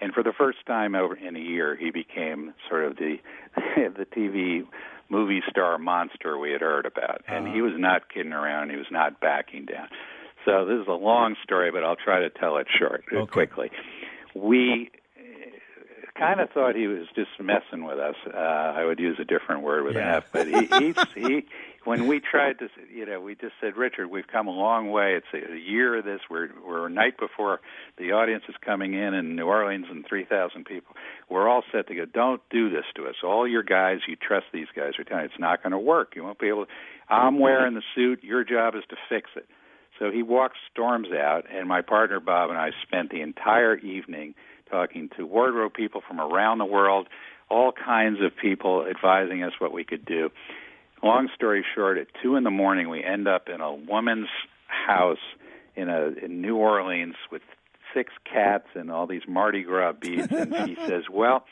and 0.00 0.12
for 0.12 0.22
the 0.22 0.32
first 0.36 0.58
time 0.66 0.94
over 0.94 1.14
in 1.14 1.36
a 1.36 1.40
year, 1.40 1.76
he 1.76 1.90
became 1.90 2.52
sort 2.68 2.84
of 2.84 2.96
the 2.96 3.16
the 3.76 4.06
TV 4.06 4.66
movie 5.08 5.42
star 5.48 5.78
monster 5.78 6.38
we 6.38 6.52
had 6.52 6.60
heard 6.60 6.86
about, 6.86 7.22
and 7.28 7.46
he 7.46 7.60
ah. 7.60 7.64
was 7.64 7.74
not 7.76 8.12
kidding 8.12 8.32
around. 8.32 8.70
He 8.70 8.76
was 8.76 8.90
not 8.90 9.20
backing 9.20 9.66
down. 9.66 9.88
So 10.44 10.64
this 10.64 10.80
is 10.80 10.88
a 10.88 10.92
long 10.92 11.36
story, 11.44 11.70
but 11.70 11.84
I'll 11.84 11.96
try 11.96 12.20
to 12.20 12.30
tell 12.30 12.56
it 12.56 12.66
short, 12.76 13.04
Okay. 13.12 13.30
quickly. 13.30 13.70
We 14.34 14.90
kind 16.20 16.40
of 16.40 16.50
thought 16.50 16.76
he 16.76 16.86
was 16.86 17.06
just 17.16 17.30
messing 17.40 17.84
with 17.84 17.98
us. 17.98 18.14
Uh, 18.32 18.36
I 18.38 18.84
would 18.84 18.98
use 19.00 19.16
a 19.20 19.24
different 19.24 19.62
word 19.62 19.84
with 19.84 19.96
Yeah. 19.96 20.08
an 20.08 20.14
F, 20.18 20.24
but 20.32 20.46
he, 20.46 20.66
he, 20.66 20.94
he, 21.20 21.46
when 21.84 22.06
we 22.06 22.20
tried 22.20 22.58
to, 22.60 22.68
you 22.94 23.06
know, 23.06 23.20
we 23.20 23.34
just 23.34 23.54
said, 23.60 23.76
Richard, 23.76 24.08
we've 24.08 24.26
come 24.26 24.46
a 24.46 24.52
long 24.52 24.90
way. 24.90 25.14
It's 25.14 25.26
a, 25.32 25.52
a 25.54 25.56
year 25.58 25.96
of 25.98 26.04
this. 26.04 26.20
We're 26.30 26.50
we're 26.64 26.86
a 26.86 26.90
night 26.90 27.18
before 27.18 27.60
the 27.96 28.12
audience 28.12 28.44
is 28.48 28.54
coming 28.64 28.94
in 28.94 29.14
in 29.14 29.34
New 29.34 29.46
Orleans 29.46 29.86
and 29.90 30.06
three 30.06 30.24
thousand 30.24 30.66
people. 30.66 30.94
We're 31.28 31.48
all 31.48 31.64
set 31.72 31.88
to 31.88 31.94
go. 31.94 32.04
Don't 32.04 32.42
do 32.50 32.68
this 32.70 32.84
to 32.96 33.06
us. 33.06 33.16
All 33.24 33.48
your 33.48 33.62
guys, 33.62 34.00
you 34.06 34.14
trust 34.16 34.46
these 34.52 34.68
guys 34.76 34.92
are 34.98 35.04
telling 35.04 35.22
you 35.24 35.30
it's 35.30 35.40
not 35.40 35.62
going 35.62 35.72
to 35.72 35.78
work. 35.78 36.12
You 36.16 36.22
won't 36.24 36.38
be 36.38 36.48
able. 36.48 36.66
to 36.66 36.70
I'm 37.08 37.38
wearing 37.40 37.74
the 37.74 37.82
suit. 37.94 38.22
Your 38.22 38.44
job 38.44 38.74
is 38.76 38.82
to 38.90 38.96
fix 39.08 39.30
it. 39.36 39.48
So 39.98 40.10
he 40.10 40.22
walks, 40.22 40.56
storms 40.72 41.08
out, 41.12 41.44
and 41.52 41.68
my 41.68 41.82
partner 41.82 42.20
Bob 42.20 42.50
and 42.50 42.58
I 42.58 42.70
spent 42.86 43.10
the 43.10 43.20
entire 43.20 43.74
evening 43.76 44.34
talking 44.70 45.10
to 45.16 45.26
wardrobe 45.26 45.74
people 45.74 46.02
from 46.06 46.20
around 46.20 46.58
the 46.58 46.64
world, 46.64 47.08
all 47.50 47.72
kinds 47.72 48.18
of 48.22 48.36
people 48.36 48.86
advising 48.88 49.42
us 49.42 49.52
what 49.58 49.72
we 49.72 49.84
could 49.84 50.04
do. 50.04 50.30
Long 51.02 51.28
story 51.34 51.64
short, 51.74 51.98
at 51.98 52.08
two 52.22 52.36
in 52.36 52.44
the 52.44 52.50
morning, 52.50 52.88
we 52.88 53.02
end 53.02 53.26
up 53.26 53.48
in 53.48 53.60
a 53.60 53.74
woman's 53.74 54.28
house 54.66 55.18
in 55.74 55.88
a 55.88 56.08
in 56.22 56.40
New 56.40 56.56
Orleans 56.56 57.14
with 57.30 57.42
six 57.94 58.12
cats 58.30 58.66
and 58.74 58.90
all 58.90 59.06
these 59.06 59.22
Mardi 59.26 59.62
Gras 59.62 59.92
beads, 59.92 60.28
and 60.30 60.54
she 60.66 60.74
says, 60.86 61.04
"Well." 61.10 61.44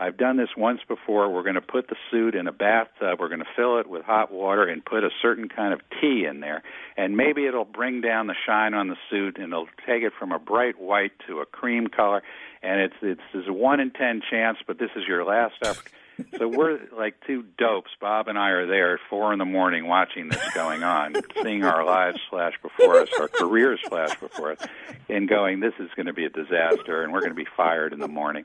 I've 0.00 0.16
done 0.16 0.38
this 0.38 0.48
once 0.56 0.80
before. 0.88 1.30
We're 1.30 1.42
going 1.42 1.56
to 1.56 1.60
put 1.60 1.88
the 1.88 1.96
suit 2.10 2.34
in 2.34 2.46
a 2.46 2.52
bathtub. 2.52 3.20
We're 3.20 3.28
going 3.28 3.40
to 3.40 3.48
fill 3.54 3.78
it 3.80 3.86
with 3.86 4.02
hot 4.02 4.32
water 4.32 4.64
and 4.64 4.82
put 4.82 5.04
a 5.04 5.10
certain 5.20 5.46
kind 5.50 5.74
of 5.74 5.80
tea 6.00 6.24
in 6.24 6.40
there. 6.40 6.62
And 6.96 7.18
maybe 7.18 7.44
it'll 7.44 7.66
bring 7.66 8.00
down 8.00 8.26
the 8.26 8.34
shine 8.46 8.72
on 8.72 8.88
the 8.88 8.96
suit 9.10 9.36
and 9.36 9.52
it'll 9.52 9.68
take 9.86 10.02
it 10.02 10.14
from 10.18 10.32
a 10.32 10.38
bright 10.38 10.80
white 10.80 11.12
to 11.26 11.40
a 11.40 11.46
cream 11.46 11.88
color. 11.88 12.22
And 12.62 12.80
it's 12.80 12.94
it's 13.02 13.20
there's 13.34 13.46
a 13.46 13.52
one 13.52 13.78
in 13.78 13.90
ten 13.90 14.22
chance, 14.28 14.56
but 14.66 14.78
this 14.78 14.90
is 14.96 15.06
your 15.06 15.22
last 15.22 15.56
opportunity. 15.60 15.90
So 16.38 16.48
we're 16.48 16.78
like 16.96 17.14
two 17.26 17.44
dopes. 17.58 17.90
Bob 18.00 18.28
and 18.28 18.38
I 18.38 18.50
are 18.50 18.66
there 18.66 18.94
at 18.94 19.00
four 19.08 19.32
in 19.32 19.38
the 19.38 19.44
morning 19.44 19.86
watching 19.86 20.28
this 20.28 20.42
going 20.54 20.82
on, 20.82 21.14
seeing 21.42 21.64
our 21.64 21.84
lives 21.84 22.18
flash 22.28 22.54
before 22.62 23.00
us, 23.00 23.08
our 23.18 23.28
careers 23.28 23.80
flash 23.88 24.14
before 24.18 24.52
us, 24.52 24.58
and 25.08 25.28
going, 25.28 25.60
this 25.60 25.72
is 25.78 25.88
going 25.96 26.06
to 26.06 26.12
be 26.12 26.26
a 26.26 26.30
disaster, 26.30 27.02
and 27.02 27.12
we're 27.12 27.20
going 27.20 27.32
to 27.32 27.36
be 27.36 27.48
fired 27.56 27.92
in 27.92 28.00
the 28.00 28.08
morning. 28.08 28.44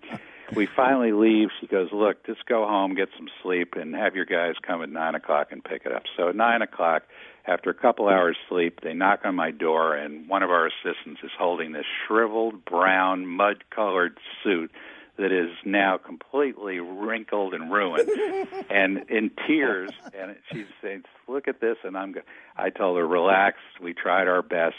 We 0.54 0.68
finally 0.68 1.12
leave. 1.12 1.50
She 1.60 1.68
goes, 1.68 1.90
look, 1.92 2.26
just 2.26 2.46
go 2.46 2.66
home, 2.68 2.96
get 2.96 3.10
some 3.18 3.28
sleep, 3.42 3.76
and 3.76 3.96
have 3.96 4.16
your 4.16 4.26
guys 4.26 4.56
come 4.62 4.82
at 4.82 4.90
nine 4.90 5.16
o'clock 5.16 5.52
and 5.52 5.64
pick 5.64 5.86
it 5.86 5.92
up. 5.92 6.04
So 6.18 6.30
at 6.30 6.36
nine 6.36 6.62
o'clock, 6.62 7.04
after 7.48 7.70
a 7.70 7.74
couple 7.74 8.08
hours 8.08 8.38
sleep, 8.50 8.82
they 8.82 8.94
knock 8.94 9.22
on 9.24 9.36
my 9.36 9.52
door, 9.52 9.96
and 9.96 10.28
one 10.28 10.44
of 10.44 10.50
our 10.50 10.68
assistants 10.68 11.22
is 11.24 11.32
holding 11.38 11.72
this 11.72 11.86
shriveled 12.08 12.66
brown, 12.66 13.26
mud-colored 13.26 14.18
suit 14.44 14.72
that 15.18 15.32
is 15.32 15.52
now 15.64 15.98
completely 15.98 16.80
wrinkled 16.80 17.54
and 17.54 17.72
ruined 17.72 18.10
and 18.70 19.10
in 19.10 19.32
tears 19.48 19.92
and 20.14 20.36
she's 20.52 20.66
saying 20.82 21.04
look 21.28 21.48
at 21.48 21.62
this 21.62 21.78
and 21.84 21.98
i'm 21.98 22.12
go- 22.12 22.22
i 22.58 22.70
told 22.70 22.98
her 22.98 23.08
relax 23.08 23.58
we 23.82 23.94
tried 23.94 24.28
our 24.28 24.42
best 24.42 24.76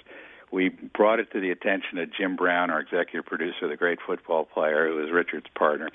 we 0.56 0.70
brought 0.70 1.20
it 1.20 1.30
to 1.32 1.40
the 1.40 1.50
attention 1.50 1.98
of 1.98 2.08
jim 2.12 2.34
brown 2.34 2.70
our 2.70 2.80
executive 2.80 3.26
producer 3.26 3.68
the 3.68 3.76
great 3.76 3.98
football 4.04 4.44
player 4.44 4.88
who 4.88 4.96
was 4.96 5.10
richard's 5.12 5.46
partner 5.54 5.90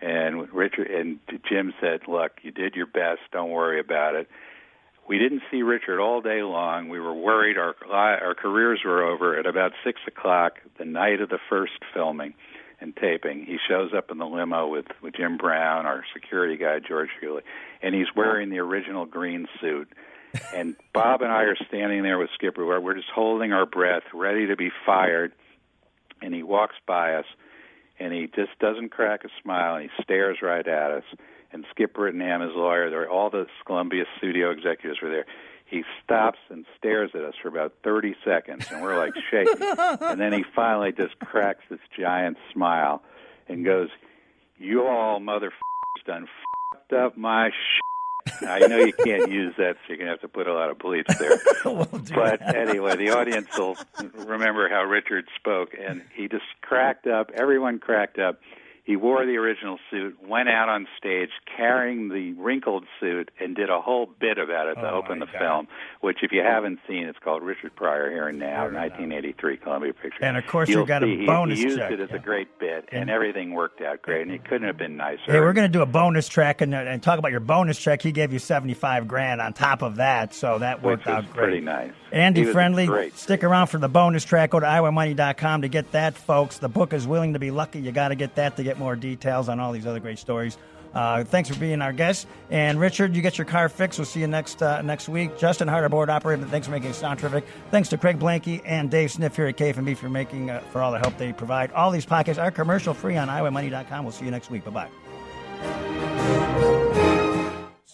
and 0.00 0.52
richard 0.52 0.88
and 0.88 1.20
jim 1.48 1.72
said 1.80 2.00
look 2.08 2.32
you 2.42 2.50
did 2.50 2.74
your 2.74 2.86
best 2.86 3.20
don't 3.32 3.50
worry 3.50 3.78
about 3.78 4.14
it 4.14 4.28
we 5.08 5.18
didn't 5.18 5.42
see 5.50 5.62
Richard 5.62 6.00
all 6.00 6.20
day 6.20 6.42
long. 6.42 6.88
We 6.88 7.00
were 7.00 7.12
worried. 7.12 7.58
Our 7.58 7.74
our 7.90 8.34
careers 8.34 8.80
were 8.84 9.02
over 9.02 9.38
at 9.38 9.46
about 9.46 9.72
six 9.84 10.00
o'clock 10.06 10.60
the 10.78 10.84
night 10.84 11.20
of 11.20 11.28
the 11.28 11.40
first 11.50 11.72
filming 11.92 12.34
and 12.80 12.94
taping. 12.96 13.44
He 13.46 13.58
shows 13.68 13.92
up 13.96 14.10
in 14.10 14.18
the 14.18 14.26
limo 14.26 14.68
with 14.68 14.86
with 15.02 15.14
Jim 15.14 15.36
Brown, 15.36 15.86
our 15.86 16.04
security 16.14 16.56
guy 16.56 16.78
George 16.78 17.10
Hewley, 17.20 17.42
and 17.82 17.94
he's 17.94 18.14
wearing 18.14 18.50
the 18.50 18.58
original 18.58 19.06
green 19.06 19.46
suit. 19.60 19.88
And 20.54 20.76
Bob 20.92 21.22
and 21.22 21.32
I 21.32 21.42
are 21.42 21.56
standing 21.68 22.02
there 22.02 22.18
with 22.18 22.30
Skipper. 22.34 22.64
Where 22.64 22.80
we're 22.80 22.94
just 22.94 23.10
holding 23.14 23.52
our 23.52 23.66
breath, 23.66 24.02
ready 24.14 24.46
to 24.46 24.56
be 24.56 24.70
fired. 24.86 25.32
And 26.20 26.34
he 26.34 26.42
walks 26.42 26.76
by 26.86 27.14
us, 27.14 27.24
and 27.98 28.12
he 28.12 28.28
just 28.28 28.56
doesn't 28.60 28.90
crack 28.90 29.24
a 29.24 29.28
smile, 29.42 29.74
and 29.74 29.90
he 29.90 30.02
stares 30.02 30.38
right 30.40 30.66
at 30.66 30.90
us. 30.92 31.04
And 31.52 31.64
Skip 31.70 31.94
Brittenham, 31.94 32.40
his 32.40 32.52
lawyer, 32.54 32.88
there, 32.88 33.10
all 33.10 33.28
the 33.28 33.46
Columbia 33.66 34.04
studio 34.18 34.50
executives 34.50 35.02
were 35.02 35.10
there. 35.10 35.26
He 35.66 35.84
stops 36.04 36.38
and 36.50 36.64
stares 36.78 37.10
at 37.14 37.22
us 37.22 37.34
for 37.40 37.48
about 37.48 37.72
30 37.82 38.14
seconds, 38.24 38.66
and 38.70 38.82
we're 38.82 38.96
like 38.96 39.14
shaking. 39.30 39.56
and 40.00 40.20
then 40.20 40.32
he 40.32 40.44
finally 40.54 40.92
just 40.92 41.18
cracks 41.18 41.64
this 41.70 41.80
giant 41.98 42.36
smile 42.52 43.02
and 43.48 43.64
goes, 43.64 43.88
"You 44.58 44.86
all 44.86 45.18
motherfuckers 45.18 46.04
done 46.06 46.28
fucked 46.72 46.92
up 46.92 47.16
my 47.16 47.48
shit." 47.48 47.91
I 48.42 48.60
know 48.60 48.78
you 48.78 48.92
can't 48.92 49.30
use 49.30 49.54
that, 49.58 49.74
so 49.76 49.80
you're 49.88 49.98
gonna 49.98 50.10
have 50.10 50.20
to 50.20 50.28
put 50.28 50.46
a 50.46 50.54
lot 50.54 50.70
of 50.70 50.78
bleeps 50.78 51.16
there. 51.18 51.38
we'll 51.64 51.84
But 52.14 52.40
that. 52.40 52.54
anyway, 52.56 52.96
the 52.96 53.10
audience 53.10 53.48
will 53.56 53.76
remember 54.14 54.68
how 54.68 54.84
Richard 54.84 55.26
spoke, 55.36 55.70
and 55.78 56.02
he 56.14 56.28
just 56.28 56.44
cracked 56.60 57.06
up. 57.06 57.30
Everyone 57.34 57.78
cracked 57.78 58.18
up. 58.18 58.40
He 58.92 58.96
wore 58.96 59.24
the 59.24 59.36
original 59.38 59.78
suit, 59.90 60.18
went 60.28 60.50
out 60.50 60.68
on 60.68 60.86
stage 60.98 61.30
carrying 61.56 62.10
the 62.10 62.34
wrinkled 62.34 62.84
suit, 63.00 63.30
and 63.40 63.56
did 63.56 63.70
a 63.70 63.80
whole 63.80 64.04
bit 64.20 64.36
about 64.36 64.68
it 64.68 64.74
to 64.74 64.90
Oh, 64.90 64.96
open 64.98 65.18
the 65.18 65.24
God. 65.26 65.38
film. 65.38 65.68
Which, 66.02 66.18
if 66.22 66.30
you 66.30 66.42
haven't 66.42 66.78
seen, 66.86 67.06
it's 67.06 67.18
called 67.18 67.42
Richard 67.42 67.74
Pryor 67.74 68.10
Here 68.10 68.28
and 68.28 68.38
Now, 68.38 68.46
Here 68.46 68.64
and 68.66 68.74
Now. 68.74 68.80
1983 68.82 69.56
Columbia 69.56 69.94
Pictures. 69.94 70.20
And, 70.20 70.36
of 70.36 70.46
course, 70.46 70.68
You'll 70.68 70.80
you 70.82 70.86
got 70.86 71.02
a 71.02 71.06
see 71.06 71.16
he- 71.20 71.24
bonus 71.26 71.58
He 71.58 71.64
used 71.64 71.78
check, 71.78 71.90
it 71.92 72.00
as 72.00 72.10
yeah. 72.10 72.16
a 72.16 72.18
great 72.18 72.58
bit, 72.58 72.86
and, 72.92 73.02
And- 73.02 73.10
everything 73.10 73.54
worked 73.54 73.80
out 73.80 74.02
great. 74.02 74.22
And 74.26 74.30
it 74.32 74.44
couldn't 74.44 74.66
have 74.66 74.76
been 74.76 74.98
nicer. 74.98 75.22
Hey, 75.32 75.40
we're 75.40 75.54
going 75.54 75.66
to 75.66 75.72
do 75.72 75.80
a 75.80 75.86
bonus 75.86 76.28
track 76.28 76.60
and, 76.60 76.74
uh, 76.74 76.78
and 76.78 77.02
talk 77.02 77.18
about 77.18 77.30
your 77.30 77.40
bonus 77.40 77.80
track. 77.80 78.02
He 78.02 78.12
gave 78.12 78.30
you 78.34 78.38
seventy 78.38 78.74
five 78.74 79.08
grand 79.08 79.40
on 79.40 79.54
top 79.54 79.80
of 79.80 79.96
that, 79.96 80.34
so 80.34 80.58
that 80.58 80.82
worked 80.82 81.06
out 81.06 81.24
great. 81.32 81.34
pretty 81.44 81.60
nice. 81.60 81.92
Andy 82.12 82.44
He 82.44 82.52
Friendly, 82.52 82.84
great. 82.86 83.16
stick 83.16 83.42
around 83.42 83.68
for 83.68 83.78
the 83.78 83.88
bonus 83.88 84.22
track. 84.24 84.50
Go 84.50 84.60
to 84.60 84.66
iowamoney.com 84.66 85.62
to 85.62 85.68
get 85.68 85.92
that, 85.92 86.14
folks. 86.14 86.58
The 86.58 86.68
book 86.68 86.92
is 86.92 87.06
Willing 87.06 87.32
to 87.32 87.38
Be 87.38 87.50
Lucky. 87.50 87.80
You 87.80 87.90
got 87.90 88.08
to 88.08 88.14
get 88.16 88.34
that 88.34 88.56
to 88.58 88.62
get 88.62 88.78
more 88.82 88.96
details 88.96 89.48
on 89.48 89.60
all 89.60 89.72
these 89.72 89.86
other 89.86 90.00
great 90.00 90.18
stories. 90.18 90.58
Uh, 90.94 91.24
thanks 91.24 91.48
for 91.48 91.58
being 91.58 91.80
our 91.80 91.92
guest. 91.92 92.26
And 92.50 92.78
Richard, 92.78 93.16
you 93.16 93.22
get 93.22 93.38
your 93.38 93.46
car 93.46 93.68
fixed. 93.68 93.98
We'll 93.98 94.06
see 94.06 94.20
you 94.20 94.26
next 94.26 94.62
uh, 94.62 94.82
next 94.82 95.08
week. 95.08 95.38
Justin 95.38 95.68
Hart, 95.68 95.82
our 95.82 95.88
board 95.88 96.10
operator, 96.10 96.44
thanks 96.44 96.66
for 96.66 96.72
making 96.72 96.90
it 96.90 96.94
sound 96.94 97.18
terrific. 97.18 97.44
Thanks 97.70 97.88
to 97.90 97.98
Craig 97.98 98.18
Blanky 98.18 98.60
and 98.64 98.90
Dave 98.90 99.10
Sniff 99.10 99.34
here 99.36 99.46
at 99.46 99.56
KFMB 99.56 99.96
for 99.96 100.10
making 100.10 100.50
uh, 100.50 100.60
for 100.70 100.82
all 100.82 100.92
the 100.92 100.98
help 100.98 101.16
they 101.16 101.32
provide. 101.32 101.72
All 101.72 101.90
these 101.90 102.06
podcasts 102.06 102.42
are 102.42 102.50
commercial 102.50 102.92
free 102.94 103.16
on 103.16 103.28
iowamoney.com. 103.28 104.04
We'll 104.04 104.12
see 104.12 104.26
you 104.26 104.30
next 104.30 104.50
week. 104.50 104.64
Bye 104.64 104.88
bye. 105.62 106.11